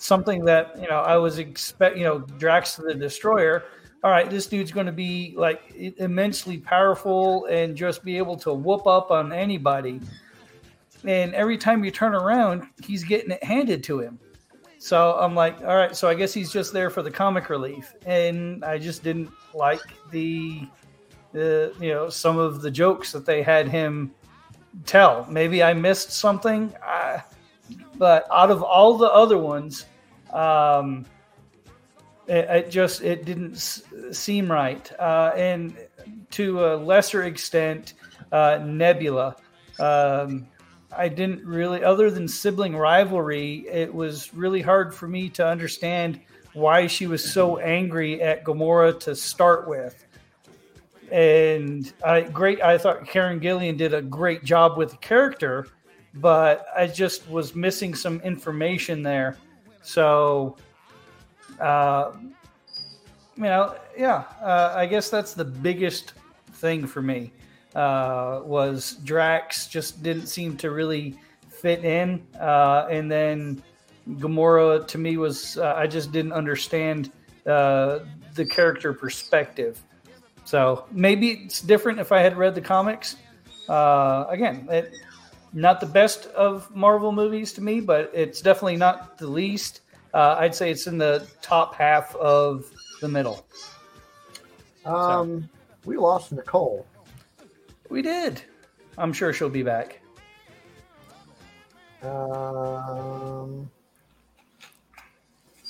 [0.00, 3.64] something that you know i was expect you know drax the destroyer.
[4.02, 5.60] All right this dude's going to be like
[5.98, 10.00] immensely powerful and just be able to whoop up on anybody.
[11.04, 14.18] And every time you turn around he's getting it handed to him.
[14.78, 17.92] So i'm like all right so i guess he's just there for the comic relief.
[18.06, 20.66] And i just didn't like the
[21.32, 24.12] the you know some of the jokes that they had him
[24.86, 25.26] tell.
[25.28, 27.18] Maybe I missed something, uh,
[28.00, 29.84] but out of all the other ones,
[30.32, 31.04] um,
[32.26, 34.90] it, it just it didn't s- seem right.
[34.98, 35.76] Uh, and
[36.30, 37.92] to a lesser extent,
[38.32, 39.36] uh, Nebula.
[39.78, 40.48] Um,
[40.96, 46.20] I didn't really, other than sibling rivalry, it was really hard for me to understand
[46.54, 50.06] why she was so angry at Gamora to start with
[51.10, 52.62] and I great.
[52.62, 55.66] I thought Karen Gillan did a great job with the character,
[56.14, 59.36] but I just was missing some information there.
[59.82, 60.56] So,
[61.60, 62.12] uh,
[63.36, 66.14] you know, yeah, uh, I guess that's the biggest
[66.54, 67.32] thing for me.
[67.74, 71.16] Uh, was Drax just didn't seem to really
[71.48, 73.62] fit in, uh, and then
[74.08, 77.12] Gamora to me was uh, I just didn't understand
[77.46, 78.00] uh,
[78.34, 79.80] the character perspective.
[80.44, 83.16] So maybe it's different if I had read the comics.
[83.68, 84.92] Uh, again, it,
[85.52, 89.80] not the best of Marvel movies to me, but it's definitely not the least.
[90.14, 92.70] Uh, I'd say it's in the top half of
[93.00, 93.46] the middle.
[94.84, 95.48] Um,
[95.84, 96.86] we lost Nicole.
[97.88, 98.42] We did.
[98.98, 100.00] I'm sure she'll be back.
[102.02, 103.70] Um,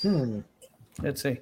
[0.00, 0.40] hmm.
[1.00, 1.38] Let's see.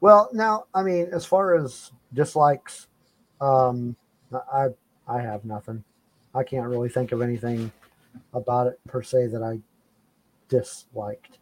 [0.00, 2.86] Well, now, I mean, as far as dislikes,
[3.40, 3.96] um,
[4.32, 4.68] I
[5.08, 5.82] I have nothing.
[6.34, 7.72] I can't really think of anything
[8.32, 9.58] about it per se that I
[10.48, 11.38] disliked.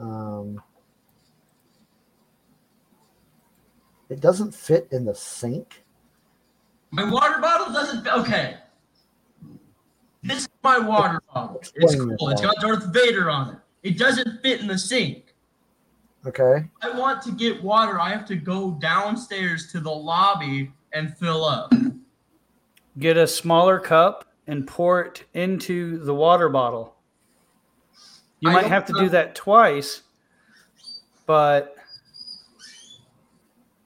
[0.00, 0.62] Um,
[4.08, 5.82] it doesn't fit in the sink.
[6.90, 8.06] My water bottle doesn't.
[8.06, 8.56] Okay.
[10.22, 11.60] This is my water bottle.
[11.74, 12.30] It's cool.
[12.30, 13.58] It's got Darth Vader on it.
[13.82, 15.27] It doesn't fit in the sink.
[16.26, 16.68] Okay.
[16.82, 18.00] I want to get water.
[18.00, 21.72] I have to go downstairs to the lobby and fill up.
[22.98, 26.96] Get a smaller cup and pour it into the water bottle.
[28.40, 30.02] You I might have to do that twice,
[31.26, 31.76] but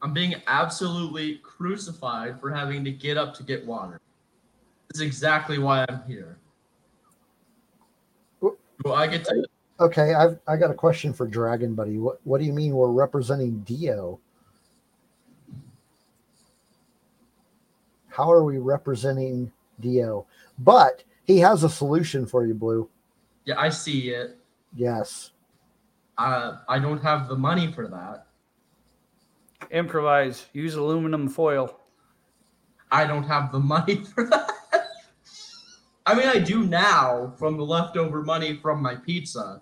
[0.03, 4.01] I'm being absolutely crucified for having to get up to get water.
[4.89, 6.39] This is exactly why I'm here.
[8.41, 9.45] Do I get to?
[9.83, 11.99] Okay, I've I got a question for Dragon Buddy.
[11.99, 14.21] What what do you mean we're representing Dio?
[18.07, 19.51] How are we representing
[19.81, 20.25] Dio?
[20.61, 22.89] But he has a solution for you, Blue.
[23.45, 24.39] Yeah, I see it.
[24.77, 25.33] Yes.
[26.17, 28.27] Uh, I don't have the money for that.
[29.73, 30.47] improvise.
[30.53, 31.81] Use aluminum foil.
[32.93, 34.49] I don't have the money for that.
[36.07, 39.61] I mean, I do now from the leftover money from my pizza.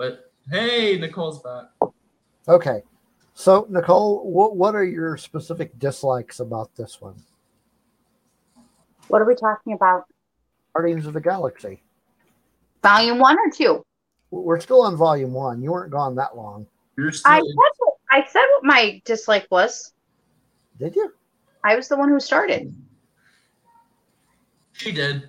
[0.00, 1.92] But hey, Nicole's back.
[2.48, 2.82] Okay.
[3.34, 7.22] So Nicole, what what are your specific dislikes about this one?
[9.08, 10.04] What are we talking about?
[10.72, 11.82] Guardians of the Galaxy.
[12.82, 13.84] Volume one or two?
[14.30, 15.60] We're still on volume one.
[15.60, 16.66] You weren't gone that long,
[16.96, 17.32] You're still.
[17.32, 19.92] I said what, I said what my dislike was.
[20.78, 21.12] did you?
[21.62, 22.74] I was the one who started.
[24.72, 25.28] she did.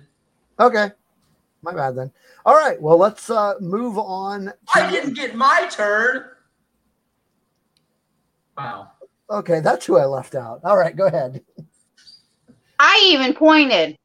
[0.58, 0.92] Okay,
[1.62, 2.10] my bad then.
[2.44, 4.52] All right, well let's uh, move on.
[4.74, 6.24] I didn't get my turn.
[8.56, 8.90] Wow.
[9.30, 10.60] okay, that's who I left out.
[10.64, 11.42] All right, go ahead.
[12.78, 13.96] I even pointed.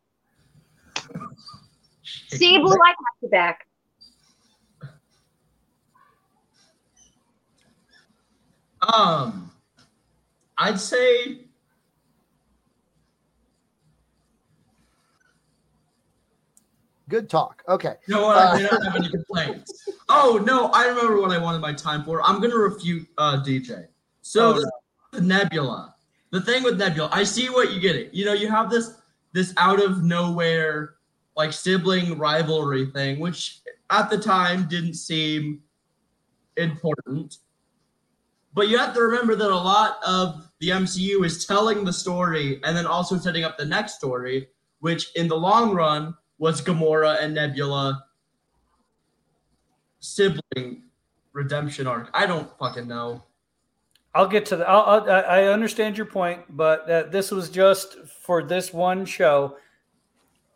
[2.29, 3.67] See, Blue, I got you back.
[8.81, 9.51] Um,
[10.57, 11.46] I'd say
[17.09, 17.63] Good talk.
[17.69, 18.37] Okay, know what?
[18.37, 19.73] I didn't have any complaints.
[20.09, 22.23] Oh no, I remember what I wanted my time for.
[22.23, 23.87] I'm gonna refute uh, DJ.
[24.21, 24.63] So Oh,
[25.11, 25.95] the Nebula,
[26.31, 28.13] the thing with Nebula, I see what you get it.
[28.13, 28.93] You know, you have this
[29.33, 30.95] this out of nowhere
[31.35, 33.59] like sibling rivalry thing, which
[33.89, 35.61] at the time didn't seem
[36.55, 37.37] important.
[38.53, 42.59] But you have to remember that a lot of the MCU is telling the story
[42.63, 44.47] and then also setting up the next story,
[44.79, 48.05] which in the long run was Gamora and Nebula
[49.99, 50.83] sibling
[51.33, 52.09] redemption arc.
[52.13, 53.23] I don't fucking know.
[54.13, 54.67] I'll get to the.
[54.67, 59.57] I'll, I'll, I understand your point, but uh, this was just for this one show.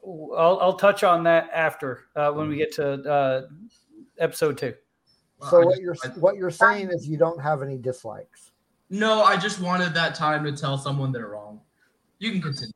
[0.03, 3.41] I'll, I'll touch on that after uh, when we get to uh,
[4.17, 4.73] episode two.
[5.47, 8.51] so what you're what you're saying is you don't have any dislikes.
[8.89, 11.61] no, I just wanted that time to tell someone they're wrong.
[12.17, 12.70] You can continue.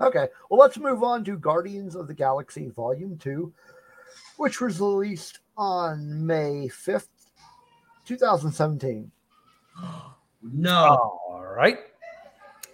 [0.00, 3.52] Okay, well, let's move on to Guardians of the Galaxy Volume 2,
[4.36, 7.08] which was released on May 5th,
[8.04, 9.10] 2017.
[10.40, 11.20] No.
[11.28, 11.78] All right.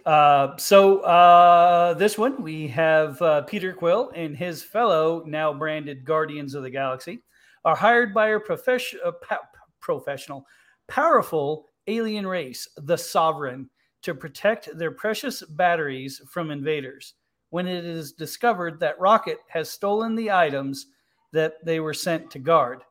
[0.05, 6.05] Uh, so uh, this one we have uh, Peter Quill and his fellow now branded
[6.05, 7.23] Guardians of the Galaxy
[7.65, 9.39] are hired by a profession, uh, po-
[9.81, 10.47] professional,
[10.89, 13.71] powerful alien race, the Sovereign,
[14.05, 17.15] to protect their precious batteries from invaders.
[17.51, 20.87] When it is discovered that Rocket has stolen the items
[21.33, 22.83] that they were sent to guard,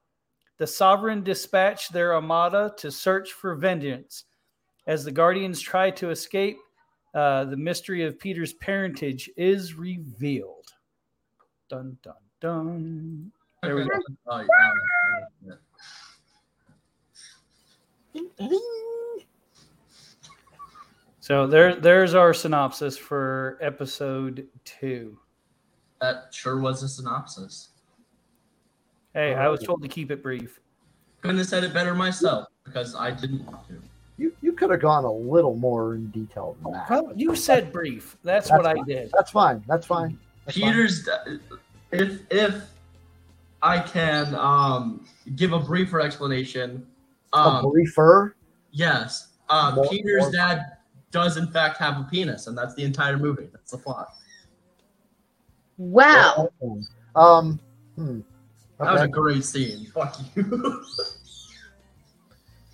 [0.57, 4.25] the Sovereign dispatch their armada to search for vengeance.
[4.87, 6.57] As the Guardians try to escape,
[7.13, 10.73] uh, the mystery of Peter's parentage is revealed.
[11.69, 13.31] Dun dun dun.
[13.61, 13.99] There we go.
[21.29, 21.45] Oh, yeah, yeah.
[21.45, 25.17] So there, there's our synopsis for episode two.
[26.01, 27.69] That sure was a synopsis.
[29.13, 30.59] Hey, I was told to keep it brief.
[31.21, 33.75] Couldn't have said it better myself because I didn't want to.
[34.17, 36.89] You, you could have gone a little more in detail than that.
[36.89, 38.17] Well, you said brief.
[38.23, 39.11] That's, That's what I did.
[39.15, 39.63] That's fine.
[39.67, 40.17] That's fine.
[40.45, 40.71] That's fine.
[40.73, 41.07] Peter's
[41.91, 42.63] if if
[43.61, 45.05] I can um
[45.35, 46.85] give a briefer explanation.
[47.33, 48.35] a Um briefer.
[48.71, 49.29] yes.
[49.49, 50.72] Uh More- Peter's more- dad
[51.13, 53.47] does in fact have a penis, and that's the entire movie.
[53.53, 54.13] That's the plot.
[55.77, 56.49] Wow.
[57.15, 57.59] Um,
[57.95, 58.19] hmm.
[58.79, 59.85] That was a great scene.
[59.85, 60.83] Fuck you.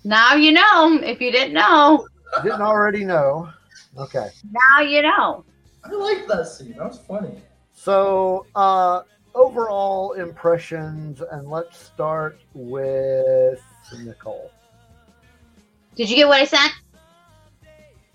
[0.02, 0.98] Now you know.
[1.02, 2.06] If you didn't know,
[2.42, 3.50] Didn't already know.
[3.98, 4.28] Okay.
[4.50, 5.44] now you know.
[5.84, 6.74] I like that scene.
[6.78, 7.42] That was funny.
[7.74, 9.02] So, uh,
[9.34, 13.62] overall impressions, and let's start with
[13.98, 14.50] Nicole.
[15.96, 16.72] Did you get what I sent?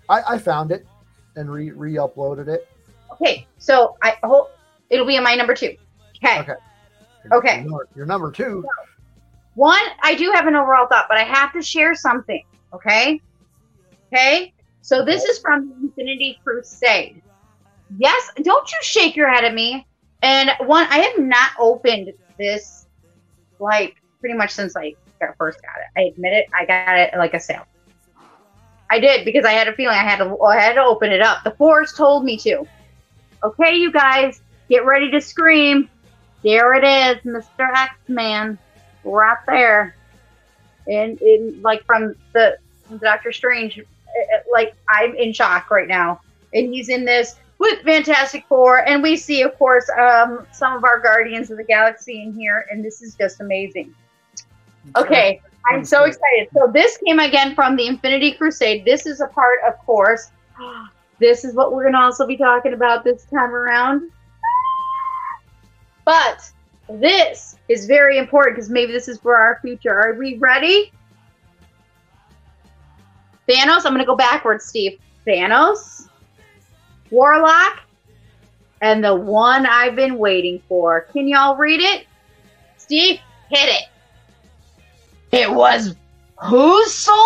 [0.08, 0.86] I, I found it
[1.36, 2.68] and re re uploaded it.
[3.12, 4.56] Okay, so I hope
[4.90, 5.76] it'll be in my number two.
[6.16, 6.40] Okay.
[6.40, 6.54] Okay.
[7.32, 7.56] Okay.
[7.56, 8.64] Your number, your number two.
[9.54, 12.44] One, I do have an overall thought, but I have to share something.
[12.72, 13.20] Okay.
[14.12, 14.52] Okay.
[14.82, 17.22] So this is from Infinity Crusade.
[17.98, 19.86] Yes, don't you shake your head at me.
[20.22, 22.86] And one, I have not opened this
[23.58, 24.94] like pretty much since I
[25.38, 26.00] first got it.
[26.00, 26.46] I admit it.
[26.54, 27.66] I got it like a sale.
[28.90, 30.40] I did because I had a feeling I had to.
[30.42, 31.44] I had to open it up.
[31.44, 32.66] The Force told me to.
[33.42, 35.88] Okay, you guys, get ready to scream.
[36.42, 37.68] There it is, Mr.
[37.74, 38.58] X Man
[39.06, 39.96] right there
[40.86, 42.58] and in like from the
[43.00, 43.82] doctor strange uh,
[44.52, 46.20] like i'm in shock right now
[46.54, 50.84] and he's in this with fantastic four and we see of course um some of
[50.84, 53.94] our guardians of the galaxy in here and this is just amazing
[54.96, 59.26] okay i'm so excited so this came again from the infinity crusade this is a
[59.28, 60.30] part of course
[61.18, 64.10] this is what we're going to also be talking about this time around
[66.04, 66.50] but
[66.88, 69.92] this is very important because maybe this is for our future.
[69.92, 70.92] Are we ready?
[73.48, 74.98] Thanos, I'm going to go backwards, Steve.
[75.26, 76.08] Thanos,
[77.10, 77.80] Warlock,
[78.80, 81.02] and the one I've been waiting for.
[81.12, 82.06] Can y'all read it?
[82.76, 83.18] Steve,
[83.50, 83.84] hit it.
[85.32, 85.96] It was
[86.42, 87.16] whose soul?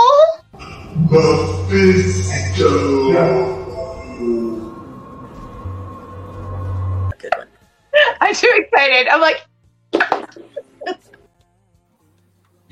[7.18, 7.48] Good one.
[8.20, 9.08] I'm too excited.
[9.08, 9.46] I'm like,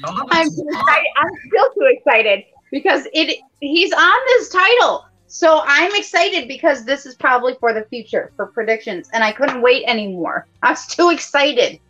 [0.02, 1.06] I'm too excited.
[1.16, 5.04] I'm still too excited because it he's on this title.
[5.26, 9.60] So I'm excited because this is probably for the future for predictions, and I couldn't
[9.60, 10.46] wait anymore.
[10.62, 11.80] I was too excited.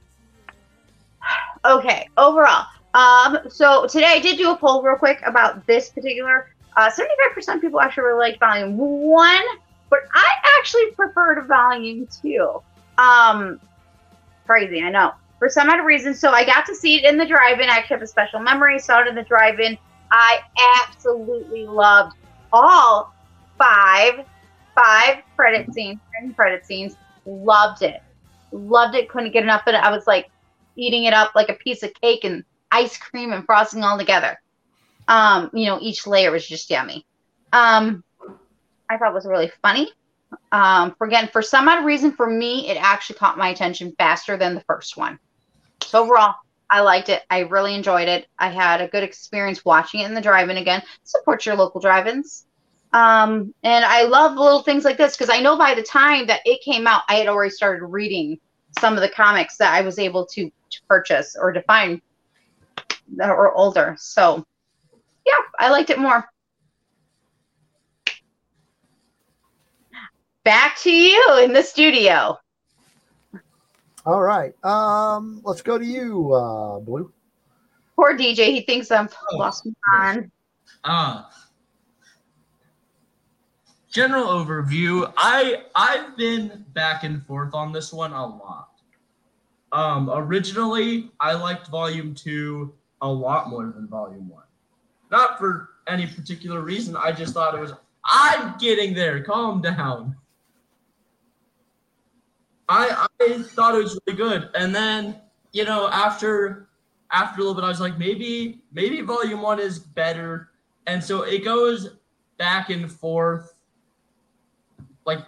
[1.65, 2.67] Okay, overall.
[2.95, 6.51] Um, so today I did do a poll real quick about this particular.
[6.77, 9.43] Uh, 75% of people actually really liked volume one,
[9.91, 10.29] but I
[10.59, 12.63] actually preferred volume two.
[12.99, 13.61] Um,
[14.47, 15.13] crazy, I know.
[15.39, 17.69] For some odd reason, so I got to see it in the drive-in.
[17.69, 18.79] I actually have a special memory.
[18.79, 19.79] Saw it in the drive-in.
[20.11, 20.41] I
[20.83, 22.17] absolutely loved
[22.53, 23.15] all
[23.57, 24.25] five,
[24.75, 26.01] five credit scenes,
[26.35, 26.97] credit scenes.
[27.27, 28.03] Loved it.
[28.51, 29.09] Loved it.
[29.09, 29.79] Couldn't get enough of it.
[29.79, 30.29] I was like
[30.77, 32.45] eating it up like a piece of cake and
[32.79, 34.41] ice cream and frosting all together.
[35.09, 37.07] Um, you know, each layer was just yummy.
[37.53, 38.05] Um,
[38.91, 39.91] I thought it was really funny.
[40.53, 44.37] Um, for again, for some odd reason, for me, it actually caught my attention faster
[44.37, 45.19] than the first one.
[45.83, 46.35] So overall,
[46.71, 47.23] I liked it.
[47.31, 48.27] I really enjoyed it.
[48.39, 50.83] I had a good experience watching it in the drive-in again.
[51.05, 52.47] Support your local drive-ins.
[52.93, 56.41] Um, and I love little things like this because I know by the time that
[56.45, 58.39] it came out, I had already started reading
[58.79, 62.01] some of the comics that I was able to, to purchase or to find
[63.17, 63.97] that were older.
[63.99, 64.45] So,
[65.27, 66.25] yeah, I liked it more.
[70.45, 72.39] Back to you in the studio.
[74.07, 74.53] All right.
[74.65, 77.13] Um, let's go to you, uh, Blue.
[77.97, 80.31] Poor DJ, he thinks I'm Oh, lost my mind.
[80.85, 81.29] Ah.
[83.91, 85.13] general overview.
[85.17, 88.69] I I've been back and forth on this one a lot.
[89.73, 94.45] Um, originally, I liked Volume Two a lot more than Volume One.
[95.11, 96.97] Not for any particular reason.
[96.97, 97.73] I just thought it was.
[98.05, 99.23] I'm getting there.
[99.23, 100.17] Calm down.
[102.69, 105.17] I I thought it was really good, and then
[105.53, 106.69] you know after
[107.11, 110.51] after a little bit, I was like maybe maybe Volume One is better,
[110.87, 111.97] and so it goes
[112.37, 113.55] back and forth
[115.07, 115.21] like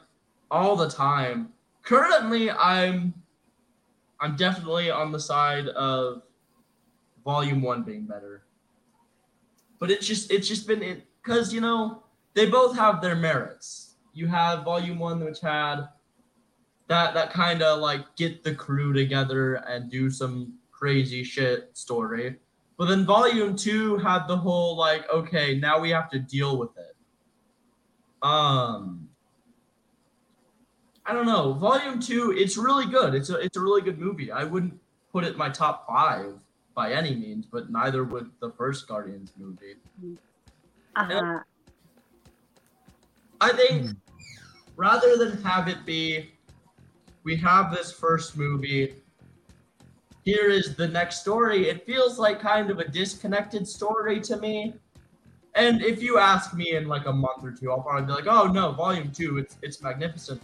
[0.51, 1.51] all the time.
[1.83, 3.15] Currently, I'm
[4.21, 6.23] I'm definitely on the side of
[7.25, 8.45] Volume One being better,
[9.79, 12.03] but it's just it's just been it because you know
[12.35, 13.95] they both have their merits.
[14.13, 15.89] You have Volume One, which had
[16.91, 22.37] that that kind of like get the crew together and do some crazy shit story.
[22.77, 26.71] But then volume 2 had the whole like okay, now we have to deal with
[26.77, 26.97] it.
[28.23, 29.09] Um
[31.07, 31.53] I don't know.
[31.53, 33.15] Volume 2 it's really good.
[33.15, 34.33] It's a it's a really good movie.
[34.33, 34.75] I wouldn't
[35.13, 36.35] put it in my top 5
[36.81, 39.75] by any means, but neither would the first Guardians movie.
[40.97, 41.41] Uh,
[43.39, 43.91] I think
[44.77, 46.31] rather than have it be,
[47.23, 48.95] we have this first movie,
[50.25, 54.73] here is the next story, it feels like kind of a disconnected story to me.
[55.55, 58.27] And if you ask me in like a month or two, I'll probably be like,
[58.27, 60.41] oh no, volume two, it's it's magnificent.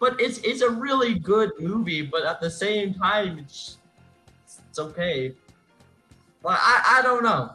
[0.00, 3.76] But it's it's a really good movie, but at the same time, it's
[4.70, 5.34] it's okay.
[6.44, 7.52] Well, I, I don't know.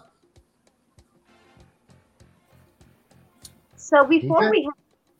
[3.75, 4.51] so before DJ?
[4.51, 4.73] we head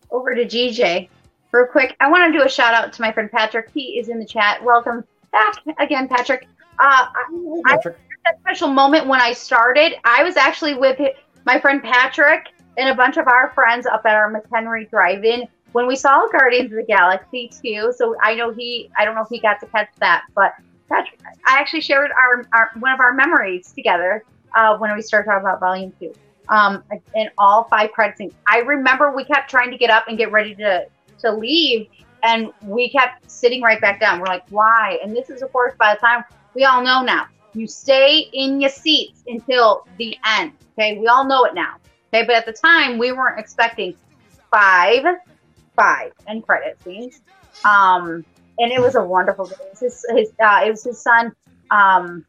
[0.10, 1.08] over to GJ,
[1.52, 3.70] real quick, I want to do a shout out to my friend Patrick.
[3.72, 4.64] He is in the chat.
[4.64, 6.48] Welcome back again, Patrick.
[6.80, 9.94] Uh, I, I that special moment when I started.
[10.04, 11.00] I was actually with
[11.46, 12.48] my friend Patrick
[12.78, 16.72] and a bunch of our friends up at our McHenry Drive-In when we saw Guardians
[16.72, 17.94] of the Galaxy too.
[17.96, 20.54] So I know he, I don't know if he got to catch that, but
[20.90, 24.24] Patrick, I actually shared our, our one of our memories together
[24.56, 26.14] uh, when we started talking about Volume Two.
[26.50, 26.84] Um,
[27.16, 28.34] and all five credit scenes.
[28.48, 30.88] I remember we kept trying to get up and get ready to
[31.20, 31.88] to leave,
[32.24, 34.20] and we kept sitting right back down.
[34.20, 34.98] We're like, why?
[35.04, 36.24] And this is, of course, by the time
[36.56, 37.28] we all know now.
[37.54, 40.54] You stay in your seats until the end.
[40.78, 41.76] Okay, we all know it now.
[42.14, 43.96] Okay, but at the time we weren't expecting
[44.52, 45.04] five,
[45.76, 47.22] five end credit scenes.
[47.66, 48.26] Um,
[48.60, 49.56] and it was a wonderful day.
[49.60, 51.32] It was his, his uh, it was his son,
[51.72, 52.26] um,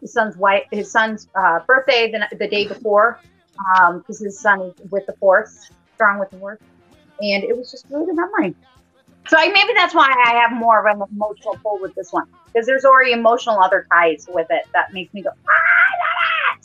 [0.00, 3.20] his son's wife, his son's uh, birthday the, the day before,
[3.96, 6.58] because his son is with the force, strong with the force,
[7.20, 8.54] and it was just really good memory.
[9.28, 12.24] So I, maybe that's why I have more of an emotional pull with this one
[12.52, 16.58] because there's already emotional other ties with it that makes me go, ah,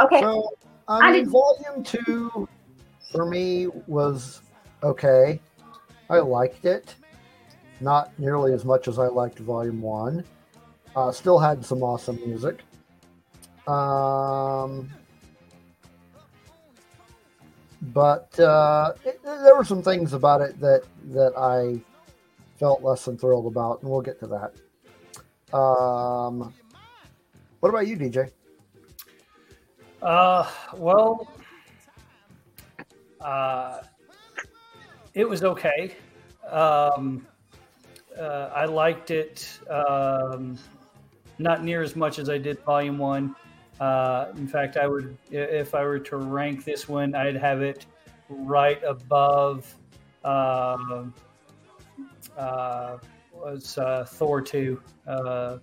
[0.00, 0.14] I love it.
[0.16, 0.48] Okay, So,
[0.88, 2.48] I I mean, didn't- volume two
[3.12, 4.40] for me was
[4.82, 5.40] okay.
[6.14, 6.94] I liked it.
[7.80, 10.24] Not nearly as much as I liked Volume 1.
[10.94, 12.60] Uh, still had some awesome music.
[13.66, 14.88] Um,
[17.82, 21.80] but uh, it, there were some things about it that, that I
[22.58, 25.56] felt less than thrilled about, and we'll get to that.
[25.56, 26.54] Um,
[27.60, 28.30] what about you, DJ?
[30.00, 31.28] Uh, well,
[33.20, 33.80] uh,
[35.14, 35.94] it was okay.
[36.50, 37.26] Um,
[38.18, 39.58] uh, I liked it.
[39.70, 40.58] Um,
[41.38, 43.34] not near as much as I did Volume One.
[43.80, 47.86] Uh, in fact, I would, if I were to rank this one, I'd have it
[48.28, 49.74] right above.
[50.24, 51.12] Um,
[52.36, 52.98] uh,
[53.32, 55.58] was uh, Thor two, uh,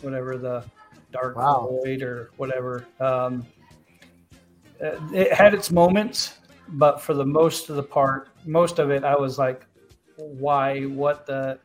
[0.00, 0.64] whatever the
[1.12, 1.68] Dark Wow.
[1.70, 2.86] Void or whatever.
[3.00, 3.46] Um,
[4.82, 6.38] uh, it had its moments,
[6.70, 9.66] but for the most of the part, most of it, I was like,
[10.16, 10.82] "Why?
[10.82, 11.58] What the?"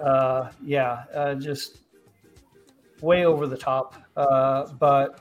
[0.00, 1.78] Uh, yeah, uh, just
[3.00, 3.94] way over the top.
[4.16, 5.20] Uh, but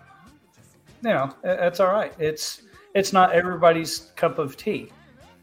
[1.03, 2.13] you know, it- it's all right.
[2.19, 2.61] It's
[2.93, 4.91] it's not everybody's cup of tea.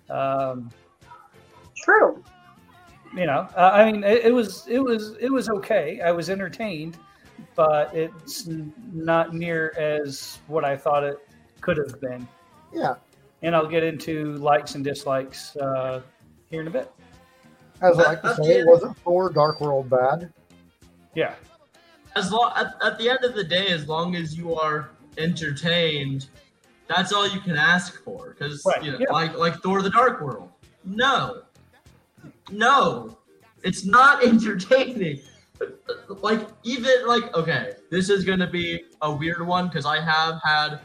[0.09, 0.71] Um,
[1.77, 2.23] True.
[3.15, 6.01] you know, uh, I mean, it, it was it was it was okay.
[6.01, 6.97] I was entertained,
[7.55, 8.49] but it's
[8.93, 11.19] not near as what I thought it
[11.61, 12.27] could have been.
[12.73, 12.95] Yeah,
[13.43, 16.03] And I'll get into likes and dislikes uh,
[16.51, 16.91] here in a bit.
[17.81, 20.33] as I like to say, it wasn't Thor Dark World bad.
[21.15, 21.35] Yeah,
[22.17, 26.29] As long at, at the end of the day, as long as you are entertained,
[26.89, 28.31] that's all you can ask for.
[28.31, 29.11] Because Right, you know, yeah.
[29.11, 30.49] like like Thor: The Dark World.
[30.85, 31.43] No,
[32.51, 33.19] no,
[33.63, 35.21] it's not entertaining.
[36.09, 40.81] Like even like okay, this is gonna be a weird one because I have had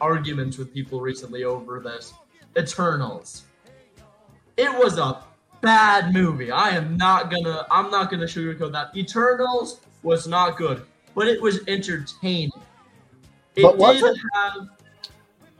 [0.00, 2.14] arguments with people recently over this.
[2.56, 3.44] Eternals.
[4.56, 5.22] It was a
[5.60, 6.50] bad movie.
[6.50, 8.96] I am not gonna I'm not gonna sugarcoat that.
[8.96, 10.82] Eternals was not good,
[11.14, 12.52] but it was entertaining.
[13.54, 14.20] It But was did it?
[14.34, 14.68] have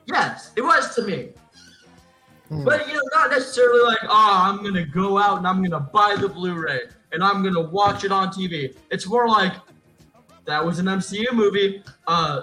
[0.07, 1.31] Yes, it was to me.
[2.49, 2.65] Hmm.
[2.65, 4.09] But you know, not necessarily like, oh,
[4.45, 6.83] I'm gonna go out and I'm gonna buy the Blu-ray
[7.13, 8.77] and I'm gonna watch it on TV.
[8.91, 9.55] It's more like
[10.45, 11.83] that was an MCU movie.
[12.07, 12.43] Uh,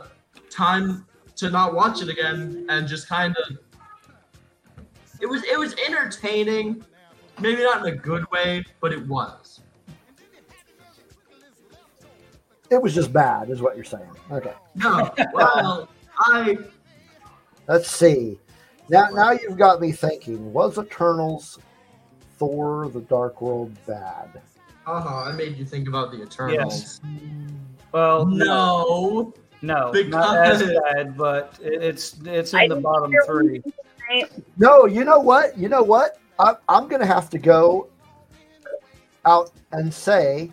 [0.50, 1.06] time
[1.44, 3.58] to not watch it again and just kind of.
[5.22, 6.84] It was it was entertaining,
[7.40, 9.62] maybe not in a good way, but it was.
[12.70, 14.10] It was just bad, is what you're saying.
[14.32, 14.54] Okay.
[14.76, 16.58] No, well, I
[17.68, 18.40] Let's see.
[18.90, 20.52] Now, now you've got me thinking.
[20.52, 21.60] Was Eternals
[22.38, 24.42] Thor: The Dark World bad?
[24.86, 25.30] uh huh.
[25.30, 27.00] I made you think about the Eternals.
[27.04, 27.82] Yes.
[27.92, 29.34] well, No.
[29.64, 33.64] No, not as bad, but it- it's it's I in the bottom three.
[34.10, 34.30] Right?
[34.58, 34.86] No.
[34.86, 35.58] You know what?
[35.58, 36.20] You know what?
[36.38, 37.88] I'm I'm going to have to go
[39.26, 40.52] out and say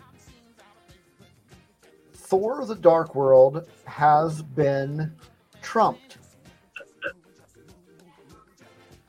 [2.13, 5.13] Thor: The Dark World has been
[5.61, 6.17] trumped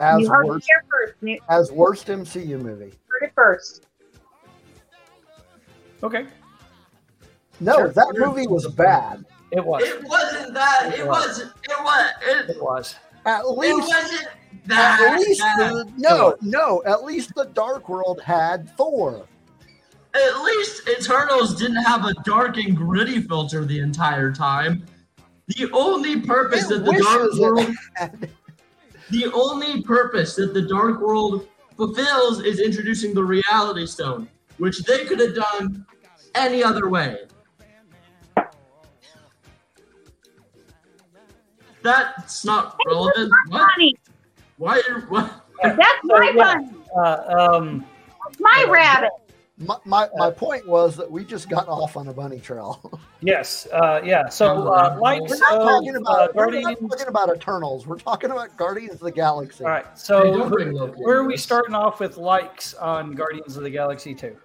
[0.01, 1.41] as you heard it worst first.
[1.49, 2.93] As worst MCU movie.
[3.07, 3.87] heard it first.
[6.03, 6.27] Okay,
[7.61, 7.89] No, Sure.
[7.91, 9.25] that movie was bad.
[9.53, 9.83] It was.
[9.83, 10.95] It wasn't that.
[10.99, 11.53] It wasn't.
[11.65, 12.11] It was.
[12.23, 12.97] It, It was.
[13.27, 13.89] At least.
[13.89, 14.29] it wasn't
[14.67, 15.01] that.
[15.01, 15.73] At least bad.
[15.73, 16.83] the, no, no.
[16.87, 19.27] At least the Dark World had Thor.
[20.15, 24.85] At least Eternals didn't have a dark and gritty filter the entire time.
[25.49, 28.31] The only purpose It that the Dark World, had.
[29.11, 31.47] the only purpose that the Dark World
[31.77, 35.87] fulfills is introducing the Reality Stone, which they could have done
[36.35, 37.19] any other way.
[41.83, 43.33] That's not relevant.
[43.49, 43.71] What?
[43.73, 43.97] Funny.
[44.59, 44.83] Why?
[44.89, 45.47] are- What?
[45.63, 46.61] That's So, my yeah.
[46.97, 47.85] Uh, um,
[48.27, 49.11] That's my rabbit.
[49.59, 53.01] My, my, my point was that we just got off on a bunny trail.
[53.21, 54.29] yes, uh, yeah.
[54.29, 57.87] So uh, likes we're not of talking uh, about we're not talking about Eternals.
[57.87, 59.65] We're talking about Guardians of the Galaxy.
[59.65, 59.87] All right.
[59.97, 63.71] So don't bring Loki where are we starting off with likes on Guardians of the
[63.71, 64.37] Galaxy 2?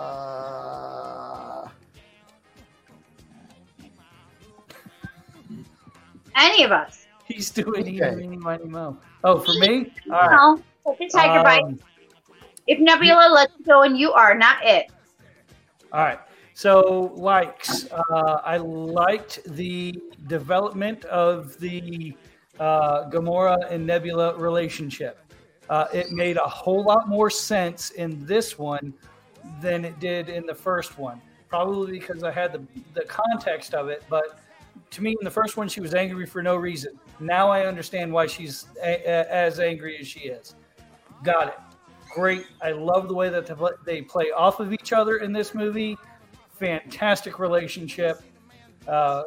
[0.00, 1.68] Uh,
[6.36, 7.06] Any of us.
[7.24, 7.90] He's doing Okay.
[7.90, 8.98] eeny, meeny, miny, mo.
[9.24, 9.92] Oh, for me?
[10.10, 10.30] All right.
[10.30, 10.94] No.
[10.98, 11.62] Take a tiger bite.
[11.62, 11.78] Um,
[12.66, 14.90] If Nebula lets you go and you are, not it.
[15.92, 16.20] All right.
[16.54, 17.86] So likes.
[17.90, 19.94] Uh, I liked the
[20.26, 22.16] development of the
[22.58, 25.18] uh, Gamora and Nebula relationship.
[25.68, 28.92] Uh, it made a whole lot more sense in this one
[29.60, 31.20] than it did in the first one.
[31.48, 32.62] Probably because I had the,
[32.94, 34.40] the context of it, but
[34.90, 36.98] to me in the first one she was angry for no reason.
[37.20, 40.54] Now I understand why she's a- a- as angry as she is.
[41.22, 41.58] Got it.
[42.14, 42.46] Great.
[42.62, 43.46] I love the way that
[43.84, 45.96] they play, off of each other in this movie.
[46.58, 48.20] Fantastic relationship,
[48.88, 49.24] uh,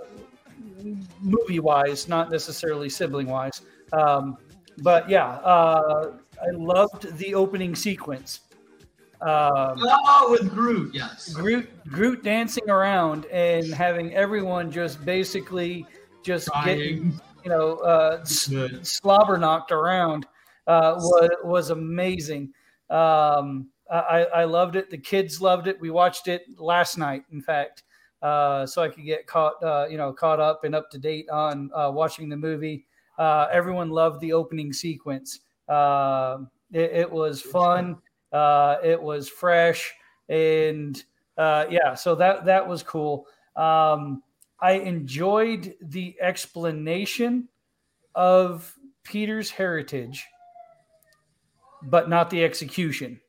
[1.22, 3.62] movie wise, not necessarily sibling wise.
[3.94, 4.38] Um,
[4.80, 8.42] but yeah, uh, I loved the opening sequence.
[9.24, 11.34] Um, Oh, with Groot, yes.
[11.34, 15.86] Groot Groot dancing around and having everyone just basically
[16.24, 18.46] just getting you know uh, s-
[18.82, 20.26] slobber knocked around
[20.68, 22.54] uh, was was amazing.
[22.90, 24.90] Um, I, I loved it.
[24.90, 25.80] The kids loved it.
[25.80, 27.84] We watched it last night, in fact,
[28.22, 31.30] uh, so I could get caught uh, you know caught up and up to date
[31.30, 32.86] on uh, watching the movie.
[33.18, 35.42] Uh, everyone loved the opening sequence.
[35.70, 36.40] Uh,
[36.72, 37.98] it, it was fun.
[38.34, 39.94] Uh, it was fresh,
[40.28, 41.04] and
[41.38, 43.28] uh, yeah, so that that was cool.
[43.56, 44.24] Um,
[44.60, 47.48] I enjoyed the explanation
[48.16, 48.74] of
[49.04, 50.26] Peter's heritage,
[51.84, 53.20] but not the execution.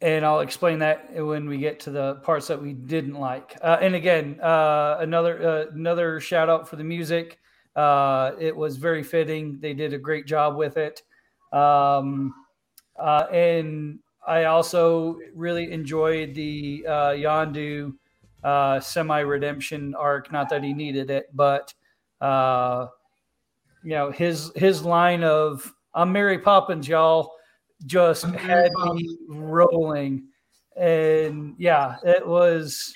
[0.00, 3.56] And I'll explain that when we get to the parts that we didn't like.
[3.62, 7.38] Uh, and again, uh, another uh, another shout out for the music.
[7.76, 9.58] Uh, it was very fitting.
[9.60, 11.02] They did a great job with it.
[11.52, 12.34] Um,
[12.98, 17.94] uh, and I also really enjoyed the uh, Yondu
[18.44, 20.32] uh, semi redemption arc.
[20.32, 21.72] Not that he needed it, but
[22.20, 22.86] uh,
[23.82, 27.32] you know his his line of "I'm Mary Poppins, y'all,"
[27.86, 30.24] just I'm had me rolling,
[30.76, 32.94] and yeah, it was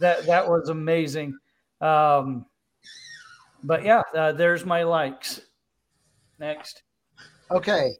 [0.00, 1.36] that that was amazing.
[1.80, 2.46] Um,
[3.62, 5.40] but yeah, uh, there's my likes.
[6.38, 6.83] Next.
[7.54, 7.92] Okay,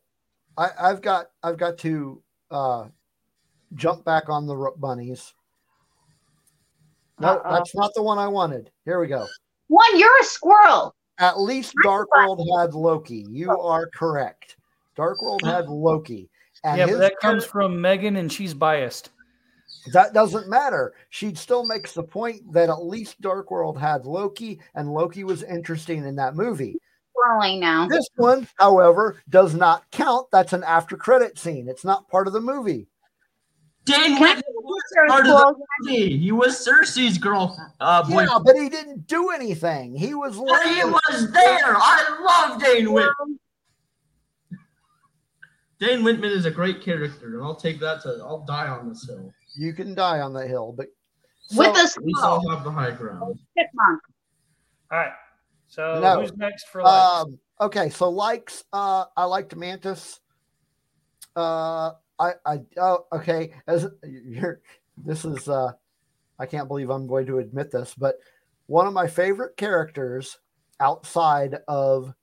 [0.59, 2.87] I, I've got I've got to uh,
[3.75, 5.33] jump back on the ro- bunnies.
[7.21, 7.53] No, Uh-oh.
[7.55, 8.71] that's not the one I wanted.
[8.85, 9.27] Here we go.
[9.69, 10.95] One, you're a squirrel.
[11.19, 13.25] At least Dark World had Loki.
[13.31, 14.57] You are correct.
[14.97, 16.29] Dark World had Loki,
[16.65, 19.11] and yeah, but that char- comes from Megan, and she's biased.
[19.93, 20.95] that doesn't matter.
[21.11, 25.45] She still makes the point that at least Dark World had Loki, and Loki was
[25.45, 26.77] interesting in that movie.
[27.15, 27.87] Swirling now.
[27.89, 30.27] This one, however, does not count.
[30.33, 31.69] That's an after credit scene.
[31.69, 32.89] It's not part of the movie.
[33.85, 36.17] Dane Can Whitman was part of the movie.
[36.19, 37.71] He was Sersi's girlfriend.
[37.81, 38.31] Uh, boyfriend.
[38.31, 39.95] Yeah, but he didn't do anything.
[39.95, 41.77] He was But he was there.
[41.77, 43.39] I love Dane Whitman.
[45.79, 48.09] Dane Whitman is a great character, and I'll take that to.
[48.23, 49.31] I'll die on this hill.
[49.57, 50.87] You can die on that hill, but
[51.55, 52.49] With so- a At least skull.
[52.51, 53.39] Have the high ground.
[53.59, 54.01] Chipmunk.
[54.91, 55.13] All right.
[55.75, 56.21] So No.
[56.21, 57.25] who's next for likes?
[57.25, 58.63] Um, okay, so likes.
[58.73, 60.21] Uh, I liked Mantis.
[61.35, 63.55] Uh, I, I, oh, okay.
[63.67, 64.61] As you're,
[64.97, 65.73] this is, uh,
[66.39, 68.15] I can't believe I'm going to admit this, but
[68.67, 70.39] one of my favorite characters
[70.79, 72.15] outside of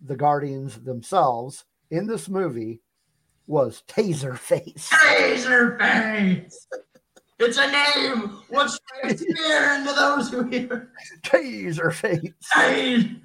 [0.00, 2.80] the Guardians themselves in this movie
[3.48, 4.86] was Taserface.
[4.88, 6.54] Taserface.
[7.44, 8.38] It's a name.
[8.50, 10.92] What's fear into those who hear?
[11.22, 12.32] Taserface.
[12.54, 13.16] Hey,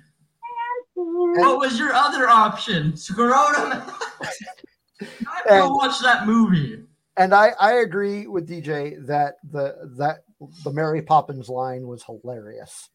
[0.95, 2.97] what was your other option?
[2.97, 3.83] Scrotum.
[5.01, 6.83] I go watch that movie.
[7.17, 10.23] And I, I agree with DJ that the that
[10.63, 12.89] the Mary Poppins line was hilarious.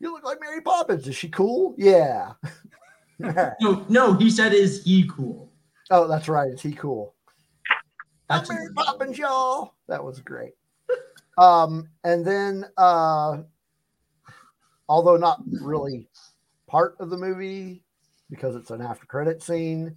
[0.00, 1.06] You look like Mary Poppins.
[1.06, 1.74] Is she cool?
[1.78, 2.32] Yeah.
[3.18, 5.50] No, no, he said, "Is he cool?"
[5.90, 6.52] oh, that's right.
[6.52, 7.15] Is he cool?
[8.28, 9.74] I'm That's Mary Poppins, y'all.
[9.88, 10.54] That was great.
[11.38, 13.42] Um, and then uh
[14.88, 16.08] although not really
[16.66, 17.84] part of the movie
[18.30, 19.96] because it's an after credit scene,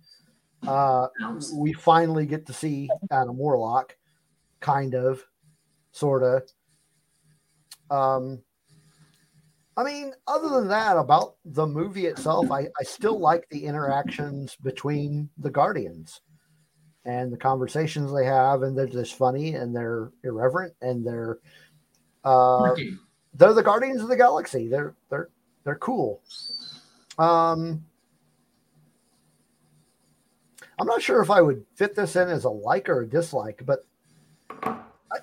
[0.67, 1.07] uh
[1.55, 3.95] we finally get to see Adam Warlock,
[4.59, 5.23] kind of,
[5.91, 6.43] sort of.
[7.89, 8.43] Um,
[9.75, 14.57] I mean, other than that, about the movie itself, I, I still like the interactions
[14.57, 16.21] between the Guardians
[17.05, 21.39] and the conversations they have, and they're just funny and they're irreverent and they're
[22.23, 22.75] uh,
[23.33, 24.67] they're the Guardians of the Galaxy.
[24.67, 25.29] They're they're
[25.63, 26.21] they're cool.
[27.17, 27.83] Um,
[30.79, 33.63] I'm not sure if I would fit this in as a like or a dislike,
[33.65, 33.85] but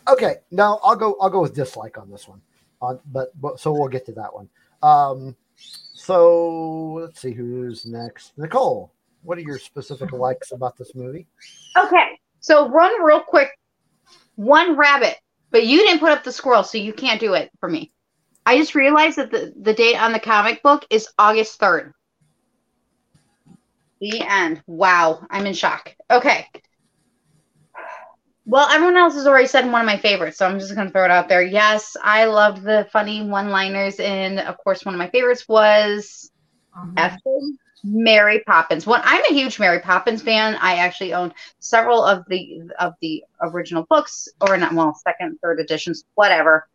[0.08, 1.16] okay, no, I'll go.
[1.20, 2.40] I'll go with dislike on this one.
[2.82, 4.48] On, but, but so we'll get to that one.
[4.82, 8.36] Um, so let's see who's next.
[8.36, 8.92] Nicole,
[9.26, 11.26] what are your specific likes about this movie?
[11.76, 13.50] Okay, so run real quick.
[14.36, 15.16] One rabbit,
[15.50, 17.92] but you didn't put up the squirrel, so you can't do it for me.
[18.44, 21.92] I just realized that the, the date on the comic book is August 3rd.
[24.00, 24.62] The end.
[24.66, 25.94] Wow, I'm in shock.
[26.10, 26.46] Okay.
[28.44, 30.92] Well, everyone else has already said one of my favorites, so I'm just going to
[30.92, 31.42] throw it out there.
[31.42, 36.30] Yes, I loved the funny one-liners, and of course, one of my favorites was
[36.72, 36.92] uh-huh.
[36.96, 38.86] effing Mary Poppins.
[38.86, 43.24] When I'm a huge Mary Poppins fan, I actually own several of the of the
[43.40, 46.68] original books, or not well, second, third editions, whatever.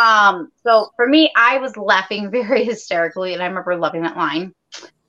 [0.00, 4.54] Um, so for me, I was laughing very hysterically, and I remember loving that line.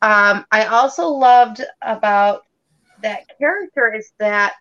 [0.02, 2.44] Um, I also loved about
[3.04, 4.56] that character is that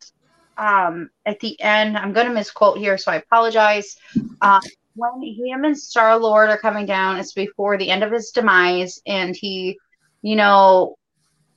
[0.57, 3.97] um, at the end, I'm going to misquote here, so I apologize.
[4.43, 4.61] Uh,
[4.95, 9.01] when him and Star Lord are coming down, it's before the end of his demise,
[9.07, 9.79] and he,
[10.23, 10.97] you know,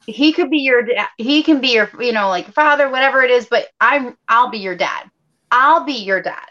[0.05, 0.87] he could be your,
[1.17, 4.59] he can be your, you know, like father, whatever it is, but I'm, I'll be
[4.59, 5.09] your dad.
[5.51, 6.49] I'll be your dad.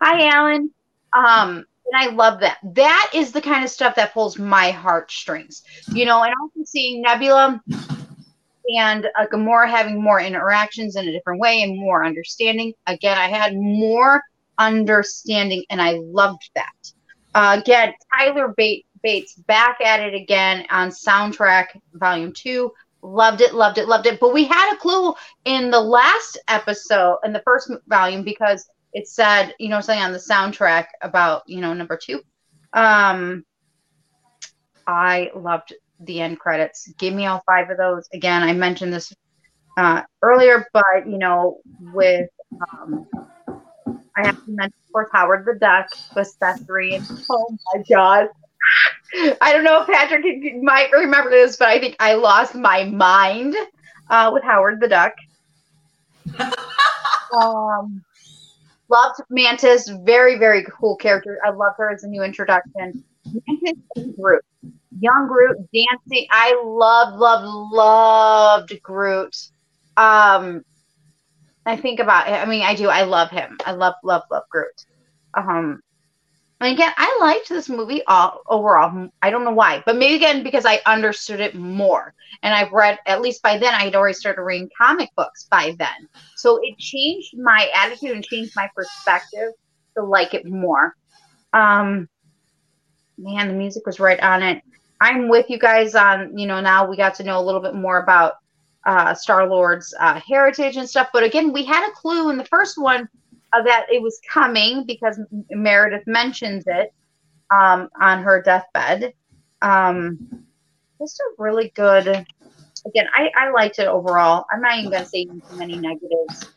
[0.00, 0.70] Hi, Alan.
[1.12, 2.58] Um, and I love that.
[2.74, 5.62] That is the kind of stuff that pulls my heartstrings,
[5.92, 7.62] you know, and also seeing Nebula
[8.76, 12.72] and uh, Gamora having more interactions in a different way and more understanding.
[12.86, 14.22] Again, I had more
[14.58, 16.92] understanding, and I loved that.
[17.34, 22.72] Uh, again, Tyler Bates, Bates back at it again on soundtrack volume two.
[23.02, 24.20] Loved it, loved it, loved it.
[24.20, 25.14] But we had a clue
[25.44, 30.12] in the last episode, in the first volume, because it said, you know, something on
[30.12, 32.20] the soundtrack about, you know, number two.
[32.72, 33.44] Um,
[34.86, 36.92] I loved the end credits.
[36.98, 38.08] Give me all five of those.
[38.12, 39.12] Again, I mentioned this
[39.76, 41.60] uh, earlier, but you know,
[41.92, 42.28] with
[42.70, 43.06] um,
[44.16, 47.02] I have to mention, of course, Howard the Duck was Seth Green.
[47.30, 48.28] Oh my god.
[49.40, 50.24] I don't know if Patrick
[50.62, 53.54] might remember this, but I think I lost my mind
[54.08, 55.12] uh, with Howard the Duck.
[57.34, 58.02] um,
[58.88, 61.38] loved Mantis, very very cool character.
[61.44, 63.04] I love her as a new introduction.
[63.46, 64.44] Mantis and Groot,
[64.98, 66.26] young Groot dancing.
[66.30, 69.36] I loved, loved, loved Groot.
[69.96, 70.64] Um,
[71.66, 72.28] I think about.
[72.28, 72.88] I mean, I do.
[72.88, 73.58] I love him.
[73.66, 74.86] I love, love, love Groot.
[75.34, 75.80] Um,
[76.62, 79.08] and again, I liked this movie all overall.
[79.20, 82.98] I don't know why, but maybe again because I understood it more, and I've read
[83.06, 86.78] at least by then I had already started reading comic books by then, so it
[86.78, 89.52] changed my attitude and changed my perspective
[89.96, 90.94] to like it more.
[91.52, 92.08] Um,
[93.18, 94.62] man, the music was right on it.
[95.00, 97.74] I'm with you guys on, you know, now we got to know a little bit
[97.74, 98.34] more about
[98.86, 101.08] uh, Star Lord's uh, heritage and stuff.
[101.12, 103.08] But again, we had a clue in the first one
[103.64, 105.20] that it was coming because
[105.50, 106.90] Meredith mentions it
[107.54, 109.12] um, on her deathbed.
[109.60, 110.18] Um,
[111.00, 112.06] just a really good.
[112.86, 114.44] Again, I, I liked it overall.
[114.50, 116.48] I'm not even going to say too many negatives.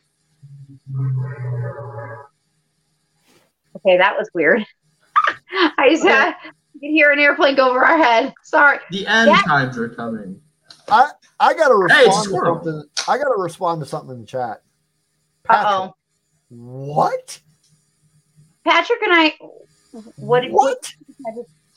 [3.77, 4.65] Okay, that was weird.
[5.77, 6.33] I just had,
[6.73, 8.33] you can hear an airplane go over our head.
[8.43, 8.79] Sorry.
[8.89, 9.41] The end Yeah.
[9.45, 10.41] times are coming.
[10.89, 12.63] I I gotta Hey, respond to squirrel.
[12.63, 12.83] something.
[13.07, 14.61] I gotta respond to something in the chat.
[15.49, 15.93] Uh oh.
[16.57, 17.39] What?
[18.63, 19.33] Patrick and I.
[20.17, 20.41] What?
[20.41, 20.93] did- What?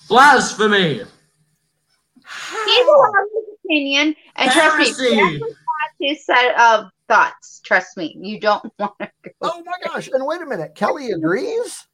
[0.08, 0.94] Blasphemy!
[0.94, 5.14] He's allowed his opinion, and trust me, Heresy!
[5.14, 7.60] Patrick has his set of thoughts.
[7.64, 9.30] Trust me, you don't want to go.
[9.42, 10.08] Oh my gosh!
[10.12, 11.86] And wait a minute, Kelly agrees.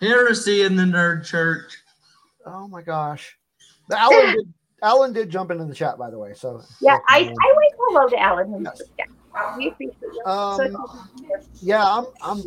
[0.00, 1.78] Heresy in the nerd church.
[2.44, 3.36] Oh my gosh!
[3.90, 4.54] Alan did.
[4.82, 6.34] Alan did jump into the chat, by the way.
[6.34, 8.62] So Yeah, I, I wait hello to Alan.
[8.62, 8.82] Yes.
[9.36, 10.24] Yeah, we appreciate you.
[10.24, 10.76] Um,
[11.60, 12.06] yeah, I'm.
[12.22, 12.42] I'm.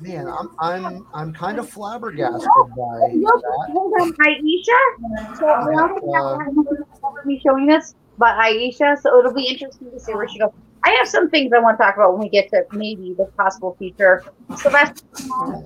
[0.00, 0.50] Man, I'm.
[0.60, 1.06] I'm.
[1.12, 3.68] I'm kind of flabbergasted by Look, that.
[3.72, 5.36] hold on, Ayesha.
[5.36, 8.96] So we Yeah, don't uh, have me showing this, but Ayesha.
[9.00, 10.50] So it'll be interesting to see where she goes.
[10.84, 13.26] I have some things I want to talk about when we get to maybe the
[13.36, 14.24] possible future.
[14.56, 15.64] Sylvester Stallone,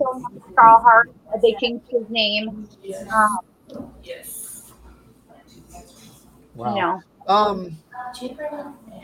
[0.59, 2.67] Carl Hart, uh, they changed his name.
[3.13, 3.39] Um,
[6.55, 6.75] Wow.
[6.75, 7.77] You know Um,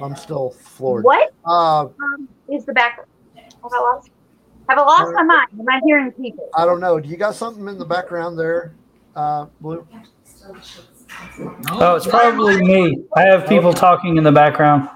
[0.00, 1.04] I'm still floored.
[1.04, 3.08] what Uh, um, is the background?
[3.36, 4.10] Have I lost?
[4.68, 5.48] Have I lost my mind?
[5.58, 6.48] Am I hearing people?
[6.56, 7.00] I don't know.
[7.00, 8.76] Do you got something in the background there,
[9.16, 9.86] uh, Blue?
[11.70, 13.04] Oh, it's probably me.
[13.16, 14.88] I have people talking in the background.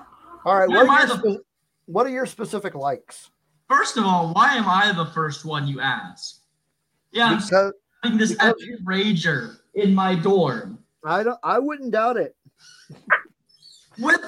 [0.45, 0.69] All right.
[0.69, 1.43] What are, your spe-
[1.87, 3.31] what are your specific likes?
[3.69, 6.41] First of all, why am I the first one you ask?
[7.13, 7.73] Yeah, I'm Because
[8.03, 10.79] having this because epic rager in my dorm.
[11.05, 11.39] I don't.
[11.43, 12.37] I wouldn't doubt it.
[13.99, 14.21] With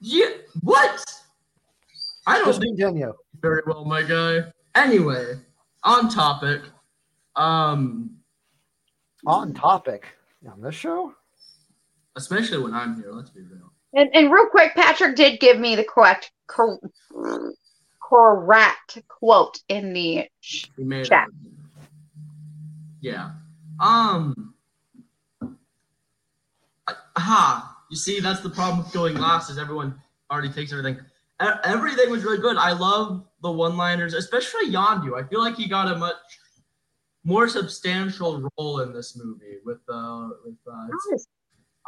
[0.00, 0.26] yeah,
[0.62, 1.04] what?
[2.26, 3.12] I don't Just think continue.
[3.40, 4.40] very well, my guy.
[4.74, 5.34] Anyway,
[5.84, 6.62] on topic.
[7.36, 8.16] Um,
[9.26, 10.06] On topic
[10.50, 11.14] on this show.
[12.16, 13.10] especially when I'm here.
[13.12, 13.72] Let's be real.
[13.94, 16.80] And, and real quick, Patrick did give me the correct cor-
[18.02, 20.28] correct quote in the
[20.76, 21.28] We Chat.
[21.44, 21.50] it.
[23.00, 23.30] Yeah.
[23.80, 24.53] Um.
[27.16, 27.76] Aha.
[27.90, 29.50] You see, that's the problem with going last.
[29.50, 29.94] Is everyone
[30.30, 30.98] already takes everything.
[31.64, 32.56] Everything was really good.
[32.56, 35.20] I love the one-liners, especially Yondu.
[35.20, 36.14] I feel like he got a much
[37.24, 41.26] more substantial role in this movie with uh with uh it's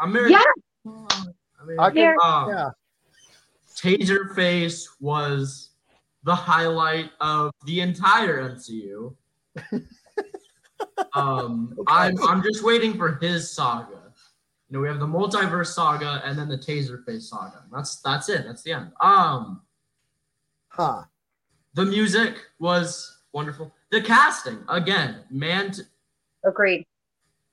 [0.01, 0.33] American.
[0.33, 0.93] Yeah.
[1.61, 2.17] I mean, I can, Here.
[2.23, 2.71] um, yeah.
[3.77, 5.71] Taserface was
[6.25, 9.15] the highlight of the entire MCU.
[11.15, 13.96] um, I'm I'm just waiting for his saga.
[14.69, 17.63] You know, we have the multiverse saga and then the Taserface saga.
[17.73, 18.45] That's that's it.
[18.47, 18.93] That's the end.
[19.01, 19.63] Um,
[20.69, 21.05] Huh.
[21.75, 23.73] the music was wonderful.
[23.91, 25.71] The casting again, man.
[25.73, 25.83] T-
[26.45, 26.85] Agreed.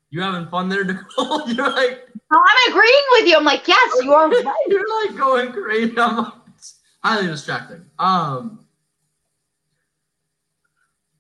[0.10, 1.48] you having fun there, Nicole?
[1.50, 3.38] You're like Oh, I'm agreeing with you.
[3.38, 4.56] I'm like, yes, you are right.
[4.68, 5.94] You're like going crazy.
[6.00, 7.86] I'm it's highly distracting.
[8.00, 8.66] Um,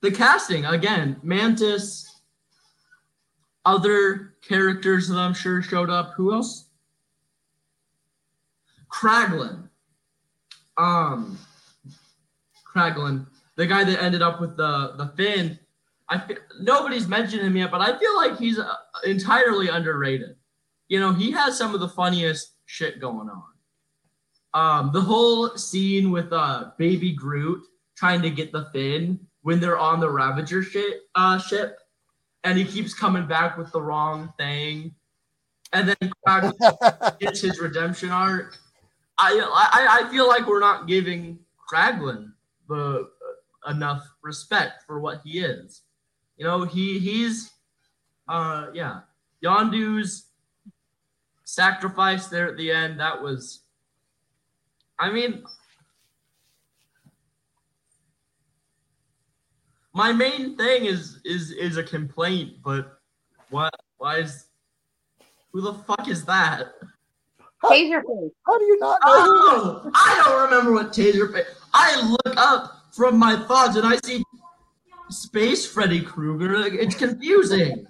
[0.01, 2.12] the casting again, Mantis.
[3.65, 6.13] Other characters that I'm sure showed up.
[6.15, 6.69] Who else?
[8.91, 9.69] Kraglin.
[10.77, 11.37] Um,
[12.65, 13.25] Kraglin,
[13.55, 15.59] the guy that ended up with the the fin.
[16.09, 18.75] I fe- nobody's mentioned him yet, but I feel like he's uh,
[19.05, 20.35] entirely underrated
[20.93, 23.43] you know, he has some of the funniest shit going on.
[24.53, 27.63] Um, the whole scene with uh baby Groot
[27.97, 31.79] trying to get the fin when they're on the Ravager shit uh ship,
[32.43, 34.93] and he keeps coming back with the wrong thing,
[35.71, 38.57] and then Kraglin gets his redemption arc.
[39.17, 41.39] I, I I feel like we're not giving
[41.71, 42.31] Kraglin
[42.67, 43.09] the
[43.67, 45.81] uh, enough respect for what he is.
[46.37, 47.51] You know, he he's
[48.27, 49.01] uh yeah,
[49.43, 50.25] Yondu's
[51.43, 53.61] sacrifice there at the end that was
[54.99, 55.43] i mean
[59.93, 62.99] my main thing is is is a complaint but
[63.49, 64.47] what why is
[65.51, 66.73] who the fuck is that
[67.63, 68.31] Taserface.
[68.45, 69.11] How do you not know?
[69.11, 73.97] oh i don't remember what taser fa- i look up from my thoughts and i
[74.03, 74.23] see
[75.09, 77.85] space freddy krueger it's confusing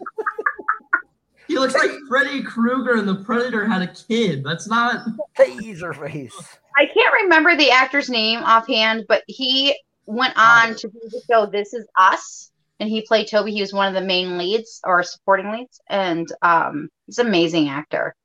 [1.47, 5.05] he looks like freddy krueger and the predator had a kid that's not
[5.38, 6.34] Taserface.
[6.75, 9.75] I can't remember the actor's name offhand, but he
[10.05, 13.51] went on to do the show This Is Us, and he played Toby.
[13.53, 17.69] He was one of the main leads or supporting leads, and um, he's an amazing
[17.69, 18.15] actor.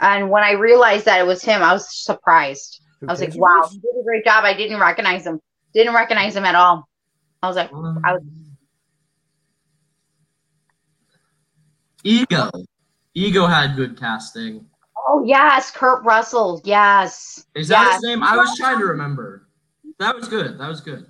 [0.00, 2.80] And when I realized that it was him, I was surprised.
[3.02, 5.40] I was like, "Wow, he did a great job." I didn't recognize him.
[5.74, 6.88] Didn't recognize him at all.
[7.42, 8.22] I was like, I was-
[12.04, 12.50] Ego.
[13.14, 14.66] Ego had good casting.
[15.08, 16.60] "Oh yes, Kurt Russell.
[16.64, 17.94] Yes, Is that yes.
[17.96, 18.22] his name?
[18.22, 19.48] I was trying to remember.
[19.98, 20.58] That was good.
[20.58, 21.06] That was good.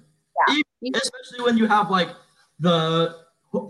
[0.49, 2.11] E- Especially when you have like
[2.59, 3.17] the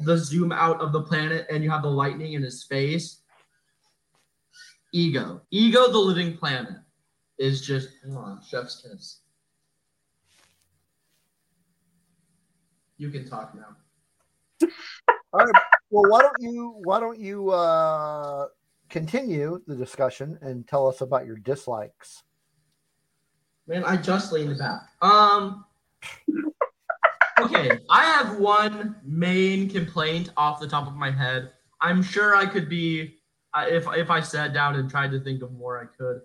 [0.05, 3.23] the zoom out of the planet and you have the lightning in his face.
[4.93, 5.43] Ego.
[5.51, 6.75] Ego the living planet
[7.39, 9.21] is just oh, chef's kiss.
[12.99, 14.69] You can talk now.
[15.33, 15.63] All right.
[15.91, 18.47] Well, why don't you why don't you uh,
[18.89, 22.23] continue the discussion and tell us about your dislikes?
[23.67, 24.83] Man, I just leaned back.
[25.01, 25.65] Um.
[27.40, 31.52] Okay, I have one main complaint off the top of my head.
[31.81, 33.14] I'm sure I could be,
[33.55, 36.20] uh, if if I sat down and tried to think of more, I could.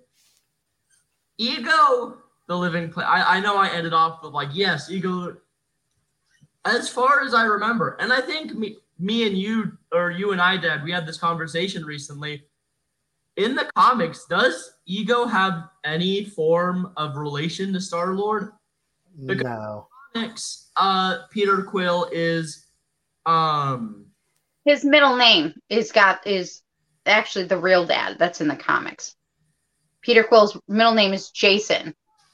[1.37, 3.05] Ego, the living play.
[3.05, 5.37] I I know I ended off with like yes, ego.
[6.65, 10.41] As far as I remember, and I think me me and you or you and
[10.41, 12.43] I did, we had this conversation recently
[13.37, 18.51] in the comics, does Ego have any form of relation to Star Lord?
[19.25, 19.87] Because- No.
[20.13, 22.67] Comics, uh, Peter Quill is,
[23.25, 24.05] um,
[24.63, 26.61] his middle name is got is
[27.05, 29.15] actually the real dad that's in the comics.
[30.01, 31.93] Peter Quill's middle name is Jason,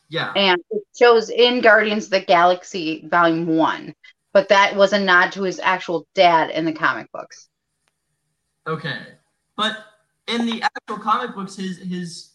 [0.09, 3.95] yeah, and it shows in Guardians of the Galaxy Volume One,
[4.31, 7.49] but that was a nod to his actual dad in the comic books.
[8.67, 8.99] okay,
[9.57, 9.85] but
[10.27, 12.30] in the actual comic books, his his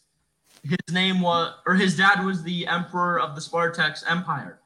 [0.68, 4.60] his name was or his dad was the Emperor of the Spartax Empire.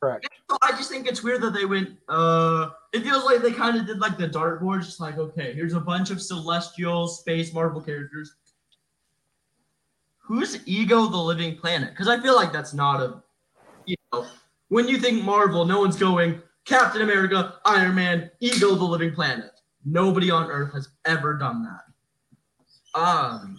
[0.00, 0.28] Correct.
[0.48, 1.96] So I just think it's weird that they went.
[2.08, 5.74] Uh, it feels like they kind of did like the dartboard, just like okay, here's
[5.74, 8.34] a bunch of celestial space Marvel characters.
[10.18, 11.90] Who's Ego the Living Planet?
[11.90, 13.22] Because I feel like that's not a,
[13.86, 14.26] you know,
[14.68, 19.50] when you think Marvel, no one's going Captain America, Iron Man, Ego the Living Planet.
[19.86, 23.00] Nobody on Earth has ever done that.
[23.00, 23.58] Um,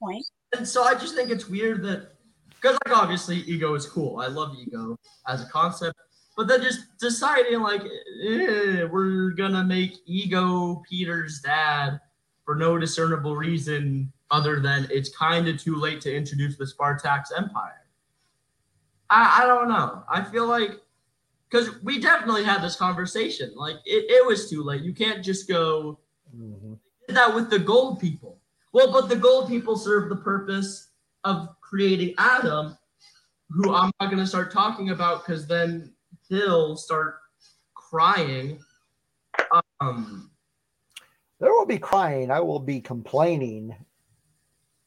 [0.00, 0.24] Point.
[0.56, 2.12] And so I just think it's weird that
[2.50, 4.20] because like obviously ego is cool.
[4.20, 5.96] I love ego as a concept,
[6.36, 12.00] but then just deciding like eh, we're gonna make ego Peter's dad
[12.44, 17.26] for no discernible reason other than it's kind of too late to introduce the Spartax
[17.36, 17.86] Empire.
[19.10, 20.02] I, I don't know.
[20.08, 20.80] I feel like
[21.48, 23.52] because we definitely had this conversation.
[23.56, 24.82] Like it, it was too late.
[24.82, 25.98] You can't just go
[26.36, 26.78] Mhm.
[27.08, 28.37] that with the gold people.
[28.78, 30.90] Well, but the gold people serve the purpose
[31.24, 32.78] of creating Adam,
[33.50, 35.92] who I'm not going to start talking about because then
[36.28, 37.16] he'll start
[37.74, 38.60] crying.
[39.80, 40.30] Um,
[41.40, 42.30] There will be crying.
[42.30, 43.74] I will be complaining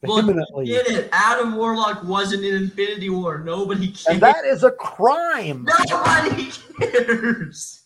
[0.04, 0.22] well,
[0.64, 1.10] get it.
[1.12, 3.40] Adam Warlock wasn't in Infinity War.
[3.44, 4.06] Nobody cares.
[4.06, 5.68] and that is a crime.
[5.90, 6.50] Nobody
[6.80, 7.82] cares.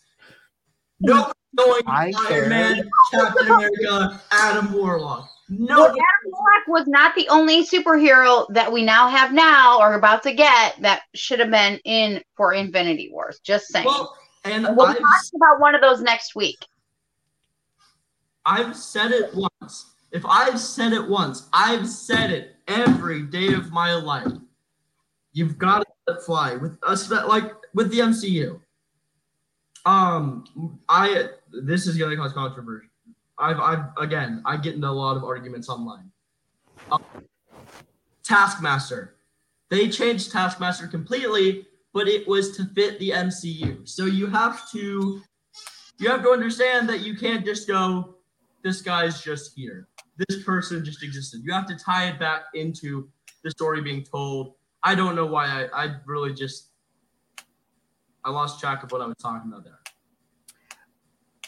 [1.01, 2.49] Nobody's going I Iron care.
[2.49, 5.29] Man, Captain America, Adam Warlock.
[5.49, 5.99] Well, Nobody.
[5.99, 10.33] Adam Warlock was not the only superhero that we now have now or about to
[10.33, 13.39] get that should have been in for Infinity Wars.
[13.43, 13.85] Just saying.
[13.85, 16.65] Well, and we'll I've talking about one of those next week.
[18.45, 19.93] I've said it once.
[20.11, 24.31] If I've said it once, I've said it every day of my life.
[25.33, 28.59] You've got to let it fly with us, like with the MCU.
[29.85, 30.45] Um,
[30.89, 31.29] I
[31.63, 32.86] this is gonna cause controversy.
[33.39, 36.11] I've, I've again, I get into a lot of arguments online.
[36.91, 37.03] Um,
[38.23, 39.15] Taskmaster,
[39.69, 43.87] they changed Taskmaster completely, but it was to fit the MCU.
[43.87, 45.21] So you have to,
[45.97, 48.15] you have to understand that you can't just go,
[48.63, 49.87] this guy's just here.
[50.17, 51.41] This person just existed.
[51.43, 53.07] You have to tie it back into
[53.43, 54.55] the story being told.
[54.83, 56.71] I don't know why I, I really just
[58.23, 59.79] I lost track of what I was talking about there.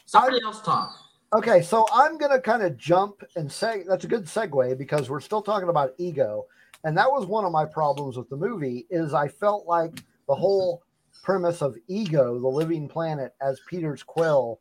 [0.06, 1.09] Somebody else talk.
[1.32, 5.10] Okay, so I'm going to kind of jump and say that's a good segue because
[5.10, 6.46] we're still talking about ego,
[6.84, 10.34] and that was one of my problems with the movie is I felt like the
[10.34, 10.82] whole
[11.22, 14.60] premise of ego, the living planet, as Peter's Quill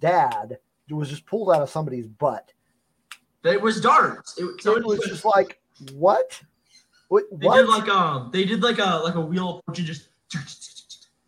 [0.00, 0.58] dad,
[0.90, 2.52] was just pulled out of somebody's butt.
[3.44, 4.38] It was darts.
[4.38, 5.60] It, So it was just like,
[5.94, 6.40] what?
[7.08, 7.24] What?
[7.32, 7.56] they what?
[7.58, 10.08] did like um they did like a like a wheel of fortune just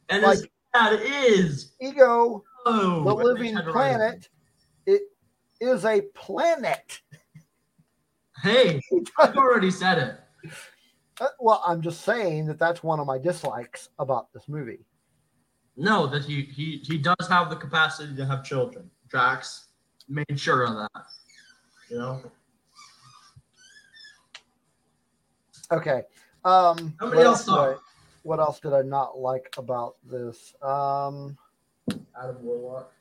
[0.08, 3.96] and Like- that is ego, oh the living had to write it.
[3.98, 4.28] planet,
[5.64, 7.00] is a planet.
[8.42, 8.80] Hey,
[9.18, 10.52] I've already said it.
[11.20, 14.84] Uh, well, I'm just saying that that's one of my dislikes about this movie.
[15.76, 18.90] No, that he he he does have the capacity to have children.
[19.08, 19.68] Drax
[20.08, 21.04] made sure of that.
[21.90, 22.22] You know.
[25.72, 26.02] Okay.
[26.44, 27.74] Um, Somebody what else did I,
[28.22, 30.54] what else did I not like about this?
[30.62, 31.36] Um,
[31.90, 32.92] Adam Warlock.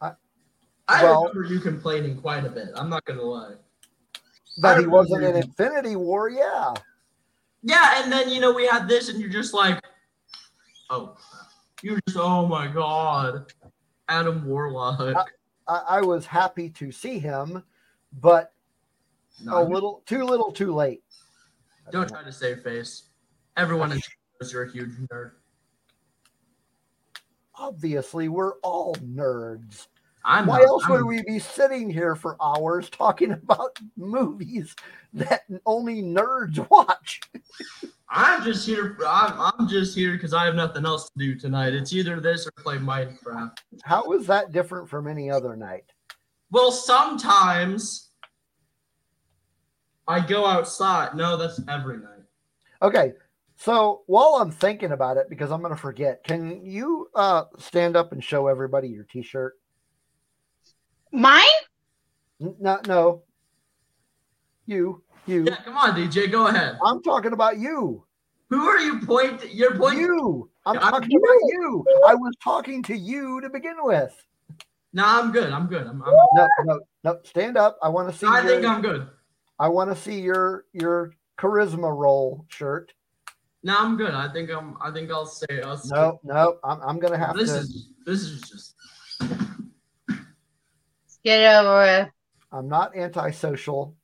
[0.00, 0.14] I-
[0.90, 2.68] I well- remember you complaining quite a bit.
[2.74, 3.54] I'm not gonna lie.
[4.58, 6.74] that he wasn't in Infinity War, yeah.
[7.62, 9.80] Yeah, and then you know we had this, and you're just like,
[10.90, 11.16] oh,
[11.82, 13.52] you're just oh my god,
[14.08, 15.16] Adam Warlock.
[15.68, 17.62] I, I was happy to see him,
[18.20, 18.52] but
[19.44, 21.02] No, a little too little, too late.
[21.92, 23.04] don't try to save face.
[23.56, 24.00] Everyone in
[24.40, 25.32] knows you're a huge nerd.
[27.54, 29.86] Obviously, we're all nerds.
[30.24, 34.74] I'm Why not- else I'm would we be sitting here for hours talking about movies
[35.14, 37.20] that only nerds watch?
[38.08, 38.98] I'm just here.
[39.06, 41.74] I'm, I'm just here because I have nothing else to do tonight.
[41.74, 43.56] It's either this or play Minecraft.
[43.84, 45.84] How is that different from any other night?
[46.50, 48.08] Well, sometimes
[50.08, 51.14] I go outside.
[51.14, 52.24] No, that's every night.
[52.82, 53.12] Okay,
[53.56, 57.94] so while I'm thinking about it, because I'm going to forget, can you uh, stand
[57.96, 59.54] up and show everybody your T-shirt?
[61.12, 61.42] Mine?
[62.40, 63.22] N- No, no,
[64.66, 65.44] you, you.
[65.44, 66.78] Yeah, come on, DJ, go ahead.
[66.84, 68.04] I'm talking about you.
[68.50, 69.50] Who are you pointing?
[69.52, 70.00] You're pointing.
[70.00, 70.50] You.
[70.66, 71.18] I'm I'm talking you.
[71.18, 71.84] about you.
[72.06, 74.14] I was talking to you to begin with.
[74.92, 75.52] No, I'm good.
[75.52, 75.86] I'm good.
[75.86, 76.02] I'm.
[76.02, 77.18] I'm No, no, no.
[77.24, 77.78] Stand up.
[77.82, 78.26] I want to see.
[78.26, 79.08] I your, think I'm good.
[79.58, 82.92] I want to see your your charisma roll shirt.
[83.62, 84.14] No, I'm good.
[84.14, 84.76] I think I'm.
[84.80, 85.60] I think I'll say.
[85.62, 86.58] I'll say- No, no.
[86.64, 87.58] I'm, I'm gonna have This to.
[87.58, 87.88] is.
[88.04, 88.74] This is just.
[91.24, 92.08] Get over it.
[92.52, 93.94] I'm not antisocial.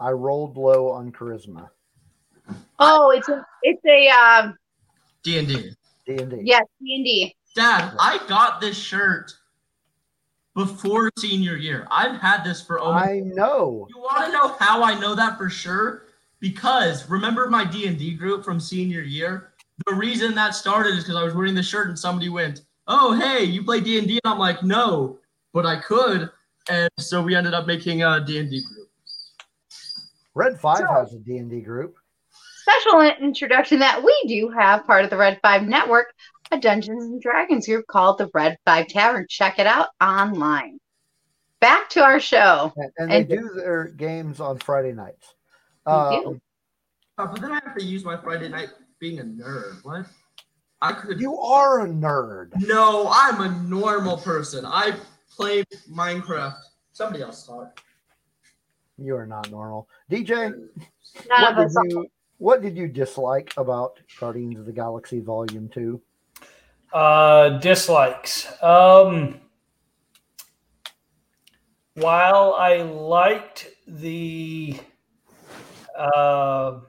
[0.00, 1.70] I rolled low on charisma.
[2.78, 4.56] Oh, it's a it's a um
[5.22, 5.70] D and D.
[6.06, 6.40] D and D.
[6.44, 7.36] yes, D and D.
[7.54, 9.32] Dad, I got this shirt
[10.54, 11.86] before senior year.
[11.90, 13.06] I've had this for almost.
[13.06, 13.86] I know.
[13.88, 16.04] You want to know how I know that for sure?
[16.40, 19.52] Because remember my D and D group from senior year.
[19.86, 23.12] The reason that started is because I was wearing the shirt and somebody went, "Oh,
[23.18, 25.18] hey, you play D and D?" And I'm like, "No,
[25.54, 26.28] but I could."
[26.68, 28.88] And so we ended up making a D and D group.
[30.34, 31.96] Red Five So- has a D and D group.
[32.62, 36.12] Special introduction that we do have part of the Red Five Network,
[36.50, 39.26] a Dungeons and Dragons group called the Red Five Tavern.
[39.28, 40.78] Check it out online.
[41.60, 42.72] Back to our show.
[42.76, 45.34] And, and they And- do their games on Friday nights.
[45.86, 46.26] They do.
[46.28, 46.40] Um,
[47.16, 49.84] Oh, but then I have to use my Friday night being a nerd.
[49.84, 50.06] What?
[50.82, 51.20] I could.
[51.20, 52.50] You are a nerd.
[52.66, 54.66] No, I'm a normal person.
[54.66, 54.96] I
[55.36, 56.60] play Minecraft.
[56.92, 57.80] Somebody else talk.
[58.98, 59.88] You are not normal.
[60.10, 60.54] DJ,
[61.28, 62.06] None what did you
[62.38, 66.00] what did you dislike about Guardians of the Galaxy Volume Two?
[66.92, 68.46] Uh, dislikes.
[68.62, 69.40] Um,
[71.94, 74.78] while I liked the
[75.96, 76.80] uh,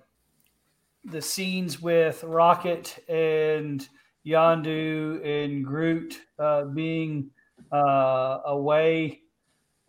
[1.05, 3.87] the scenes with Rocket and
[4.25, 7.29] Yondu and Groot uh, being
[7.71, 9.21] uh, away,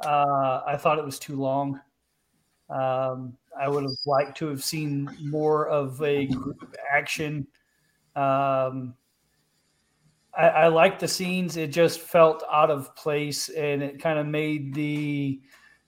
[0.04, 1.80] uh, I thought it was too long.
[2.68, 7.46] Um, I would have liked to have seen more of a group action.
[8.14, 8.94] Um,
[10.36, 11.56] I, I like the scenes.
[11.56, 15.40] It just felt out of place, and it kind of made the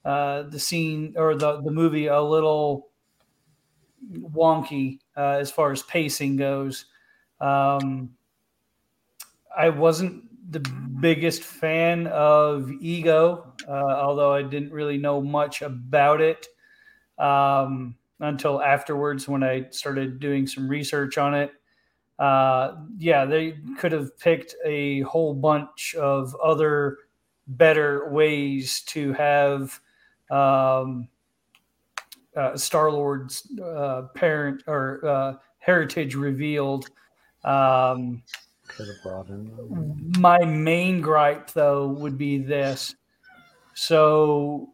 [0.05, 2.89] uh, the scene or the the movie a little
[4.13, 6.87] wonky uh, as far as pacing goes.
[7.41, 8.11] Um,
[9.57, 10.61] I wasn't the
[11.01, 16.47] biggest fan of Ego, uh, although I didn't really know much about it
[17.19, 21.53] um, until afterwards when I started doing some research on it
[22.19, 26.99] uh, yeah, they could have picked a whole bunch of other
[27.47, 29.81] better ways to have
[30.31, 31.09] um,
[32.37, 36.91] uh, Star Lord's uh, parent or uh, heritage revealed.
[37.45, 38.23] Um,
[38.79, 40.13] Could have brought in.
[40.19, 42.95] my main gripe, though, would be this.
[43.75, 44.73] So,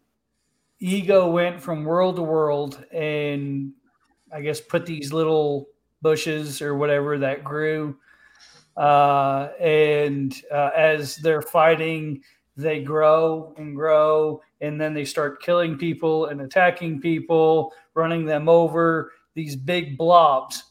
[0.79, 3.73] Ego went from world to world and
[4.31, 5.69] I guess put these little
[6.03, 7.97] bushes or whatever that grew.
[8.77, 12.23] Uh, and uh, as they're fighting,
[12.57, 18.49] they grow and grow, and then they start killing people and attacking people, running them
[18.49, 20.65] over, these big blobs.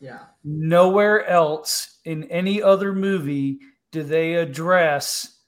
[0.00, 0.20] Yeah.
[0.44, 3.60] Nowhere else in any other movie
[3.92, 5.38] do they address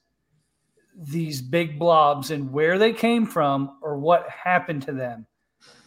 [0.95, 5.25] these big blobs and where they came from or what happened to them.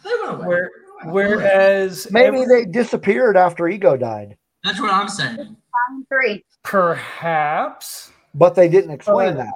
[0.03, 0.47] They went away.
[0.47, 0.71] Where,
[1.05, 5.35] whereas Maybe every- they disappeared after Ego died, That's what I'm saying.
[5.37, 6.45] Volume Three.
[6.63, 9.53] perhaps but they didn't explain that.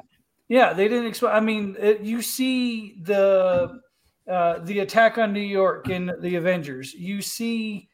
[0.47, 1.33] Yeah, they didn't explain.
[1.33, 3.79] I mean, it, you see the
[4.27, 6.93] uh, the attack on New York in the Avengers.
[6.93, 7.89] You see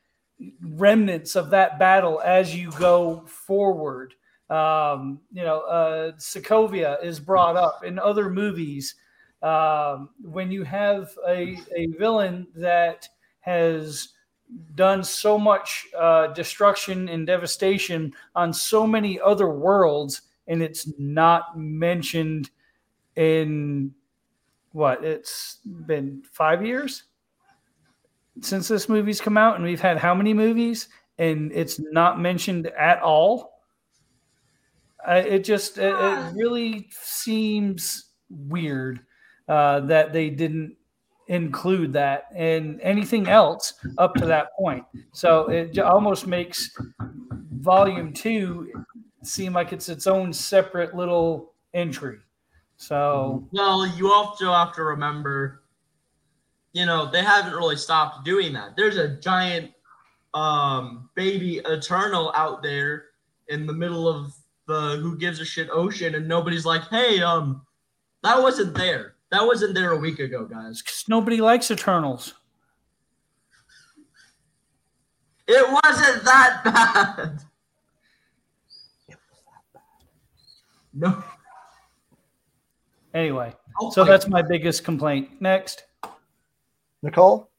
[0.61, 4.13] remnants of that battle as you go forward.
[4.49, 8.95] Um, you know, uh, Sokovia is brought up in other movies.
[9.41, 13.07] Um, when you have a, a villain that
[13.41, 14.09] has
[14.75, 21.57] done so much uh, destruction and devastation on so many other worlds, and it's not
[21.57, 22.49] mentioned
[23.15, 23.93] in
[24.71, 27.03] what it's been five years
[28.41, 30.87] since this movie's come out and we've had how many movies
[31.17, 33.61] and it's not mentioned at all?
[35.05, 38.99] I, it just it, it really seems weird
[39.47, 40.75] uh, that they didn't
[41.27, 44.83] include that and anything else up to that point.
[45.11, 46.71] So it almost makes
[47.51, 48.85] volume two
[49.23, 52.19] seem like it's its own separate little entry.
[52.77, 55.63] So Well, you also have to remember,
[56.77, 58.75] you know, they haven't really stopped doing that.
[58.77, 59.71] There's a giant
[60.35, 63.05] um, baby Eternal out there
[63.47, 64.31] in the middle of
[64.67, 67.65] the who gives a shit ocean, and nobody's like, hey, um,
[68.21, 69.15] that wasn't there.
[69.31, 70.83] That wasn't there a week ago, guys.
[70.83, 72.35] Because nobody likes Eternals.
[75.47, 77.39] It wasn't that bad.
[80.93, 81.23] No.
[83.15, 85.41] Anyway, Oh so that's my biggest complaint.
[85.41, 85.85] Next.
[87.03, 87.49] Nicole,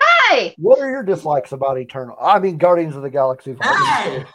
[0.00, 0.54] Hi.
[0.58, 2.16] what are your dislikes about Eternal?
[2.20, 4.26] I mean, Guardians of the Galaxy Volume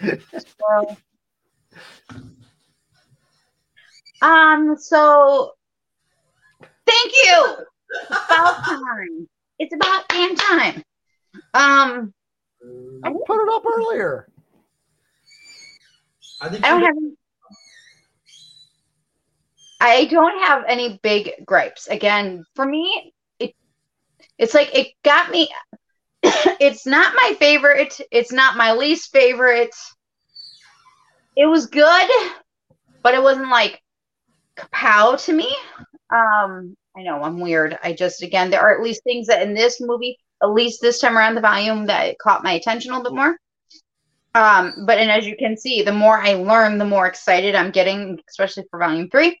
[0.00, 0.18] Hey!
[0.30, 0.96] So,
[4.22, 4.76] um.
[4.78, 5.52] So,
[6.86, 7.56] thank you.
[8.08, 9.28] About time.
[9.58, 10.82] It's about damn time.
[11.54, 12.14] Um.
[13.04, 14.28] I put it up earlier.
[16.40, 16.96] I think I don't have.
[16.96, 17.17] Any,
[19.80, 21.86] I don't have any big gripes.
[21.86, 23.54] Again, for me, it
[24.38, 25.48] it's like it got me.
[26.22, 28.00] it's not my favorite.
[28.10, 29.74] It's not my least favorite.
[31.36, 32.10] It was good,
[33.02, 33.80] but it wasn't like
[34.56, 35.54] kapow to me.
[36.10, 37.78] Um, I know I'm weird.
[37.82, 40.98] I just again there are at least things that in this movie, at least this
[40.98, 43.36] time around the volume, that caught my attention a little bit more.
[44.34, 47.70] Um, but and as you can see, the more I learn, the more excited I'm
[47.70, 49.40] getting, especially for volume three.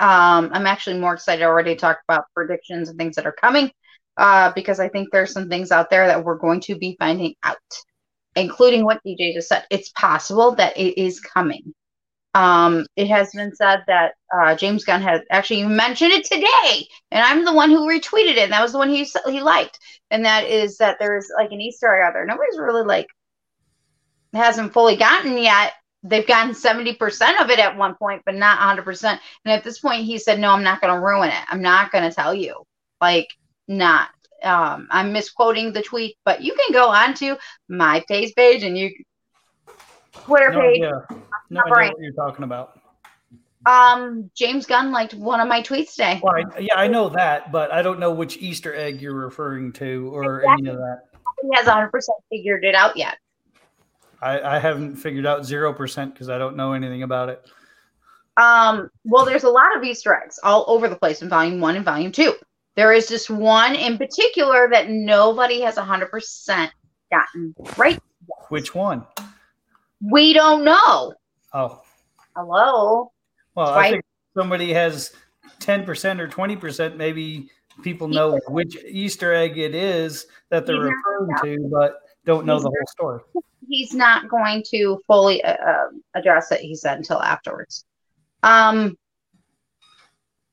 [0.00, 3.70] Um, I'm actually more excited already to talk about predictions and things that are coming.
[4.18, 7.34] uh, because I think there's some things out there that we're going to be finding
[7.44, 7.58] out,
[8.36, 9.64] including what DJ just said.
[9.70, 11.74] It's possible that it is coming.
[12.34, 17.22] Um, it has been said that uh, James Gunn has actually mentioned it today, and
[17.24, 18.38] I'm the one who retweeted it.
[18.38, 19.78] And that was the one he he liked,
[20.10, 22.26] and that is that there's like an Easter egg out there.
[22.26, 23.06] Nobody's really like
[24.32, 25.72] hasn't fully gotten yet.
[26.02, 29.04] They've gotten 70% of it at one point, but not 100%.
[29.44, 31.44] And at this point, he said, No, I'm not going to ruin it.
[31.48, 32.62] I'm not going to tell you.
[33.00, 33.28] Like,
[33.66, 34.10] not.
[34.42, 37.36] Um, I'm misquoting the tweet, but you can go onto
[37.68, 38.90] my face page and you
[40.12, 40.82] Twitter No page.
[40.82, 41.06] idea.
[41.50, 42.80] No Not idea what you're talking about.
[43.64, 46.20] Um, James Gunn liked one of my tweets today.
[46.22, 49.72] Well, I, yeah, I know that, but I don't know which Easter egg you're referring
[49.74, 51.02] to or any of that.
[51.42, 51.90] He has 100%
[52.30, 53.18] figured it out yet.
[54.22, 57.46] I, I haven't figured out zero percent because I don't know anything about it.
[58.36, 61.76] Um, well, there's a lot of Easter eggs all over the place in volume one
[61.76, 62.34] and volume two.
[62.74, 66.70] There is just one in particular that nobody has 100%
[67.10, 67.98] gotten right.
[68.48, 69.06] Which one?
[70.00, 71.14] We don't know.
[71.54, 71.80] Oh,
[72.36, 73.12] Hello.
[73.54, 73.86] well, Right.
[73.86, 74.04] I think
[74.36, 75.12] somebody has
[75.58, 76.98] ten percent or twenty percent.
[76.98, 77.50] Maybe
[77.82, 82.68] people know which Easter egg it is that they're referring to, but don't know the
[82.68, 83.20] whole story.
[83.68, 87.84] He's not going to fully uh, uh, address it, he said, until afterwards.
[88.42, 88.96] Um,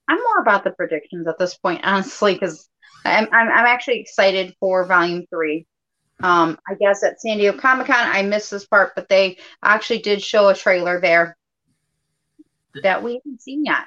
[0.07, 2.68] I'm more about the predictions at this point, honestly, because
[3.06, 5.68] I'm, I'm, I'm actually excited for volume three.
[6.22, 9.99] Um, I guess at San Diego Comic Con, I missed this part, but they actually
[9.99, 11.35] did show a trailer there
[12.81, 13.85] that we haven't seen yet.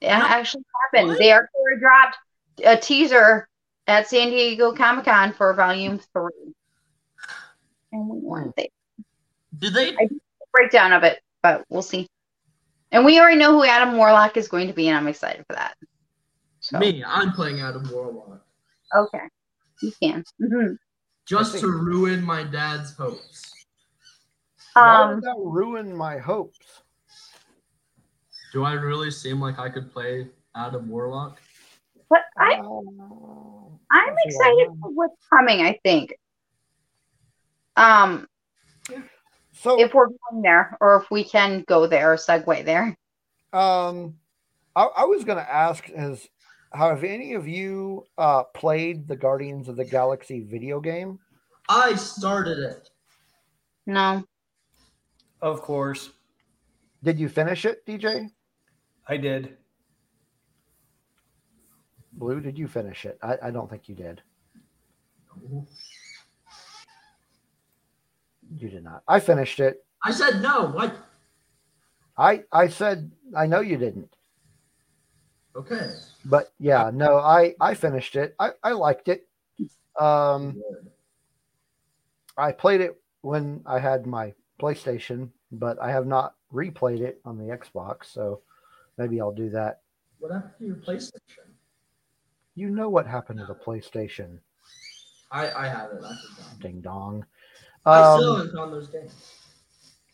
[0.00, 1.08] It actually happened.
[1.10, 1.18] What?
[1.18, 2.16] They are they dropped
[2.64, 3.48] a teaser
[3.86, 6.54] at San Diego Comic Con for volume three.
[7.92, 8.66] And we weren't there.
[9.58, 9.96] Did they?
[10.52, 12.06] Breakdown of it, but we'll see.
[12.92, 15.54] And we already know who Adam Warlock is going to be, and I'm excited for
[15.54, 15.76] that.
[16.60, 18.44] So, Me, I'm playing Adam Warlock
[18.94, 19.28] Okay.
[19.82, 20.24] You can.
[20.40, 20.76] Mhm.
[21.26, 23.52] just to ruin my dad's hopes.
[24.74, 26.82] Why Um, would that ruin my hopes?
[28.52, 31.40] Do I really seem like I could play Adam Warlock?
[32.08, 36.12] but I, Uh, I'm excited for what's coming, I think.
[37.80, 38.26] Um,
[39.52, 42.96] So, if we're going there, or if we can go there or segue there.
[43.52, 44.14] um,
[44.76, 46.28] I, I was going to ask: Has
[46.72, 51.18] have any of you uh, played the Guardians of the Galaxy video game?
[51.68, 52.90] I started it.
[53.86, 54.24] No.
[55.42, 56.10] Of course,
[57.02, 58.30] Did you finish it, DJ?
[59.08, 59.56] I did.
[62.12, 63.18] Blue, did you finish it?
[63.22, 64.20] I, I don't think you did.
[68.56, 69.02] You did not.
[69.06, 69.84] I finished it.
[70.04, 70.66] I said no.
[70.66, 70.94] What?
[72.16, 74.12] I I said I know you didn't,
[75.56, 75.90] Okay.
[76.24, 78.34] but yeah, no, I I finished it.
[78.38, 79.26] I I liked it.
[79.98, 80.60] Um,
[82.36, 87.38] I played it when I had my PlayStation, but I have not replayed it on
[87.38, 88.40] the Xbox, so
[88.98, 89.80] maybe I'll do that.
[90.18, 91.46] What happened to your PlayStation?
[92.54, 94.38] You know what happened to the PlayStation?
[95.30, 96.02] I I have it.
[96.02, 96.14] I.
[96.60, 97.24] Ding dong.
[97.86, 99.14] I still Um, haven't found those games.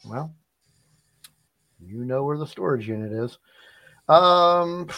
[0.04, 0.34] well,
[1.80, 3.38] you know where the storage unit is.
[4.08, 4.88] Um,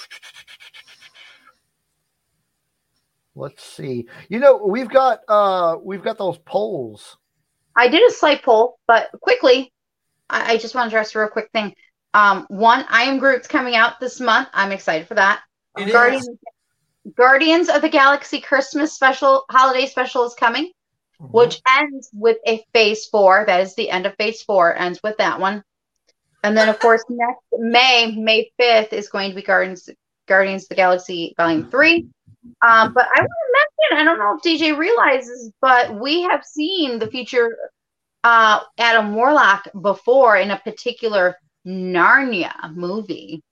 [3.34, 4.06] let's see.
[4.28, 7.16] You know, we've got uh we've got those polls.
[7.76, 9.72] I did a slight poll, but quickly,
[10.28, 11.74] I, I just want to address a real quick thing.
[12.14, 14.48] Um, one, I Am Groot's coming out this month.
[14.52, 15.40] I'm excited for that.
[15.76, 16.28] It Guardians,
[17.16, 20.72] Guardians of the Galaxy Christmas special, holiday special is coming,
[21.18, 23.44] which ends with a Phase Four.
[23.46, 24.76] That is the end of Phase Four.
[24.76, 25.62] Ends with that one,
[26.44, 29.88] and then of course next May, May fifth is going to be Guardians
[30.26, 32.08] Guardians of the Galaxy Volume Three.
[32.66, 36.44] Um, but I want to mention, I don't know if DJ realizes, but we have
[36.44, 37.56] seen the future
[38.24, 41.36] uh, Adam Warlock before in a particular
[41.66, 43.42] Narnia movie.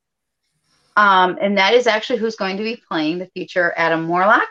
[0.97, 4.48] Um, and that is actually who's going to be playing the future Adam Warlock.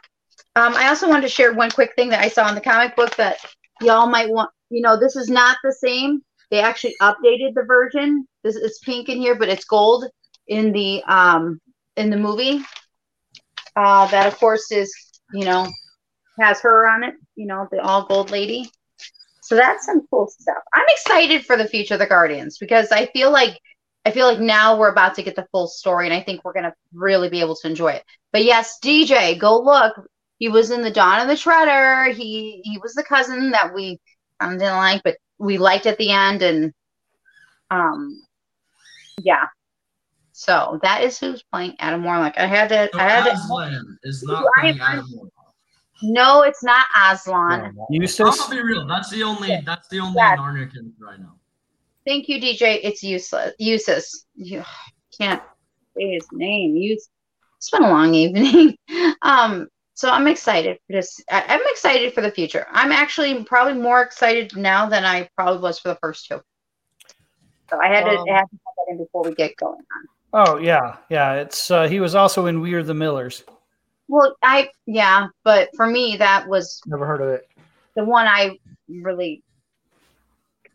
[0.56, 2.96] Um, I also wanted to share one quick thing that I saw in the comic
[2.96, 3.38] book that
[3.82, 4.50] y'all might want.
[4.70, 6.22] You know, this is not the same.
[6.50, 8.26] They actually updated the version.
[8.44, 10.06] This is pink in here, but it's gold
[10.48, 11.60] in the um
[11.98, 12.64] in the movie.
[13.76, 14.94] Uh, that of course is
[15.34, 15.68] you know
[16.40, 17.16] has her on it.
[17.36, 18.70] You know, the all gold lady.
[19.42, 20.58] So that's some cool stuff.
[20.74, 23.60] I'm excited for the future of the Guardians because I feel like
[24.06, 26.54] I feel like now we're about to get the full story, and I think we're
[26.54, 28.04] gonna really be able to enjoy it.
[28.32, 29.96] But yes, DJ, go look.
[30.38, 32.12] He was in the Dawn of the Treader.
[32.14, 34.00] He he was the cousin that we
[34.40, 36.74] um, didn't like, but we liked at the end, and
[37.72, 38.22] um,
[39.22, 39.46] yeah.
[40.34, 42.34] So that is who's playing Adam Warlock.
[42.38, 42.90] I had to.
[42.92, 43.98] So I had to.
[44.04, 45.32] Is not playing I- Adam Warlock.
[46.04, 47.74] No, it's not Aslan.
[47.74, 48.42] No, Eustace.
[48.42, 48.86] I'll be real.
[48.86, 49.62] That's the only.
[49.66, 50.36] That's the only Yeah.
[50.36, 51.32] Narnia character I know.
[52.06, 52.82] Thank you, DJ.
[52.84, 53.54] It's useless.
[53.58, 54.26] Useless.
[54.36, 54.64] You
[55.18, 55.42] can't
[55.98, 56.76] say his name.
[56.76, 57.08] Use.
[57.58, 58.76] It's been a long evening.
[59.22, 59.68] um.
[59.96, 60.78] So I'm excited.
[60.92, 62.68] I- I'm excited for the future.
[62.70, 66.42] I'm actually probably more excited now than I probably was for the first two.
[67.70, 69.80] So I had to, Um, I had to put that in before we get going
[69.80, 70.08] on.
[70.34, 71.36] Oh yeah, yeah.
[71.36, 73.44] It's uh, he was also in We Are the Millers.
[74.10, 77.48] Well, I yeah, but for me that was Never heard of it.
[77.96, 78.60] the one I
[78.90, 79.42] really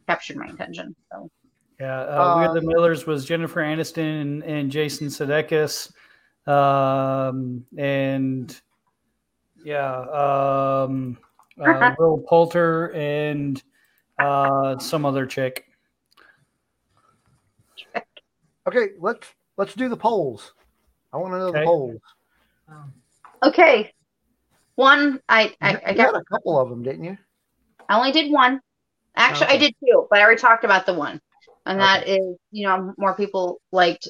[0.09, 0.97] captured my attention.
[1.13, 1.31] So
[1.79, 5.93] Yeah, uh, We Are the Um, Millers was Jennifer Aniston and, and Jason Sudeikis,
[6.49, 8.59] um, and
[9.65, 10.01] yeah,
[10.87, 11.19] um,
[11.61, 13.63] uh, Will Poulter and
[14.19, 15.67] uh, some other chick.
[18.67, 20.53] Okay, let's let's do the polls.
[21.13, 21.65] I want to know the Okay.
[21.65, 22.01] polls.
[23.43, 23.93] okay,
[24.77, 27.19] one I I, I you got had a couple of them, didn't you?
[27.89, 28.61] I only did one.
[29.17, 29.59] Actually, I Okay.
[29.59, 31.21] did two, but I already talked about the one.
[31.71, 34.09] And that is, you know, more people liked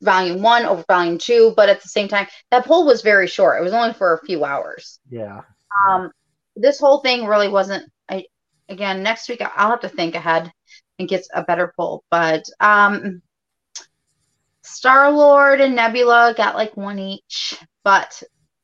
[0.00, 3.60] volume one over volume two, but at the same time, that poll was very short.
[3.60, 4.98] It was only for a few hours.
[5.10, 5.42] Yeah.
[5.86, 6.10] Um,
[6.56, 7.84] this whole thing really wasn't.
[8.08, 8.24] I
[8.70, 10.50] again next week I'll have to think ahead
[10.98, 12.02] and get a better poll.
[12.10, 13.20] But um,
[14.62, 17.60] Star Lord and Nebula got like one each.
[17.84, 18.22] But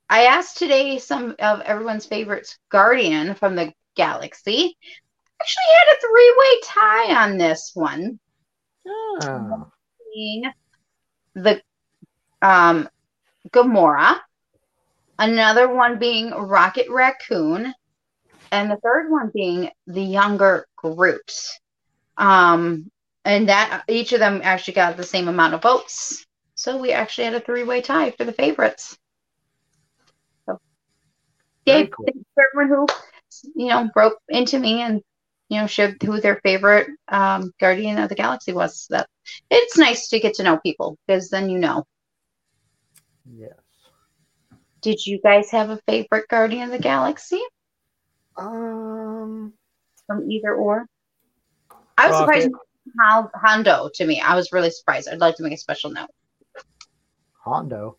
[0.08, 4.78] I asked today some of everyone's favorites, Guardian from the Galaxy.
[5.38, 8.18] Actually had a three-way tie on this one
[10.14, 10.44] Being
[11.34, 11.60] the
[12.42, 12.88] um,
[13.50, 14.18] Gamora,
[15.18, 17.72] another one being Rocket Raccoon,
[18.50, 21.32] and the third one being the younger Groot.
[22.16, 22.90] Um,
[23.24, 26.24] and that each of them actually got the same amount of votes.
[26.54, 28.96] So we actually had a three-way tie for the favorites.
[30.46, 30.58] So,
[31.66, 32.06] yay, cool.
[32.06, 35.02] thanks for everyone who, you know, broke into me and
[35.48, 38.86] you know shared who their favorite um, Guardian of the Galaxy was.
[38.90, 39.08] That
[39.50, 41.84] it's nice to get to know people because then you know.
[43.30, 43.52] yes.
[44.80, 47.42] Did you guys have a favorite Guardian of the Galaxy
[48.36, 49.52] Um,
[50.06, 50.86] from either or?
[51.96, 52.50] I was surprised
[53.34, 54.20] Hondo to me.
[54.20, 55.08] I was really surprised.
[55.08, 56.10] I'd like to make a special note.
[57.44, 57.98] Hondo.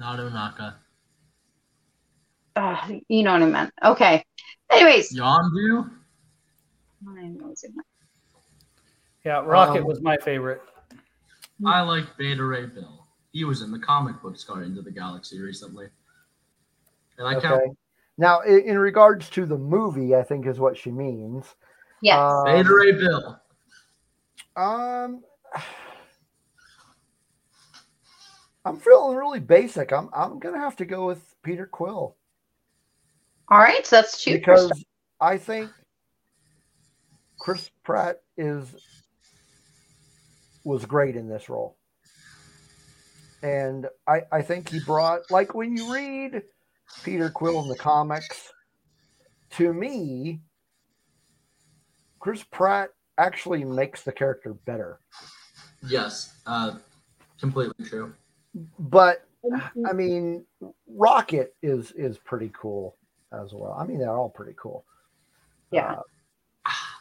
[0.00, 0.74] Ohnaka.
[2.60, 2.76] Uh,
[3.08, 3.72] you know what I meant.
[3.82, 4.22] Okay.
[4.70, 5.90] Anyways, Yondu.
[7.08, 7.82] I'm losing my-
[9.24, 10.60] Yeah, Rocket Um, was my favorite.
[11.66, 13.06] I like Beta Ray Bill.
[13.32, 15.88] He was in the comic books Guardians of the Galaxy recently.
[17.16, 17.48] And I Okay.
[17.48, 17.78] count
[18.18, 21.54] Now, in, in regards to the movie, I think is what she means.
[22.02, 22.18] yes.
[22.18, 23.40] Um, Beta Ray Bill.
[24.56, 25.24] Um,
[28.66, 29.90] I'm feeling really basic.
[29.92, 32.16] I'm I'm gonna have to go with Peter Quill
[33.50, 33.84] All right.
[33.84, 34.34] So that's two.
[34.34, 34.72] because
[35.20, 35.70] I think
[37.38, 38.66] Chris Pratt is
[40.64, 41.76] was great in this role,
[43.42, 46.42] and I I think he brought like when you read
[47.02, 48.52] Peter Quill in the comics,
[49.52, 50.40] to me,
[52.20, 55.00] Chris Pratt actually makes the character better.
[55.88, 56.34] Yes.
[56.46, 56.76] Uh,
[57.40, 58.14] completely true.
[58.78, 59.24] but
[59.86, 60.44] I mean,
[60.86, 62.96] Rocket is is pretty cool
[63.32, 63.76] as well.
[63.78, 64.84] I mean, they're all pretty cool.
[65.70, 65.92] Yeah.
[65.92, 66.02] Uh,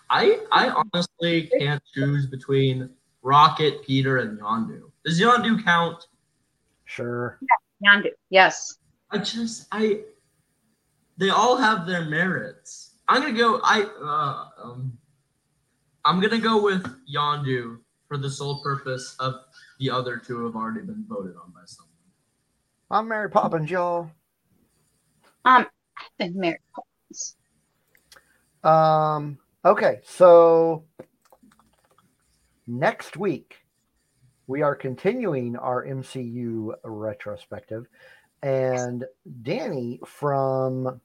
[0.09, 2.89] I I honestly can't choose between
[3.21, 4.91] Rocket, Peter, and Yondu.
[5.05, 6.07] Does Yondu count?
[6.85, 7.39] sure.
[7.85, 8.09] Yandu.
[8.29, 8.77] Yes.
[9.11, 10.01] I just I
[11.17, 12.95] they all have their merits.
[13.07, 14.97] I'm gonna go I uh, um
[16.05, 19.35] I'm gonna go with Yondu for the sole purpose of
[19.79, 21.93] the other two have already been voted on by someone.
[22.89, 24.09] I'm Mary Poppins, y'all.
[25.45, 25.67] Um,
[25.99, 26.55] I've been.
[26.73, 27.35] Poppins.
[28.63, 29.37] Um.
[29.65, 30.85] Okay, so
[32.67, 33.57] next week
[34.47, 37.87] we are continuing our MCU retrospective,
[38.41, 39.05] and
[39.43, 41.01] Danny from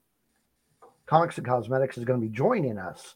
[1.05, 3.15] Comics and Cosmetics is going to be joining us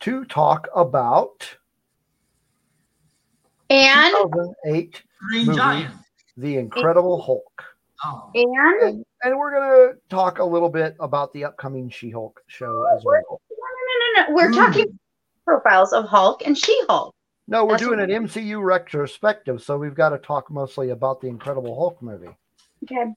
[0.00, 1.56] to talk about
[3.70, 5.58] And 2008 Green Movie.
[5.58, 5.94] Giant.
[6.36, 7.64] The Incredible Hulk.
[8.04, 8.30] Oh.
[8.34, 12.40] and And, and we're going to talk a little bit about the upcoming She Hulk
[12.46, 13.40] show as well.
[13.50, 14.34] no, no, no, no.
[14.34, 14.54] We're Mm.
[14.54, 14.98] talking
[15.44, 17.14] profiles of Hulk and She-Hulk.
[17.48, 21.26] No, we're That's doing an MCU retrospective, so we've got to talk mostly about the
[21.28, 22.36] Incredible Hulk movie.
[22.84, 23.14] Okay.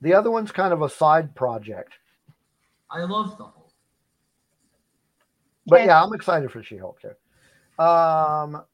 [0.00, 1.92] The other one's kind of a side project.
[2.90, 3.70] I love the Hulk.
[5.66, 5.86] But Okay.
[5.86, 7.14] yeah, I'm excited for She Hulk too.
[7.82, 8.64] Um,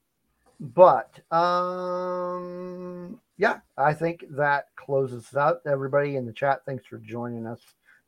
[0.60, 5.60] but um, yeah, I think that closes it out.
[5.66, 7.60] Everybody in the chat, thanks for joining us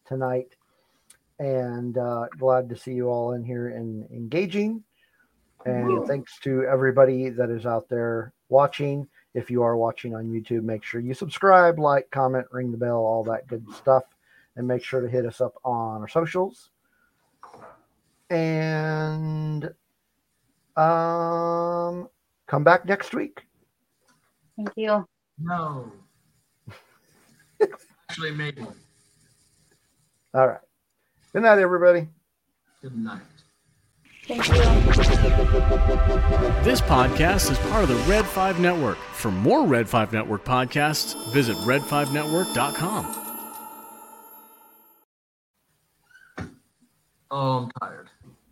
[0.07, 0.55] tonight,
[1.39, 4.83] and uh, glad to see you all in here and engaging.
[5.65, 9.09] And thanks to everybody that is out there watching.
[9.35, 12.99] If you are watching on YouTube, make sure you subscribe, like, comment, ring the bell,
[12.99, 14.05] all that good stuff,
[14.55, 16.71] and make sure to hit us up on our socials.
[18.31, 19.65] And
[20.77, 22.09] um,
[22.47, 23.45] come back next week.
[24.57, 25.05] Thank you.
[25.39, 25.92] No.
[28.08, 28.62] Actually, maybe.
[30.34, 30.60] All right.
[31.32, 32.08] Good night, everybody.
[32.82, 33.20] Good night.
[36.65, 38.97] This podcast is part of the Red 5 Network.
[39.12, 43.23] For more Red 5 Network podcasts, visit red5network.com.
[47.31, 48.08] Oh, I'm tired.